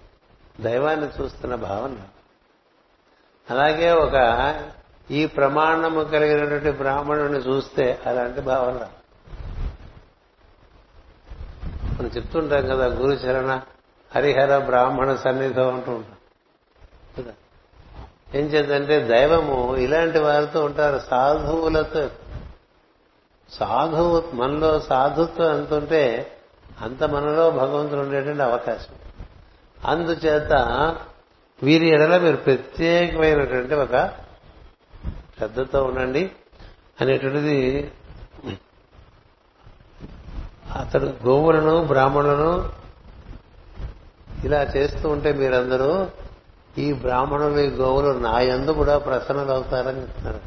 దైవాన్ని 0.62 1.08
చూస్తున్న 1.22 1.56
భావన. 1.56 1.96
అలాగే 3.50 3.92
ఒక 3.92 4.56
ఈ 5.12 5.26
ప్రమాణము 5.26 6.04
కలిగినటువంటి 6.04 6.72
బ్రాహ్మణుని 6.72 7.38
చూస్తే 7.38 8.00
అలాంటి 8.06 8.42
భావన. 8.42 8.90
మనం 12.00 12.08
చెప్తుంటాం 12.08 12.66
కదా 12.66 12.86
గురు 12.86 13.12
చరణ 13.12 13.62
హరిహర 14.16 14.58
బ్రాహ్మణ 14.58 15.16
సన్నిధం 15.16 15.74
అంటూ 15.74 15.92
ఉంటాం. 15.92 16.16
కదా? 17.18 17.32
ఏం 18.36 18.46
చేద్దంటే 18.46 19.00
దైవము 19.00 19.76
ఇలాంటి 19.76 20.20
వారితో 20.20 20.66
ఉంటారు 20.66 21.00
సాధువులతో. 21.00 22.10
సాధువు 23.50 24.24
మనలో 24.34 24.80
సాధుత్వం 24.80 25.56
అంటుంటే 25.56 25.76
ఉంటే 25.78 26.36
అంత 26.82 27.04
మనలో 27.04 27.52
భగవంతుడు 27.52 28.00
ఉండేటువంటి 28.00 28.42
అవకాశం. 28.42 28.96
అందుచేత 29.86 30.54
వీరి 31.64 31.88
ఎడల 31.90 32.18
మీరు 32.18 32.38
ప్రత్యేకమైనటువంటి 32.38 33.76
ఒక 33.76 34.08
శ్రద్ధతో 35.38 35.84
ఉండండి 35.84 36.32
అనేటువంటిది 37.02 37.92
అతడు 40.76 41.06
గోవులను 41.06 41.84
బ్రాహ్మణులను 41.84 42.72
ఇలా 44.44 44.64
చేస్తూ 44.64 45.10
ఉంటే 45.10 45.34
మీరందరూ 45.34 46.08
ఈ 46.78 46.94
బ్రాహ్మణులు 46.94 47.60
ఈ 47.60 47.70
గోవులు 47.70 48.20
నా 48.20 48.40
యందు 48.40 48.72
కూడా 48.72 48.98
ప్రసన్నులు 48.98 49.52
అవుతారని 49.52 50.02
చెప్తున్నారు. 50.02 50.42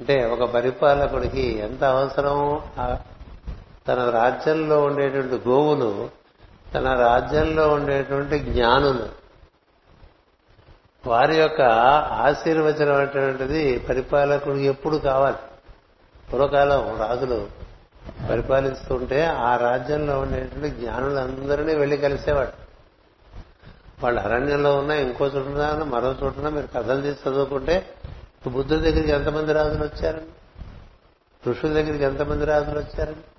అంటే 0.00 0.24
ఒక 0.24 0.50
పరిపాలకుడికి 0.50 1.42
ఎంత 1.58 1.84
అవసరం? 1.84 2.38
తన 3.88 4.10
రాజ్యంలో 4.10 4.82
ఉండేటువంటి 4.82 5.48
గోవులు 5.48 6.10
తన 6.74 6.94
రాజ్యంలో 6.94 7.68
ఉండేటువంటి 7.68 8.38
జ్ఞానులు. 8.38 9.06
వారి 11.06 11.36
యొక్క 11.36 11.60
ఆశీర్వచనం 12.26 12.94
అనేటువంటిది 12.94 13.78
పరిపాలకుడు 13.78 14.54
ఎప్పుడు 14.54 14.96
కావాలి. 14.96 15.36
పూర్వకాలం 16.32 16.96
రాజులు 17.00 17.48
పరిపాలిస్తుంటే 18.30 19.24
ఆ 19.24 19.56
రాజ్యంలో 19.56 20.20
ఉండేటువంటి 20.20 20.70
జ్ఞానులందరినీ 20.70 21.74
వెళ్ళి 21.74 21.96
కలిసేవాడు. 21.96 22.52
వాళ్ళు 24.02 24.20
అరణ్యంలో 24.20 24.76
ఉన్నా 24.76 24.94
ఇంకో 24.94 25.26
చోటున 25.26 25.82
మరో 25.82 26.14
చోటున 26.22 26.48
మీరు 26.48 26.66
కథలు 26.66 27.02
తీసి 27.02 27.28
చదువుకుంటే 27.28 27.86
బుద్ధుడి 28.48 28.80
దగ్గరికి 28.80 29.10
ఎంతమంది 29.10 29.52
రాజులు 29.52 29.84
వచ్చారండి? 29.84 30.30
ఋషుల 31.50 31.72
దగ్గరికి 31.72 32.04
ఎంతమంది 32.04 32.44
రాజులు 32.44 32.78
వచ్చారండి? 32.78 33.29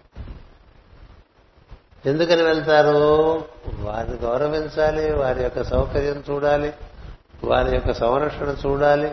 ఎందుకని 2.06 2.44
వెళ్తారు? 2.44 3.36
వారిని 3.80 4.18
గౌరవించాలి 4.24 5.14
వారి 5.14 5.44
యొక్క 5.44 5.64
సౌకర్యం 5.64 6.24
చూడాలి 6.30 6.74
వారి 7.44 7.72
యొక్క 7.72 7.94
సంరక్షణ 7.94 8.56
చూడాలి 8.66 9.12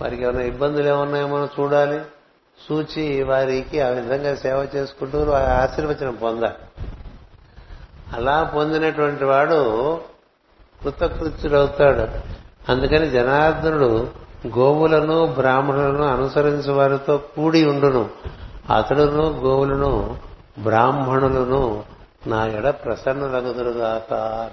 వారికి 0.00 0.22
ఏమైనా 0.22 0.42
ఇబ్బందులు 0.42 0.88
ఏమన్నాయేమో 0.88 1.48
చూడాలి 1.60 2.00
చూచి 2.72 3.22
వారికి 3.22 3.80
ఆ 3.80 3.88
విధంగా 3.88 4.34
సేవ 4.34 4.68
చేసుకుంటూ 4.76 5.18
వారి 5.18 5.46
ఆశీర్వచనం 5.46 6.14
పొందాలి. 6.14 6.86
అలా 8.16 8.42
పొందినటువంటి 8.42 9.24
వాడు 9.24 10.00
కృతకృత్యుడవుతాడు. 10.82 12.06
అందుకని 12.72 13.10
జనార్దనుడు 13.10 14.08
గోవులను 14.58 15.26
బ్రాహ్మణులను 15.26 16.02
అనుసరించి 16.02 16.72
వారితో 16.72 17.16
కూడి 17.16 17.64
ఉండును. 17.64 18.10
అతడును 18.76 19.40
గోవులను 19.40 20.16
బ్రాహ్మణులను 20.58 21.95
నా 22.26 22.46
ఎడ 22.46 22.68
ప్రసన్నులగుదురుగాక. 22.68 24.50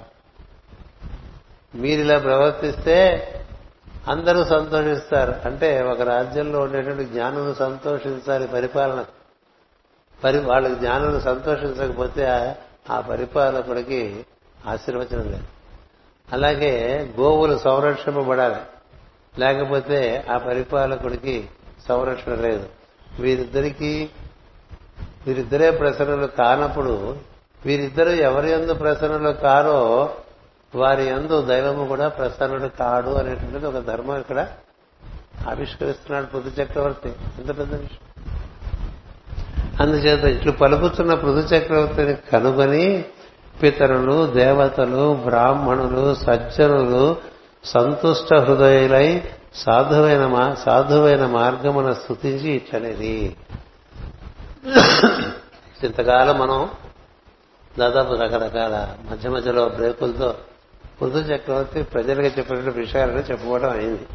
మీరిలా 1.75 2.19
ప్రవర్తిస్తే 2.19 3.27
అందరూ 4.07 4.45
సంతోషిస్తారు. 4.45 5.35
అంటే 5.45 5.81
ఒక 5.81 6.01
రాజ్యంలో 6.01 6.59
ఉండేటువంటి 6.59 7.05
జ్ఞానము 7.05 7.53
సంతోషించాలి 7.53 8.47
పరిపాలన. 8.47 9.05
పరి 10.23 10.37
వాళ్ళ 10.37 10.73
జ్ఞానులు 10.73 11.19
సంతోషించకపోతే 11.19 12.55
ఆ- 12.89 13.01
పరిపాలకుడికి 13.01 14.25
ఆశీర్వచనం 14.67 15.23
లేదు. 15.23 15.43
అలాగే 16.33 17.07
గోవులు 17.19 17.57
సంరక్షింపబడాలి. 17.57 18.55
లేకపోతే 19.39 20.25
ఆ 20.31 20.37
పరిపాలకుడికి 20.37 21.49
సంరక్షణ 21.87 22.35
లేదు. 22.35 22.69
వీరిద్దరికీ 23.19 24.09
వీరిద్దరే 25.27 25.71
ప్రసన్నులు 25.71 26.27
కానప్పుడు 26.27 27.32
వీరిద్దరు 27.65 28.09
ఎవరి 28.09 28.51
ఎందు 28.51 28.73
ప్రసన్నులు 28.73 29.31
కారో 29.31 30.09
వారి 30.75 31.07
ఎందు 31.07 31.41
దైవము 31.41 31.85
కూడా 31.85 32.07
ప్రసన్నుడు 32.07 32.67
కాడు 32.67 33.09
అనేటువంటిది 33.09 33.65
ఒక 33.65 33.79
ధర్మం 33.79 34.19
ఇక్కడ 34.19 34.47
ఆవిష్కరిస్తున్నాడు 35.49 36.25
పృథు 36.25 36.61
చక్రవర్తి. 36.61 37.09
ఎంత 37.09 37.47
పెద్ద 37.47 37.75
విషయం. 37.75 38.23
అందుచేత 39.79 40.23
ఇట్లు 40.23 40.51
పలుకుతున్న 40.51 41.13
పృథు 41.13 41.55
చక్రవర్తిని 41.55 42.15
కనుగొని 42.15 43.05
పితరులు 43.63 44.27
దేవతలు 44.27 45.13
బ్రాహ్మణులు 45.13 46.15
సజ్జనులు 46.15 47.17
సంతుష్ట 47.63 48.33
హృదయులై 48.33 49.23
సాధువైన 49.55 50.55
సాధువైన 50.65 51.25
మార్గమున 51.25 51.93
స్థుతించి 51.93 52.51
ఇట్లనేది. 52.51 53.37
ఇంతకాలం 55.83 56.39
మనం 56.39 56.69
దాదాపు 57.79 58.13
రకరకాల 58.13 58.87
మధ్య 59.11 59.29
మధ్యలో 59.29 59.69
బ్రేకులతో 59.69 60.35
పృథు 61.01 61.17
చక్రవర్తి 61.17 61.83
ప్రజలకు 61.83 62.39
చెప్పిన 62.39 62.59
విషయాలను 62.59 63.17
చెప్పుకోవడం 63.17 63.69
అయింది. 63.69 64.07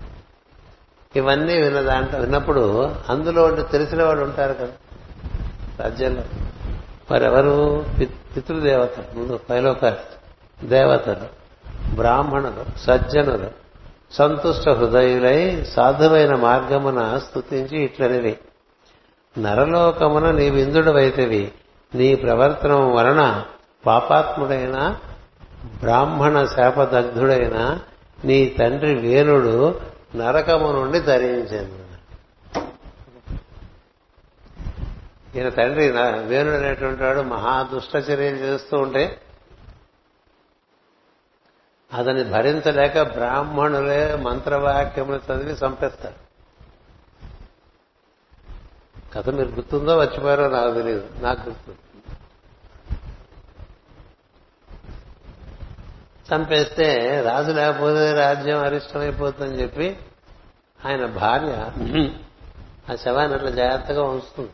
ఇవన్నీ 1.16 1.60
విన్న 1.62 1.80
దాంట్లో 1.80 2.20
విన్నప్పుడు 2.20 2.94
అందులో 3.08 3.50
తెలిసిన 3.50 4.02
వాళ్ళు 4.02 4.24
ఉంటారు 4.24 4.52
కదా 4.52 4.72
రాజ్యంలో. 5.80 6.22
వారెవరు 7.10 7.84
పిత్- 8.00 8.34
పితృదేవతలు. 8.36 9.18
ముందు 9.18 9.40
పైలోక 9.50 9.96
దేవతలు 10.64 11.38
బ్రాహ్మణులు 11.94 12.78
సజ్జనులు. 12.78 13.50
సంతుష్ట 14.12 14.68
హృదయులై 14.68 15.64
సాధువైన 15.64 16.34
మార్గమున 16.34 17.18
స్థుతించి 17.18 17.84
ఇట్లనివి. 17.84 18.38
నరలోకమున 19.38 20.30
నీ 20.30 20.50
విందుడవైతివి 20.50 21.52
నీ 21.94 22.14
ప్రవర్తనం 22.14 22.94
వలన 22.94 23.44
పాపాత్ముడైన 23.86 24.96
బ్రాహ్మణ 25.64 26.44
శాపదగ్ధుడైన 26.44 27.80
నీ 28.24 28.56
తండ్రి 28.58 28.94
వేణుడు 28.94 29.80
నరకము 30.16 30.72
నుండి 30.72 31.00
తరించాను 31.00 31.88
ఈయన 35.36 35.48
తండ్రి 35.48 35.90
వేణుడు 36.26 36.56
అనేటువంటి 36.56 37.02
వాడు 37.02 37.20
మహాదుష్ట 37.20 37.96
చర్యలు 37.96 38.36
చేస్తూ 38.36 38.78
ఉంటే 38.78 39.20
అతన్ని 41.94 42.24
భరించలేక 42.24 43.02
బ్రాహ్మణులే 43.02 44.14
మంత్రవాక్యములు 44.14 45.16
చదివి 45.16 45.66
చంపేస్తారు. 45.66 46.27
కథ 49.14 49.28
మీరు 49.28 49.48
గుర్తుందో 49.48 49.98
వచ్చిపోయారో 49.98 50.48
నాకు 50.48 50.74
తెలియదు 50.74 51.08
నాకు 51.20 51.48
గుర్తు. 51.48 51.88
చంపేస్తే 56.34 57.20
రాజు 57.20 57.52
లేకపోతే 57.52 58.12
రాజ్యం 58.12 58.58
అరిష్టమైపోతుందని 58.58 59.62
చెప్పి 59.62 59.96
ఆయన 60.86 61.06
భార్య 61.06 61.70
ఆ 62.92 62.96
శవాన్ని 62.96 63.34
అట్లా 63.34 63.50
జాగ్రత్తగా 63.50 64.02
ఉంచుతుంది. 64.02 64.50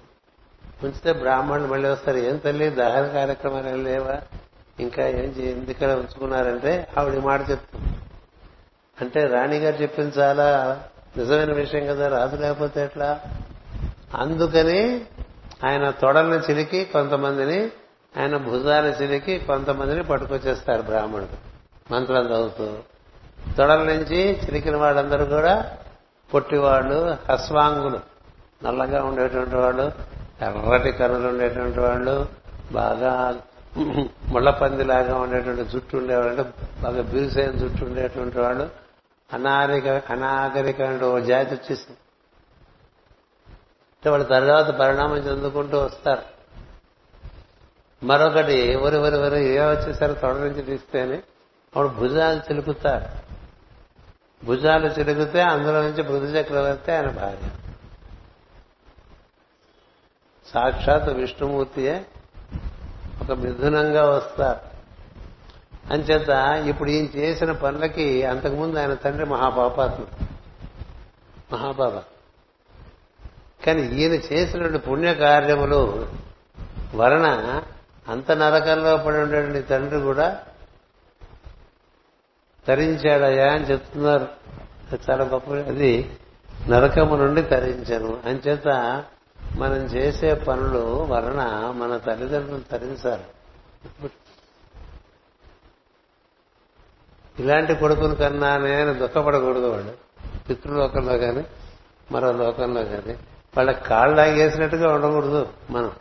ఉంచితే 0.83 1.13
బ్రాహ్మణులు 1.13 1.69
మళ్ళీ 1.69 1.89
వస్తారు. 1.89 2.17
ఏం 2.17 2.37
తల్లి 2.37 2.71
దహన 2.71 3.07
కార్యక్రమాలు 3.07 3.69
ఏం 3.69 3.85
లేవా? 3.85 4.21
ఇంకా 4.81 5.07
ఏం 5.07 5.17
చే- 5.17 5.53
ఎందుకు 5.53 5.71
ఇక్కడ 5.71 5.91
ఉంచుకున్నారంటే 5.91 6.89
ఆవిడ 6.99 7.19
మాట 7.19 7.51
చెప్తుంది. 7.51 7.87
అంటే 9.01 9.25
రాణిగారు 9.25 9.83
చెప్పింది 9.83 10.19
చాలా 10.19 10.81
నిజమైన 11.17 11.53
విషయం 11.53 11.87
కదా. 11.87 12.09
రాజు 12.09 12.37
లేకపోతే 12.37 12.83
ఎట్లా? 12.83 13.21
అందుకని 14.15 15.05
ఆయన 15.65 15.91
తొడలను 15.91 16.35
చిలికి 16.35 16.85
కొంతమందిని 16.85 17.71
ఆయన 18.19 18.37
భుజాలు 18.37 18.87
చిలికి 18.87 19.39
కొంతమందిని 19.39 20.03
పట్టుకొచ్చేస్తారు 20.03 20.83
బ్రాహ్మణుడు. 20.83 21.55
మంత్రం 21.95 22.27
చదువుతూ. 22.27 22.77
తొడల 23.59 23.83
నుంచి 23.83 24.41
చిలికిన 24.47 24.77
వాళ్ళందరూ 24.77 25.25
కూడా 25.25 25.77
పొట్టివాళ్ళు 26.35 27.17
హస్వాంగులు. 27.31 28.01
నల్లగా 28.65 29.05
ఉండేటువంటి 29.05 29.57
వాళ్ళు 29.57 29.93
ఎర్రటి 30.43 30.93
కనులు 30.93 31.29
ఉండేటువంటి 31.29 31.81
వాళ్ళు 31.81 32.29
బాగా 32.73 33.41
ముళ్ళపందిలాగా 34.29 35.19
ఉండేటువంటి 35.19 35.65
జుట్టు 35.65 35.97
ఉండేవాళ్ళు 35.97 36.43
బాగా 36.83 37.03
బిరుసైన 37.03 37.51
జుట్టు 37.51 37.85
ఉండేటువంటి 37.85 38.39
వాళ్ళు. 38.39 38.69
అనాగరిక 39.33 39.87
అనాగరిక 39.89 41.03
ఓ 41.03 41.19
జాతి 41.19 41.55
వచ్చేసింది. 41.55 41.97
వాళ్ళు 44.09 44.27
తర్వాత 44.27 44.67
పరిణామం 44.67 45.17
చెందుకుంటూ 45.17 45.79
వస్తారు. 45.79 46.23
మరొకటి 48.05 48.53
ఎవరు 48.53 48.95
ఎవరు 48.95 49.15
ఎవరు 49.15 49.35
ఏ 49.35 49.61
వచ్చేసారో 49.61 50.15
తొడ 50.15 50.35
నుంచి 50.35 50.63
తీస్తేనే 50.63 51.15
అప్పుడు 51.15 51.89
భుజాలు 51.89 52.39
చిలుకుతారు. 52.39 53.25
భుజాలు 54.47 54.87
చిలుకుతే 54.87 55.43
అందులో 55.43 55.83
నుంచి 55.83 56.03
పృథు 56.03 56.25
చక్రవర్తి 56.25 56.93
ఆయన 56.93 57.11
భార్య. 57.11 57.49
సాక్షాత్ 60.55 61.09
విష్ణుమూర్తియే 61.09 62.07
ఒక 63.23 63.33
మిథునంగా 63.33 64.09
వస్తారు. 64.09 64.75
అంచేత 65.93 66.29
ఇప్పుడు 66.67 66.91
ఈయన 66.91 67.05
చేసిన 67.05 67.53
పనులకి 67.53 68.23
అంతకుముందు 68.23 68.79
ఆయన 68.79 68.95
తండ్రి 68.95 69.25
మహాపాపాత్మ 69.25 70.05
మహాపాప. 71.53 72.14
కానీ 73.65 73.83
ఈయన 73.83 74.13
చేసినటువంటి 74.13 74.79
పుణ్యకార్యములు 74.79 76.09
వలన 76.95 77.27
అంత 78.09 78.33
నరకంలో 78.33 78.97
పడి 78.97 79.17
ఉండేటువంటి 79.17 79.63
తండ్రి 79.63 80.01
కూడా 80.01 80.43
తరించాడయా 82.67 83.53
అని 83.53 83.65
చెప్తున్నారు. 83.65 84.29
చాలా 85.11 85.25
గొప్ప 85.25 85.51
అది 85.53 86.11
నరకము 86.69 87.17
నుండి 87.17 87.43
తరించను. 87.43 88.21
అంచేత 88.27 88.69
మనం 89.57 89.77
చేసే 89.77 90.35
పనులు 90.35 91.03
వలన 91.11 91.41
మన 91.77 91.97
తల్లిదండ్రులు 91.97 92.61
తరించారు 92.61 93.27
ఇలాంటి 97.39 97.75
కొడుకుని 97.75 98.17
కన్నా 98.17 98.57
నేను 98.57 98.95
దుఃఖపడకూడదు 98.95 99.67
వాళ్ళు 99.71 99.95
పితృలోకంలో 100.49 101.19
కానీ 101.19 101.45
మరో 102.13 102.33
లోకంలో 102.33 102.85
కానీ 102.85 103.17
వాళ్ళ 103.57 103.71
కాళ్ళు 103.71 104.17
లాగేసినట్టుగా 104.17 104.95
ఉండకూడదు 104.95 105.49
మనం. 105.71 105.93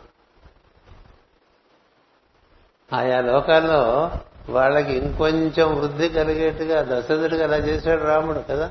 ఆయా 2.92 3.20
లోకాల్లో 3.20 4.10
వాళ్ళకి 4.48 4.92
ఇంకొంచెం 4.92 5.78
వృద్ధి 5.78 6.08
కలిగేట్టుగా 6.08 6.82
దశరథుడికి 6.82 7.42
అలా 7.42 7.56
చేశాడు 7.56 8.04
రాముడు 8.04 8.38
కదా. 8.38 8.70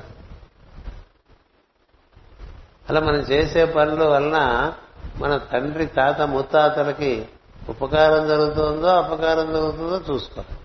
అలా 2.90 3.00
మనం 3.00 3.18
చేసే 3.18 3.64
పనుల 3.64 4.04
వలన 4.04 4.72
మన 5.16 5.36
తండ్రి 5.36 5.86
తాత 5.86 6.22
ముత్తాతలకి 6.22 7.28
ఉపకారం 7.68 8.28
జరుగుతుందో 8.28 8.86
అపకారం 8.86 9.52
జరుగుతుందో 9.52 10.14
చూసుకోవాలి. 10.14 10.58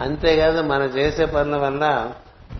అంతేకాదు 0.00 0.62
మనం 0.62 0.84
చేసే 0.84 1.24
పనుల 1.24 1.56
వల్ల 1.56 2.12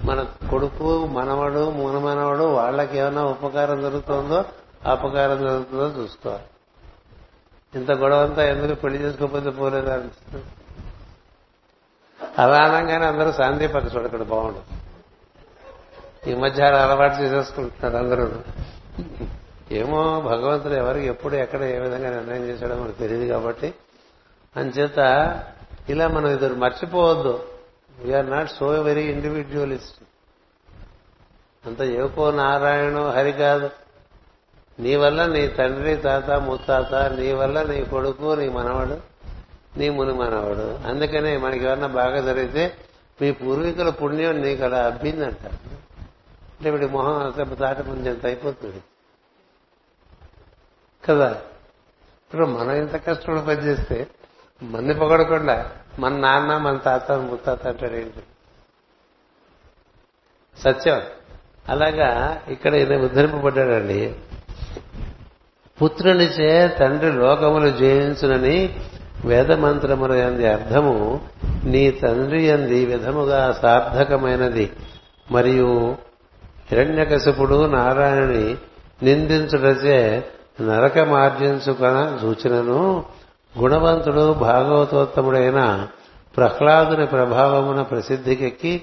మన 0.05 0.27
కొడుకు 0.51 1.07
మనవడు 1.07 1.71
మునమనవడు 1.71 2.45
వాళ్ళకి 2.45 2.99
ఏమైనా 2.99 3.25
ఉపకారం 3.25 3.83
జరుగుతుందో 3.83 4.45
అపకారం 4.87 5.39
జరుగుతుందో 5.43 6.03
చూసుకోవాలి. 6.03 6.43
ఇంత 7.75 7.91
గొడవంతా 7.91 8.45
ఎందుకు 8.45 8.81
పెళ్ళి 8.81 9.03
చేసుకోకపోతే 9.03 9.51
పోలేదా 9.51 9.95
అనిపిస్తుంది. 9.95 10.45
అలా 12.39 12.59
అనగానే 12.59 13.07
అందరూ 13.07 13.33
శాంతి 13.33 13.67
పక్క 13.67 13.95
బాగుండు 13.95 14.25
బాగుండదు. 14.25 14.63
ఈ 16.31 16.35
మధ్య 16.35 16.63
అలవాటు 16.63 17.23
చేసేసుకుంటున్నారు 17.23 18.05
అందరూ. 18.05 18.33
ఏమో 19.73 20.21
భగవంతుడు 20.21 20.73
ఎవరికి 20.73 21.07
ఎప్పుడు 21.07 21.35
ఎక్కడ 21.35 21.63
ఏ 21.63 21.79
విధంగా 21.79 22.11
నిర్ణయం 22.11 22.43
చేశాడో 22.43 22.75
మనకు 22.75 22.93
తెలియదు 22.93 23.33
కాబట్టి. 23.33 23.75
అంచేత 24.57 24.99
ఇలా 25.89 26.09
మనం 26.09 26.29
ఇది 26.29 26.49
మర్చిపోవద్దు. 26.49 27.45
We're 27.99 28.31
not 28.31 28.51
so 28.51 28.69
very 28.69 29.03
individualist 29.03 29.97
అంత 31.67 31.83
ఏకో 31.83 32.31
నారాయణ 32.31 32.99
హరి 32.99 33.33
కాదు. 33.33 33.71
నీ 34.81 34.97
వల్ల 34.97 35.27
నీ 35.27 35.49
తండ్రి 35.49 35.97
తాత 35.97 36.31
ముత్తాత 36.31 36.95
నీ 36.95 37.33
వల్ల 37.33 37.63
నీ 37.63 37.85
కొడుకు 37.85 38.35
నీ 38.35 38.49
మనవడు 38.49 39.01
నీ 39.79 39.89
ముని 39.89 40.13
మనవడు. 40.13 40.89
అందుకనే 40.89 41.37
మనకి 41.37 41.65
ఎవరన్నా 41.65 41.87
బాగా 41.87 42.21
జరిగితే 42.21 42.75
మీ 43.21 43.33
పూర్వీకుల 43.33 43.91
పుణ్యం 43.91 44.41
నీకు 44.41 44.65
అలా 44.65 44.87
అబ్బిందంట. 44.87 45.47
అంటే 45.47 46.71
వీడి 46.71 46.87
మొహం 46.87 47.17
అంత 47.19 47.59
తాట 47.59 47.81
ముందు 47.81 48.09
ఎంత 48.09 48.27
అయిపోతుంది. 48.27 48.83
కదా? 51.09 51.31
ఇప్పుడు 52.27 52.47
మనం 52.47 52.75
ఇంత 52.75 53.07
కష్టపడి 53.07 53.43
పనిచేస్తే 53.43 54.07
మన్ని 54.63 54.95
పొగడకుండా 54.95 55.73
మన 55.99 56.17
నాన్న 56.17 56.59
మన 56.59 56.77
తాత 56.77 57.13
ముత్తాత 57.13 57.67
అంటాడు 57.67 57.93
ఏంటి? 57.93 58.23
సత్యం. 60.61 61.03
అలాగా 61.69 62.41
ఇక్కడ 62.49 62.75
ఈయన 62.75 62.97
ఉద్ధరింపబడ్డాడండి. 62.97 64.15
పుత్రునిచే 65.83 66.69
తండ్రి 66.69 67.13
లోకములు 67.13 67.71
జయించునని 67.71 68.81
వేదమంత్రముల 69.25 70.13
ఎంది 70.13 70.47
అర్థము 70.47 71.21
నీ 71.65 71.91
తండ్రి 71.91 72.43
ఎంది 72.43 72.87
విధముగా 72.87 73.53
సార్థకమైనది. 73.53 74.73
మరియు 75.31 75.97
హిరణ్యకశపుడు 76.73 77.67
నారాయణుని 77.67 78.57
నిందించుటచే 79.03 80.29
నరకమార్జించుకొన 80.61 82.19
సూచనను 82.21 83.05
గుణవంతుడు 83.61 84.33
భాగవతోత్తముడైన 84.33 85.89
ప్రహ్లాదుని 86.37 87.07
ప్రభావమున 87.07 87.83
ప్రసిద్ధికెక్కి 87.83 88.83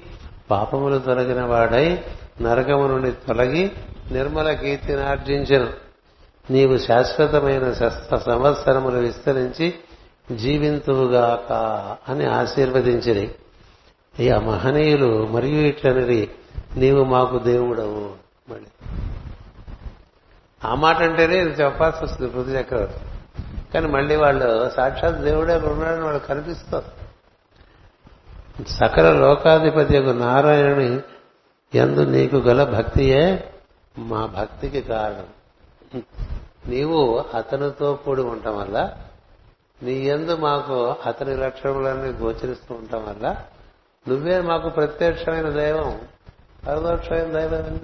పాపములు 0.50 0.98
తొలగిన 0.98 1.44
వాడై 1.44 2.04
నరకము 2.42 2.86
నుండి 2.86 3.10
తొలగి 3.10 3.70
నిర్మల 4.12 4.52
కీర్తిని 4.52 5.02
ఆర్జించను. 5.02 5.68
నీవు 6.50 6.78
శాశ్వతమైన 6.78 7.72
సంవత్సరములు 8.16 8.98
విస్తరించి 8.98 9.74
జీవింతువుగాక 10.32 11.52
అని 12.08 12.26
ఆశీర్వదించిరి. 12.26 13.30
ఈ 14.20 14.32
మహనీయులు 14.32 15.26
మరియు 15.26 15.62
ఇట్లనిది 15.62 16.30
నీవు 16.76 17.04
మాకు 17.04 17.38
దేవుడవు. 17.38 18.10
మళ్ళీ. 18.52 18.96
ఆ 20.64 20.74
మాట 20.74 21.02
అంటేనే 21.02 21.38
ఇది 21.38 21.62
చెప్పాల్సి 21.62 22.04
వస్తుంది 22.04 22.30
పృథు 22.30 22.50
చక్రవర్తి. 22.50 23.05
కానీ 23.74 23.86
మళ్ళీ 23.86 24.16
వాళ్ళు 24.16 24.70
సాక్షాత్ 24.70 25.16
దేవుడే 25.16 25.54
అక్కడ 25.54 25.70
ఉన్నాడని 25.70 26.02
వాళ్ళు 26.02 26.18
కనిపిస్తారు. 26.18 27.06
సకల 28.68 29.12
లోకాధిపతి 29.12 29.96
యొక్క 29.96 30.10
నారాయణుని 30.10 31.00
ఎందు 31.74 32.00
నీకు 32.00 32.36
గల 32.36 32.64
భక్తియే 32.64 33.52
మా 33.98 34.26
భక్తికి 34.26 34.80
కారణం. 34.80 35.26
నీవు 36.66 37.24
అతనితో 37.34 37.94
కూడి 37.94 38.22
ఉండటం 38.22 38.58
వల్ల 38.58 38.92
నీ 39.82 39.92
ఎందు 39.92 40.36
మాకు 40.36 40.96
అతని 41.06 41.36
లక్షణములన్నీ 41.36 42.08
గోచరిస్తూ 42.08 42.74
ఉండటం 42.74 43.06
వల్ల 43.08 43.36
నువ్వే 44.08 44.40
మాకు 44.40 44.68
ప్రత్యక్షమైన 44.68 45.48
దైవం. 45.48 46.00
పరదోక్షమైన 46.66 47.24
దైవం. 47.24 47.80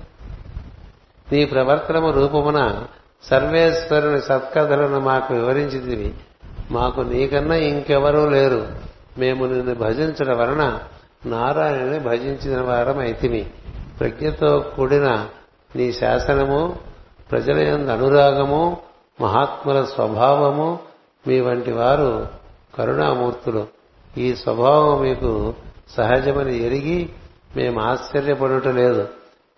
నీ 1.32 1.44
ప్రవర్తనము 1.44 2.10
రూపమున 2.10 2.86
సర్వేశ్వరుని 3.24 4.20
సత్కథలను 4.20 5.00
మాకు 5.00 5.34
వివరించింది 5.34 6.14
మాకు 6.70 7.00
నీకన్నా 7.00 7.54
ఇంకెవరూ 7.54 8.28
లేరు. 8.28 8.66
మేము 9.18 9.44
నిన్ను 9.44 9.74
భజించడం 9.74 10.38
వలన 10.38 10.80
నారాయణుని 11.26 11.98
భజించిన 11.98 12.60
వారం 12.60 12.98
అయితిమి 12.98 13.50
ప్రజ్ఞతో 14.00 14.58
కూడిన 14.76 15.26
నీ 15.76 15.92
శాసనము 15.92 16.76
ప్రజల 17.30 17.90
అనురాగము 17.90 18.76
మహాత్ముల 19.20 19.84
స్వభావము 19.84 20.78
మీ 21.26 21.40
వంటి 21.40 21.72
వారు 21.72 22.28
కరుణామూర్తులు. 22.78 23.66
ఈ 24.18 24.34
స్వభావం 24.34 25.02
మీకు 25.02 25.54
సహజమని 25.96 26.62
ఎరిగి 26.62 27.08
మేము 27.56 27.80
ఆశ్చర్యపడుట 27.80 28.68
లేదు. 28.68 29.08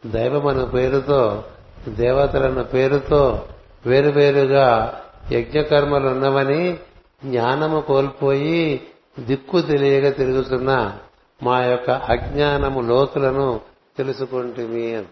దైవమను 0.07 0.67
పేరుతో 0.67 1.45
దేవతలను 1.89 2.65
పేరుతో 2.65 3.49
వేరువేరుగా 3.87 5.01
యజ్ఞకర్మలున్నవని 5.33 6.79
జ్ఞానము 7.25 7.81
కోల్పోయి 7.81 8.87
దిక్కు 9.21 9.61
తెలియక 9.61 10.17
తిరుగుతున్న 10.17 10.99
మా 11.43 11.65
యొక్క 11.65 11.91
అజ్ఞానము 11.91 12.81
లోతులను 12.81 13.61
తెలుసుకుంటుమి 13.97 14.97
అని 14.97 15.07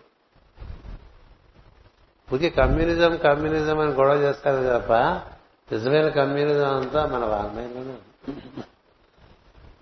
ఊరికి 2.33 2.51
కమ్యూనిజం 2.51 3.17
కమ్యూనిజం 3.17 3.79
అని 3.79 3.91
గొడవ 3.91 4.23
చేస్తారు 4.23 4.81
తప్ప 4.81 4.93
నిజమైన 5.73 6.09
కమ్యూనిజం 6.09 6.77
అంతా 6.77 7.07
మన 7.07 7.25
వాగ్మయంలోనే. 7.25 7.95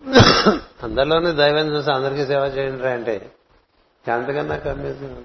అందరిలోనే 0.82 1.32
దైవం 1.32 1.66
చూసి 1.66 1.92
అందరికీ 1.92 2.26
సేవ 2.26 2.42
చేయండి 2.44 2.82
రా 2.82 2.90
అంటే 2.90 3.30
అంతకన్నా 4.12 4.56
కమ్యూనిజం. 4.56 5.24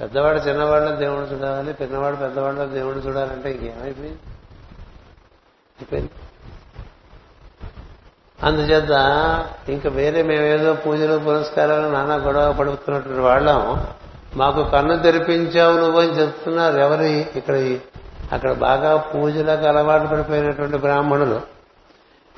పెద్దవాడు 0.00 0.38
చిన్నవాళ్ళని 0.38 0.96
దేవుడు 0.96 1.20
చూడాలి 1.20 1.72
పిన్నవాడు 1.72 2.16
పెద్దవాళ్ళ 2.16 2.64
దేవుడు 2.64 2.98
చూడాలంటే 2.98 3.50
ఇంకేమైపోయింది 3.50 4.18
అయిపోయింది. 5.78 6.10
అందుచేత 8.42 8.90
ఇంకా 9.68 9.90
వేరే 9.90 10.22
మేమేదో 10.22 10.74
పూజలు 10.74 11.18
పురస్కారాలు 11.18 11.88
నానా 11.88 12.14
గొడవ 12.14 12.52
పడుతున్నటువంటి 12.52 13.20
వాళ్ళం. 13.20 13.86
మాకు 14.36 14.64
కన్ను 14.64 14.98
తెరిపించావు 14.98 15.78
నువ్వు 15.78 16.00
అని 16.00 16.10
చెప్తున్నారు 16.10 16.78
ఎవరి 16.78 17.28
ఇక్కడ 17.36 17.54
అక్కడ 18.32 18.52
బాగా 18.52 18.96
పూజలకు 18.96 19.64
అలవాటు 19.64 20.06
పడిపోయినటువంటి 20.06 20.76
బ్రాహ్మణులు. 20.76 21.40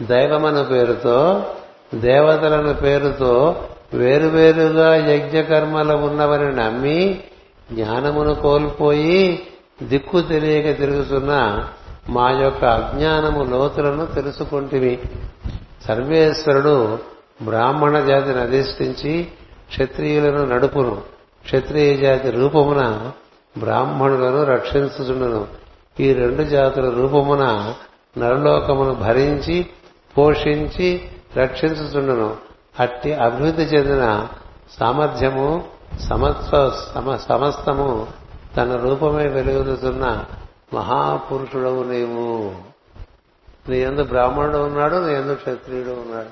దైవమను 0.05 0.65
పేరుతో 0.65 1.47
దేవతలను 1.95 2.75
పేరుతో 2.75 3.63
వేరువేరుగా 3.95 4.95
యజ్ఞకర్మలు 4.95 5.97
ఉన్నవని 5.97 6.53
నమ్మి 6.53 7.25
జ్ఞానమును 7.73 8.35
కోల్పోయి 8.35 9.47
దిక్కు 9.83 10.21
తెలియక 10.21 10.79
తిరుగుతున్న 10.79 11.65
మా 12.09 12.31
యొక్క 12.31 12.65
అజ్ఞానము 12.65 13.45
లోతులను 13.45 14.07
తెలుసుకుంటుమి. 14.07 14.99
సర్వేశ్వరుడు 15.89 16.99
బ్రాహ్మణ 17.43 18.01
జాతిని 18.01 18.41
అధిష్ఠించి 18.41 19.27
క్షత్రియులను 19.69 20.45
నడుపును. 20.45 21.03
క్షత్రియ 21.45 21.97
జాతి 21.97 22.31
రూపమున 22.31 23.13
బ్రాహ్మణులను 23.59 24.45
రక్షించుచుండును. 24.45 25.47
ఈ 26.01 26.13
రెండు 26.13 26.43
జాతుల 26.43 26.89
రూపమున 26.89 27.75
నరలోకమును 28.19 28.95
భరించి 28.95 29.67
పోషించి 30.19 31.01
రక్షించుచుండును. 31.37 32.37
అట్టి 32.81 33.15
అభివృద్ధి 33.15 33.63
చెందిన 33.63 34.27
సామర్థ్యము 34.81 35.65
సమస్తము 36.01 38.07
తన 38.57 38.77
రూపమే 38.77 39.27
వెలుగుతున్న 39.27 40.25
మహాపురుషుడవు 40.75 41.83
నీవు. 41.83 42.55
నీ 43.71 43.79
ఎందు 43.79 44.05
బ్రాహ్మణుడు 44.05 44.59
ఉన్నాడు 44.59 45.07
నీ 45.07 45.15
ఎందు 45.15 45.35
క్షత్రియుడు 45.35 45.91
ఉన్నాడు. 45.91 46.29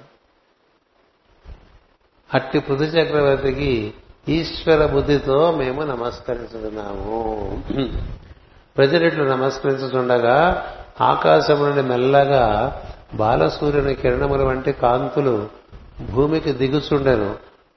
అట్టి 2.34 2.58
పృథు 2.58 2.84
చక్రవర్తికి 2.84 3.94
ఈశ్వర 4.28 4.86
బుద్ధితో 4.86 5.50
మేము 5.50 5.82
నమస్కరించుతున్నాము 5.82 7.62
ప్రజలిట్లు 8.76 9.24
నమస్కరించుతుండగా 9.24 10.66
ఆకాశం 11.00 11.64
నుండి 11.64 11.82
మెల్లగా 11.82 12.76
బాలసూర్యుని 13.14 13.94
కిరణముల 13.94 14.42
వంటి 14.42 14.72
కాంతులు 14.72 15.46
భూమికి 16.12 16.52
దిగుచుండెను. 16.52 17.34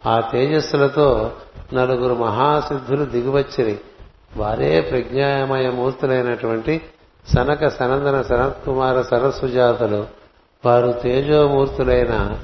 ఆ 0.08 0.20
తేజస్సులతో 0.20 1.32
నలుగురు 1.74 2.14
మహాసిద్ధులు 2.14 3.06
దిగువచ్చిరి. 3.06 3.80
వారే 4.38 4.82
ప్రజ్ఞామయ 4.82 5.70
మూర్తులైనటువంటి 5.70 6.82
సనక 7.36 7.68
సనందన 7.68 8.22
సనత్ 8.22 8.66
కుమార 8.66 9.02
సరస్సుజాతులు. 9.02 10.08
వారు 10.66 10.92
తేజోమూర్తులైన 10.92 12.40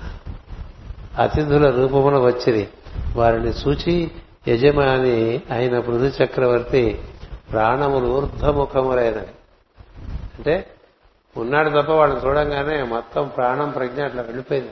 అతిథుల 1.17 1.69
రూపమున 1.69 2.17
వచ్చిరి. 2.17 2.67
వారిని 3.15 3.53
సూచి 3.53 4.11
యజమాని 4.47 5.41
అయిన 5.51 5.79
పృథు 5.79 6.23
చక్రవర్తి 6.23 7.01
ప్రాణములు 7.51 8.05
ఊర్ధముఖములైనవి 8.05 9.27
అంటే 10.37 10.67
ఉన్నాడు 11.37 11.69
తప్ప 11.69 11.91
వాళ్ళని 11.91 12.27
చూడంగానే 12.27 12.83
మొత్తం 12.83 13.31
ప్రాణం 13.37 13.69
ప్రజ్ఞ 13.69 14.03
అట్లా 14.03 14.21
వెళ్ళిపోయింది. 14.21 14.69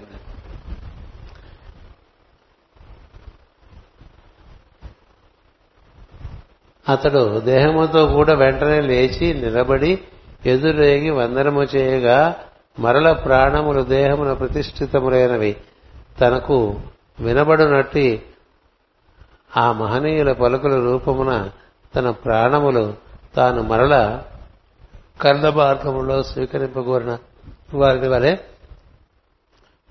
అతడు 6.89 7.39
దేహముతో 7.39 8.07
కూడా 8.07 8.33
వెంటనే 8.33 8.81
లేచి 8.81 9.33
నిలబడి 9.33 9.99
ఎదురేగి 10.45 11.09
వందనము 11.09 11.63
చేయగా 11.63 12.35
మరల 12.79 13.11
ప్రాణములు 13.11 13.81
దేహమున 13.81 14.33
ప్రతిష్ఠితములైనవి. 14.33 15.57
తనకు 16.21 16.79
వినబడునట్టి 17.19 18.21
ఆ 19.57 19.71
మహనీయుల 19.71 20.31
పలుకుల 20.31 20.83
రూపమున 20.83 21.49
తన 21.95 22.09
ప్రాణములు 22.09 22.93
తాను 23.35 23.61
మరల 23.61 24.21
కర్ణ 25.21 25.49
మార్గములో 25.49 26.23
స్వీకరింపగోరిన. 26.23 27.17
వారి 27.73 28.09
వలె 28.09 28.35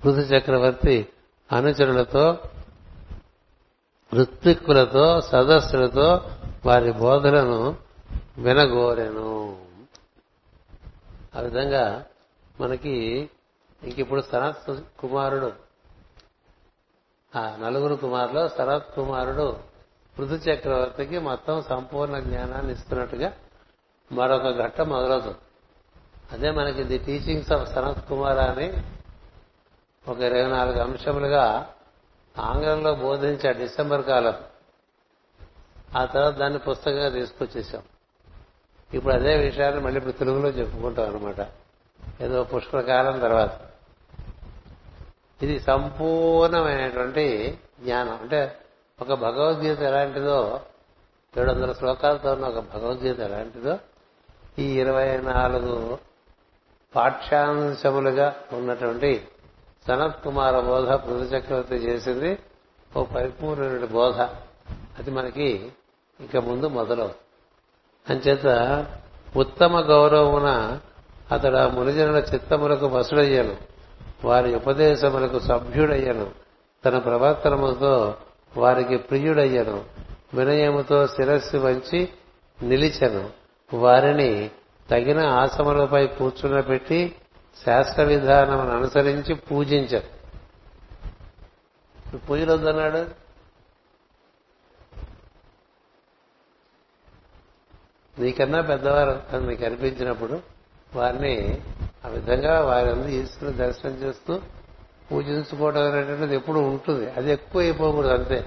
పృథు 0.03 0.19
చక్రవర్తి 0.19 1.07
అనుచరులతో 1.51 2.37
ఋత్విక్కులతో 4.13 5.21
సదస్సులతో 5.21 6.21
వారి 6.67 6.91
బోధలను 6.91 7.77
వినగోరెను. 8.37 9.65
ఆ 11.35 11.39
విధంగా 11.39 12.05
మనకి 12.61 13.29
ఇంక 13.83 13.99
ఇప్పుడు 13.99 14.21
సనత్ 14.21 14.83
కుమారుడు 14.99 15.53
ఆ 17.35 17.57
నలుగురు 17.61 17.95
కుమారులో 17.95 18.47
శరత్ 18.47 18.95
కుమారుడు 18.95 19.59
పృథు 20.17 20.33
చక్రవర్తికి 20.33 21.19
మొత్తం 21.19 21.61
సంపూర్ణ 21.61 22.19
జ్ఞానాన్ని 22.19 22.73
ఇస్తున్నట్టుగా 22.73 23.33
మరొక 24.11 24.57
ఘట్టం 24.57 24.89
మొదలవుతుంది. 24.89 25.37
అదే 26.31 26.51
మనకి 26.51 26.83
the 26.83 26.97
teachings 26.97 27.51
of 27.51 27.73
Sanat 27.73 28.09
Kumar 28.09 28.37
అని 28.37 28.73
ఒక 30.07 30.19
ఇరవై 30.19 30.47
నాలుగు 30.47 30.79
అంశములుగా 30.79 31.73
ఆంగ్లంలో 32.37 32.95
బోధించే 32.95 33.53
డిసెంబర్ 33.53 34.03
కాలం. 34.05 34.33
ఆ 35.95 36.05
తర్వాత 36.05 36.33
దాన్ని 36.33 36.59
పుస్తకంగా 36.59 37.09
తీసుకొచ్చేసాం. 37.09 37.81
ఇప్పుడు 38.93 39.13
అదే 39.13 39.37
విషయాన్ని 39.37 39.81
మళ్ళీ 39.81 39.97
ఇప్పుడు 39.97 40.13
తెలుగులో 40.13 40.49
చెప్పుకుంటాం 40.49 41.15
అనమాట 41.15 41.47
ఏదో 42.21 42.43
పుష్కర 42.43 42.81
కాలం 42.81 43.19
తర్వాత. 43.19 43.61
ఇది 45.43 45.59
సంపూర్ణమైనటువంటి 45.59 47.57
జ్ఞానం. 47.79 48.19
అంటే 48.21 48.57
ఒక 49.01 49.13
భగవద్గీత 49.13 49.79
ఎలాంటిదో 49.79 50.61
ఏడు 51.37 51.51
వందల 51.51 51.71
శ్లోకాలతో 51.71 52.33
ఉన్న 52.33 52.45
ఒక 52.45 52.59
భగవద్గీత 52.75 53.19
ఎలాంటిదో 53.19 53.79
ఈ 54.59 54.79
ఇరవై 54.79 55.17
నాలుగు 55.17 55.97
పాఠ్యాంశములుగా 56.95 58.35
ఉన్నటువంటి 58.53 59.27
సనత్ 59.87 60.23
కుమార 60.23 60.59
బోధ 60.59 60.89
పృథు 60.89 61.35
చక్రవర్తి 61.35 61.75
చేసింది. 61.75 62.39
ఓ 62.97 63.03
పరిపూర్ణ 63.03 63.85
బోధ. 63.85 64.27
అది 64.99 65.11
మనకి 65.11 65.71
ఇక 66.19 66.37
ముందు 66.37 66.67
మొదలవుతుంది. 66.67 67.15
అంచేత 68.13 68.47
ఉత్తమ 69.35 69.79
గౌరవమున 69.79 70.79
అతడు 71.31 71.55
ఆ 71.55 71.67
మునిజనుల 71.67 72.15
చిత్తములకు 72.15 72.87
వసుడయ్యను 72.87 73.55
వారి 74.25 74.55
ఉపదేశములకు 74.55 75.39
సభ్యుడయ్యను 75.39 76.31
తన 76.85 76.97
ప్రవర్తనముతో 76.97 78.15
వారికి 78.57 78.97
ప్రియుడయ్యను 78.97 79.83
వినయముతో 80.33 81.07
శిరస్సు 81.07 81.57
వంచి 81.57 82.09
నిలిచెను 82.63 83.29
వారిని 83.73 84.51
తగిన 84.91 85.19
ఆసములపై 85.19 86.07
కూర్చున్నపెట్టి 86.07 87.15
శాస్త్ర 87.65 88.03
విధానమును 88.03 88.75
అనుసరించి 88.77 89.35
పూజించను. 89.35 90.17
పూజలు 92.17 92.53
వద్దన్నాడు 92.53 93.26
నీకన్నా 98.19 98.61
పెద్దవారు 98.61 99.35
అని 99.35 99.47
నీకు 99.47 99.65
అనిపించినప్పుడు 99.65 100.39
వారిని 100.95 101.61
ఆ 102.05 102.09
విధంగా 102.09 102.61
వారి 102.61 102.89
అందరూ 102.89 103.09
ఈశ్వరుని 103.09 103.57
దర్శనం 103.57 103.93
చేస్తూ 103.93 104.41
పూజించుకోవడం 105.11 105.91
అనేటువంటిది 105.91 106.35
ఎప్పుడు 106.35 106.59
ఉంటుంది. 106.59 107.11
అది 107.11 107.31
ఎక్కువ 107.31 107.61
అయిపోకూడదు 107.61 108.13
అంతే. 108.13 108.45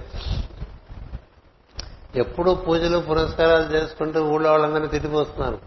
ఎప్పుడు 2.15 2.51
పూజలు 2.51 2.97
పురస్కారాలు 2.97 3.73
చేసుకుంటూ 3.73 4.23
ఊళ్ళో 4.23 4.51
వాళ్ళందరినీ 4.51 4.87
తిట్టిపోస్తున్నారు. 4.87 5.59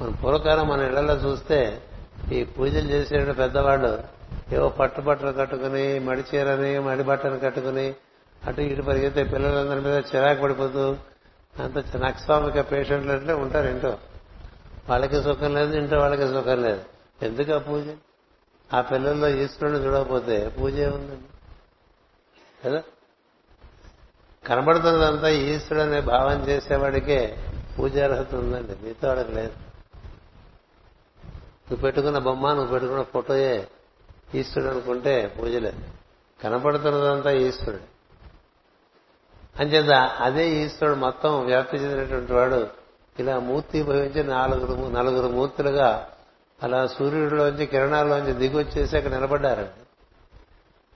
మన 0.00 0.08
పూర్వకాలం 0.08 0.68
మన 0.68 0.80
ఇళ్ళలో 0.80 1.14
చూస్తే 1.14 1.82
ఈ 2.32 2.44
పూజలు 2.44 2.88
చేసే 2.88 3.32
పెద్దవాళ్ళు 3.32 4.04
ఏవో 4.52 4.68
పట్టుబట్టలు 4.68 5.32
కట్టుకుని 5.32 5.98
మడిచీరని 5.98 6.78
మడిబట్టలు 6.78 7.36
కట్టుకుని 7.36 7.94
అటు 8.46 8.60
ఇటు 8.60 8.82
పరిగెత్తే 8.82 9.24
పిల్లలందరి 9.24 9.80
మీద 9.80 10.02
చిరాకు 10.14 10.42
పడిపోతూ 10.42 10.96
అంత 11.62 11.96
నక్స్వామిక 11.96 12.72
పేషెంట్లు 12.72 13.12
అంటే 13.12 13.32
ఉంటారు 13.32 13.66
ఇంటో 13.66 13.98
వాళ్ళకి 14.88 15.22
సుఖం 15.22 15.54
లేదు 15.54 15.76
ఇంట్లో 15.76 15.98
వాళ్ళకి 15.98 16.22
సుఖం 16.22 16.62
లేదు. 16.62 16.84
ఎందుకు 17.22 17.52
ఆ 17.52 17.58
పూజ? 17.58 17.84
ఆ 18.74 18.80
పిల్లల్లో 18.80 19.28
ఈశ్వరుని 19.28 19.78
చూడకపోతే 19.78 20.48
పూజ 20.48 20.74
ఏముందండి? 20.74 21.22
కదా? 22.64 22.82
కనబడుతున్నదంతా 24.46 25.28
ఈశ్వరుడు 25.28 25.82
అనే 25.82 26.00
భావం 26.00 26.48
చేసేవాడికే 26.48 27.38
పూజార్హత 27.78 28.34
ఉందండి. 28.34 28.84
మిగతా 28.84 29.08
వాడికి 29.08 29.32
లేదు. 29.32 29.52
నువ్వు 31.70 31.76
పెట్టుకున్న 31.76 32.18
బొమ్మ 32.18 32.52
నువ్వు 32.52 32.70
పెట్టుకున్న 32.70 33.02
ఫోటోయే 33.02 33.68
ఈశ్వరుడు 34.34 34.70
అనుకుంటే 34.70 35.36
పూజలేదు 35.38 35.78
కనపడుతున్నదంతా 36.42 37.30
ఈశ్వరుడు. 37.30 37.93
అంచేత 39.60 39.90
అదే 40.20 40.50
ఈశ్వరుడు 40.50 40.96
మొత్తం 40.96 41.44
వ్యాప్తి 41.44 41.76
చెందినటువంటి 41.76 42.32
వాడు. 42.32 42.66
ఇలా 43.18 43.38
మూర్తి 43.38 43.82
భవించి 43.82 44.24
నాలుగురు 44.24 44.90
నలుగురు 44.90 45.28
మూర్తులుగా 45.32 46.08
అలా 46.62 46.86
సూర్యుడిలోంచి 46.86 47.66
కిరణాల్లోంచి 47.66 48.32
దిగొచ్చేసి 48.32 48.96
అక్కడ 48.96 49.14
నిలబడ్డారండి. 49.14 49.82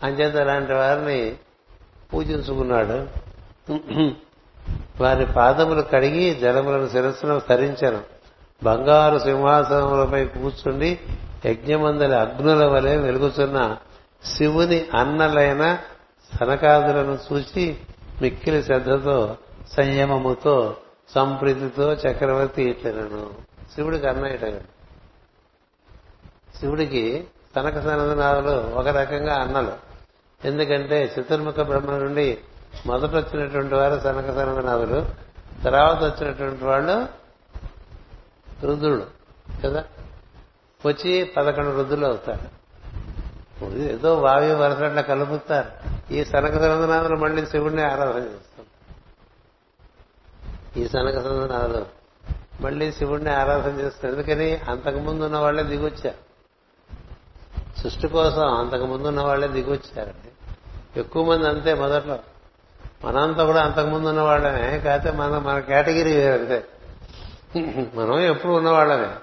అంచేత 0.06 0.36
అలాంటి 0.36 0.72
వారిని 0.72 1.36
పూజించుకున్నాడు. 2.14 3.28
వారి 5.00 5.26
పాదములు 5.26 5.82
కడిగి 5.82 6.34
జలములను 6.34 6.88
శిరస్సును 6.88 7.40
ధరించను 7.50 8.00
బంగారు 8.64 9.18
సింహాసనములపై 9.18 10.24
కూర్చుండి 10.26 10.98
యజ్ఞమందలి 11.46 12.16
అగ్నుల 12.16 12.64
వలె 12.64 12.96
వెలుగుతున్న 12.96 13.76
శివుని 14.24 14.88
అన్నలైన 14.94 15.78
సనకాదులను 16.40 17.18
చూసి 17.32 17.78
మిక్కిలి 18.22 18.62
శ్రద్ధతో 18.62 19.36
సంయమముతో 19.72 20.76
సంప్రీతితో 21.14 21.92
చక్రవర్తి 21.92 22.62
ఇట్లనను 22.62 23.30
శివుడికి 23.74 24.06
అన్నయ్యట 24.06 24.62
శివుడికి 26.60 27.26
తనక 27.56 27.74
సనదనాథులు 27.80 28.74
ఒక 28.74 28.88
రకంగా 28.88 29.34
అన్నలు. 29.34 29.72
ఎందుకంటే 30.44 31.14
చతుర్ముఖ 31.20 31.60
బ్రహ్మ 31.60 31.90
నుండి 31.90 32.38
మొదట 32.86 33.14
వచ్చినటువంటి 33.16 33.74
వారు 33.74 34.00
సనక 34.00 34.26
సనదనాథులు 34.26 35.06
తర్వాత 35.64 36.02
వచ్చినటువంటి 36.02 36.64
వాళ్ళు 36.64 37.06
రుద్రుడు 38.66 39.06
కదా? 39.64 39.84
వచ్చి 40.86 41.24
పదకొండు 41.24 41.76
రుద్రులు 41.76 42.06
అవుతారు. 42.06 42.67
ఏదో 43.64 44.14
వావి 44.14 44.54
వరసట్ల 44.54 45.00
కలుపుతారు. 45.00 45.88
ఈ 46.14 46.24
సనక 46.24 46.54
సనదనాథులు 46.54 47.16
మళ్ళీ 47.16 47.46
శివుడిని 47.46 47.82
ఆరాధన 47.82 48.18
చేస్తాం 48.18 48.66
ఈ 50.76 50.88
సనక 50.88 51.14
సనదనాథులు 51.14 51.86
మళ్ళీ 52.60 52.92
శివుడిని 52.92 53.30
ఆరాధన 53.30 53.80
చేస్తారు. 53.80 54.12
ఎందుకని? 54.12 54.56
అంతకుముందు 54.56 55.24
ఉన్న 55.24 55.36
వాళ్ళే 55.36 55.62
దిగొచ్చారు. 55.62 56.28
సృష్టి 57.80 58.08
కోసం 58.08 58.58
అంతకుముందు 58.58 59.08
ఉన్న 59.08 59.20
వాళ్ళే 59.20 59.48
దిగొచ్చారండి. 59.48 60.30
ఎక్కువ 61.00 61.24
మంది 61.24 61.48
అంతే 61.48 61.74
మొదట్లో. 61.74 62.18
మనంతా 63.04 63.44
కూడా 63.44 63.62
అంతకుముందు 63.62 64.08
ఉన్న 64.08 64.20
వాళ్ళమే. 64.20 64.78
కాకపోతే 64.78 65.16
మన 65.16 65.38
మన 65.38 65.58
కేటగిరీ 65.58 66.22
అంతే 66.22 66.64
మనం 67.94 68.20
ఎప్పుడు 68.20 68.52
ఉన్నవాళ్ళమే. 68.52 69.14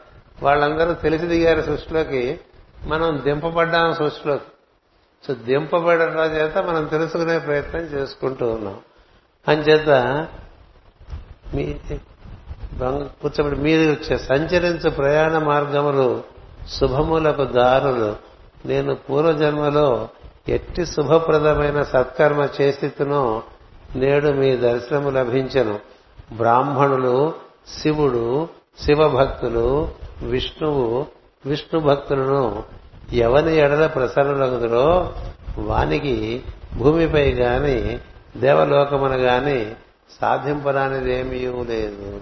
వాళ్ళందరూ 0.43 0.93
తెలిసి 0.93 1.27
దిగారు 1.27 1.61
సృష్టిలోకి. 1.61 2.39
మనం 2.85 3.21
దింపబడ్డాం 3.23 3.93
సృష్టిలో 3.93 4.39
సో 5.27 5.33
దింపబడటం 5.33 6.19
చేత 6.19 6.57
మనం 6.57 6.85
తెలుసుకునే 6.85 7.39
ప్రయత్నం 7.39 7.81
చేసుకుంటూ 7.81 8.49
ఉన్నాం. 8.49 8.77
అంచేత 9.47 9.89
మీ 11.53 11.79
కూర్చోబడి 13.21 13.55
మీరు 13.55 14.17
సంచరించు 14.17 14.89
ప్రయాణ 14.89 15.37
మార్గములు 15.37 16.23
శుభములకు 16.69 17.43
దారులు. 17.43 18.15
నేను 18.65 18.95
పూర్వజన్మలో 18.95 20.09
ఎట్టి 20.47 20.85
శుభప్రదమైన 20.85 21.81
సత్కర్మ 21.83 22.49
చేసితునో 22.61 23.43
నేడు 23.95 24.29
మీ 24.29 24.57
దర్శనము 24.57 25.09
లభించను. 25.09 25.79
బ్రాహ్మణులు 26.37 27.33
శివుడు 27.81 28.49
శివభక్తులు 28.79 29.89
విష్ణువు 30.21 31.05
విష్ణు 31.45 31.79
భక్తులను 31.79 32.63
ఎవని 33.13 33.55
ఎడల 33.57 33.85
ప్రసన్నులగుదురో 33.85 35.13
వానికి 35.57 36.43
భూమిపై 36.77 37.31
గాని 37.31 37.99
దేవలోకమున 38.37 39.13
గాని 39.15 39.71
సాధింపరానిదేమీ 40.21 41.39
లేదు 41.39 42.21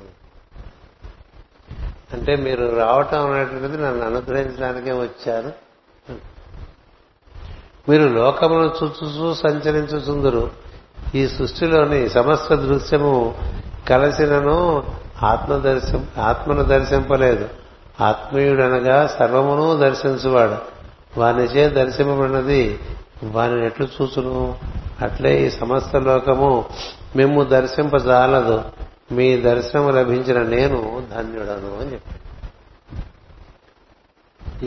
అంటే 2.14 2.36
మీరు 2.36 2.76
రావటం 2.76 3.32
అనేటువంటిది 3.32 3.84
నన్ను 3.84 4.06
అనుగ్రహించడానికే 4.06 4.92
వచ్చారు. 4.92 5.52
మీరు 7.90 8.04
లోకమును 8.04 8.74
చూచూ 8.84 9.34
సంచరించుచుందరు. 9.34 10.52
ఈ 11.16 11.28
సృష్టిలోని 11.28 12.10
సమస్త 12.10 12.54
దృశ్యము 12.56 13.36
కలిసినను 13.90 14.84
ఆత్మదర్శం 15.24 16.08
ఆత్మను 16.18 16.64
దర్శింపలేదు. 16.64 17.50
ఆత్మీయుడనగా 18.02 19.08
సర్వమును 19.08 19.78
దర్శించువాడు. 19.78 20.73
వానిచే 21.18 21.70
దర్శింపబడినది 21.70 22.80
వారిని 23.24 23.66
ఎట్లు 23.66 23.88
చూచును? 23.88 24.60
అట్లే 25.02 25.32
ఈ 25.46 25.50
సమస్త 25.50 25.96
లోకము 25.96 26.52
మేము 27.16 27.44
దర్శింపజాలదు. 27.44 28.64
మీ 29.12 29.28
దర్శనం 29.42 29.96
లభించిన 29.96 30.40
నేను 30.56 31.08
ధన్యుడను 31.12 31.72
అని 31.80 31.92
చెప్పి 31.94 32.16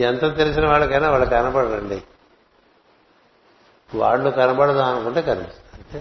ఎంత 0.01 0.23
తెలిసిన 0.37 0.65
వాళ్ళకైనా 0.67 1.09
వాళ్ళు 1.09 1.27
కనపడరండి. 1.29 1.99
వాళ్ళు 3.95 4.29
కనబడదా 4.29 4.85
అనుకుంటే 4.85 5.21
కనిపిస్తారు 5.21 5.77
అంతే 5.77 5.99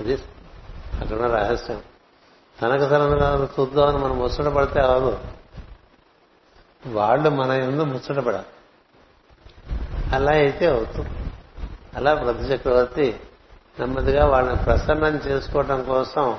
అది 0.00 0.14
అక్కడ 1.00 1.30
రహస్యం. 1.36 1.80
తనకు 2.62 2.84
తనను 2.90 3.48
చూద్దామని 3.56 3.98
మనం 3.98 4.16
ముచ్చట 4.18 4.48
పడితే 4.56 4.80
అవదు 4.80 5.18
వాళ్ళు 6.86 7.28
మన 7.30 7.50
ఎందు 7.50 7.82
ముచ్చట 7.84 8.18
పడాలి. 8.18 8.44
అలా 10.12 10.32
అయితే 10.32 10.66
అవుతుంది 10.66 11.08
అలా 11.96 12.14
ప్రతి 12.14 12.38
చక్రవర్తి 12.38 13.16
నెమ్మదిగా 13.80 14.26
వాళ్ళని 14.26 14.56
ప్రసన్నం 14.56 15.20
చేసుకోవటం 15.26 15.84
కోసం 15.84 16.36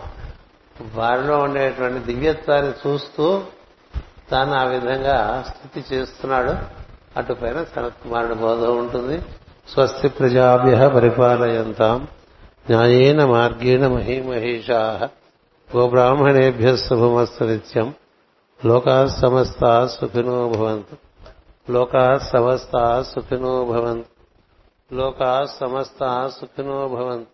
వారిలో 0.96 1.38
ఉండేటువంటి 1.38 2.06
దివ్యత్వాన్ని 2.06 2.72
చూస్తూ 2.72 3.44
తాను 4.32 4.54
ఆ 4.54 4.64
విధంగా 4.64 5.46
స్థుతి 5.48 5.96
చేస్తున్నాడు. 5.96 6.54
అటుపైన 7.18 7.66
సనత్ 7.76 8.04
కుమారుడు 8.04 8.34
బోధ 8.34 8.60
ఉంటుంది. 8.60 9.22
స్వస్తి 9.74 10.10
ప్రజాభ్య 10.10 10.88
పరిపాలయంతాం. 10.88 12.08
న్యాయేన 12.70 13.26
మార్గేణ 13.26 13.88
మహీమహీషా. 13.88 15.10
గోబ్రాహ్మణేభ్య 15.76 16.78
శుభమస్తు 16.78 17.44
నిత్యం. 17.44 17.94
లోకా 18.66 19.08
సమస్త 19.08 19.86
సుఖినో 19.86 20.50
భవంతు. 20.50 21.07
లోకా 21.70 22.18
సమస్త 22.18 22.76
సుఖినో 23.04 23.66
భవంతు 23.66 24.12
లోకా 24.96 25.32
సమస్త 25.46 26.02
సుఖినో 26.30 26.88
భవంతు 26.88 27.34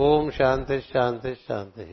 ఓం 0.00 0.24
శాంతి 0.30 0.80
శాంతి 0.80 1.32
శాంతి 1.34 1.84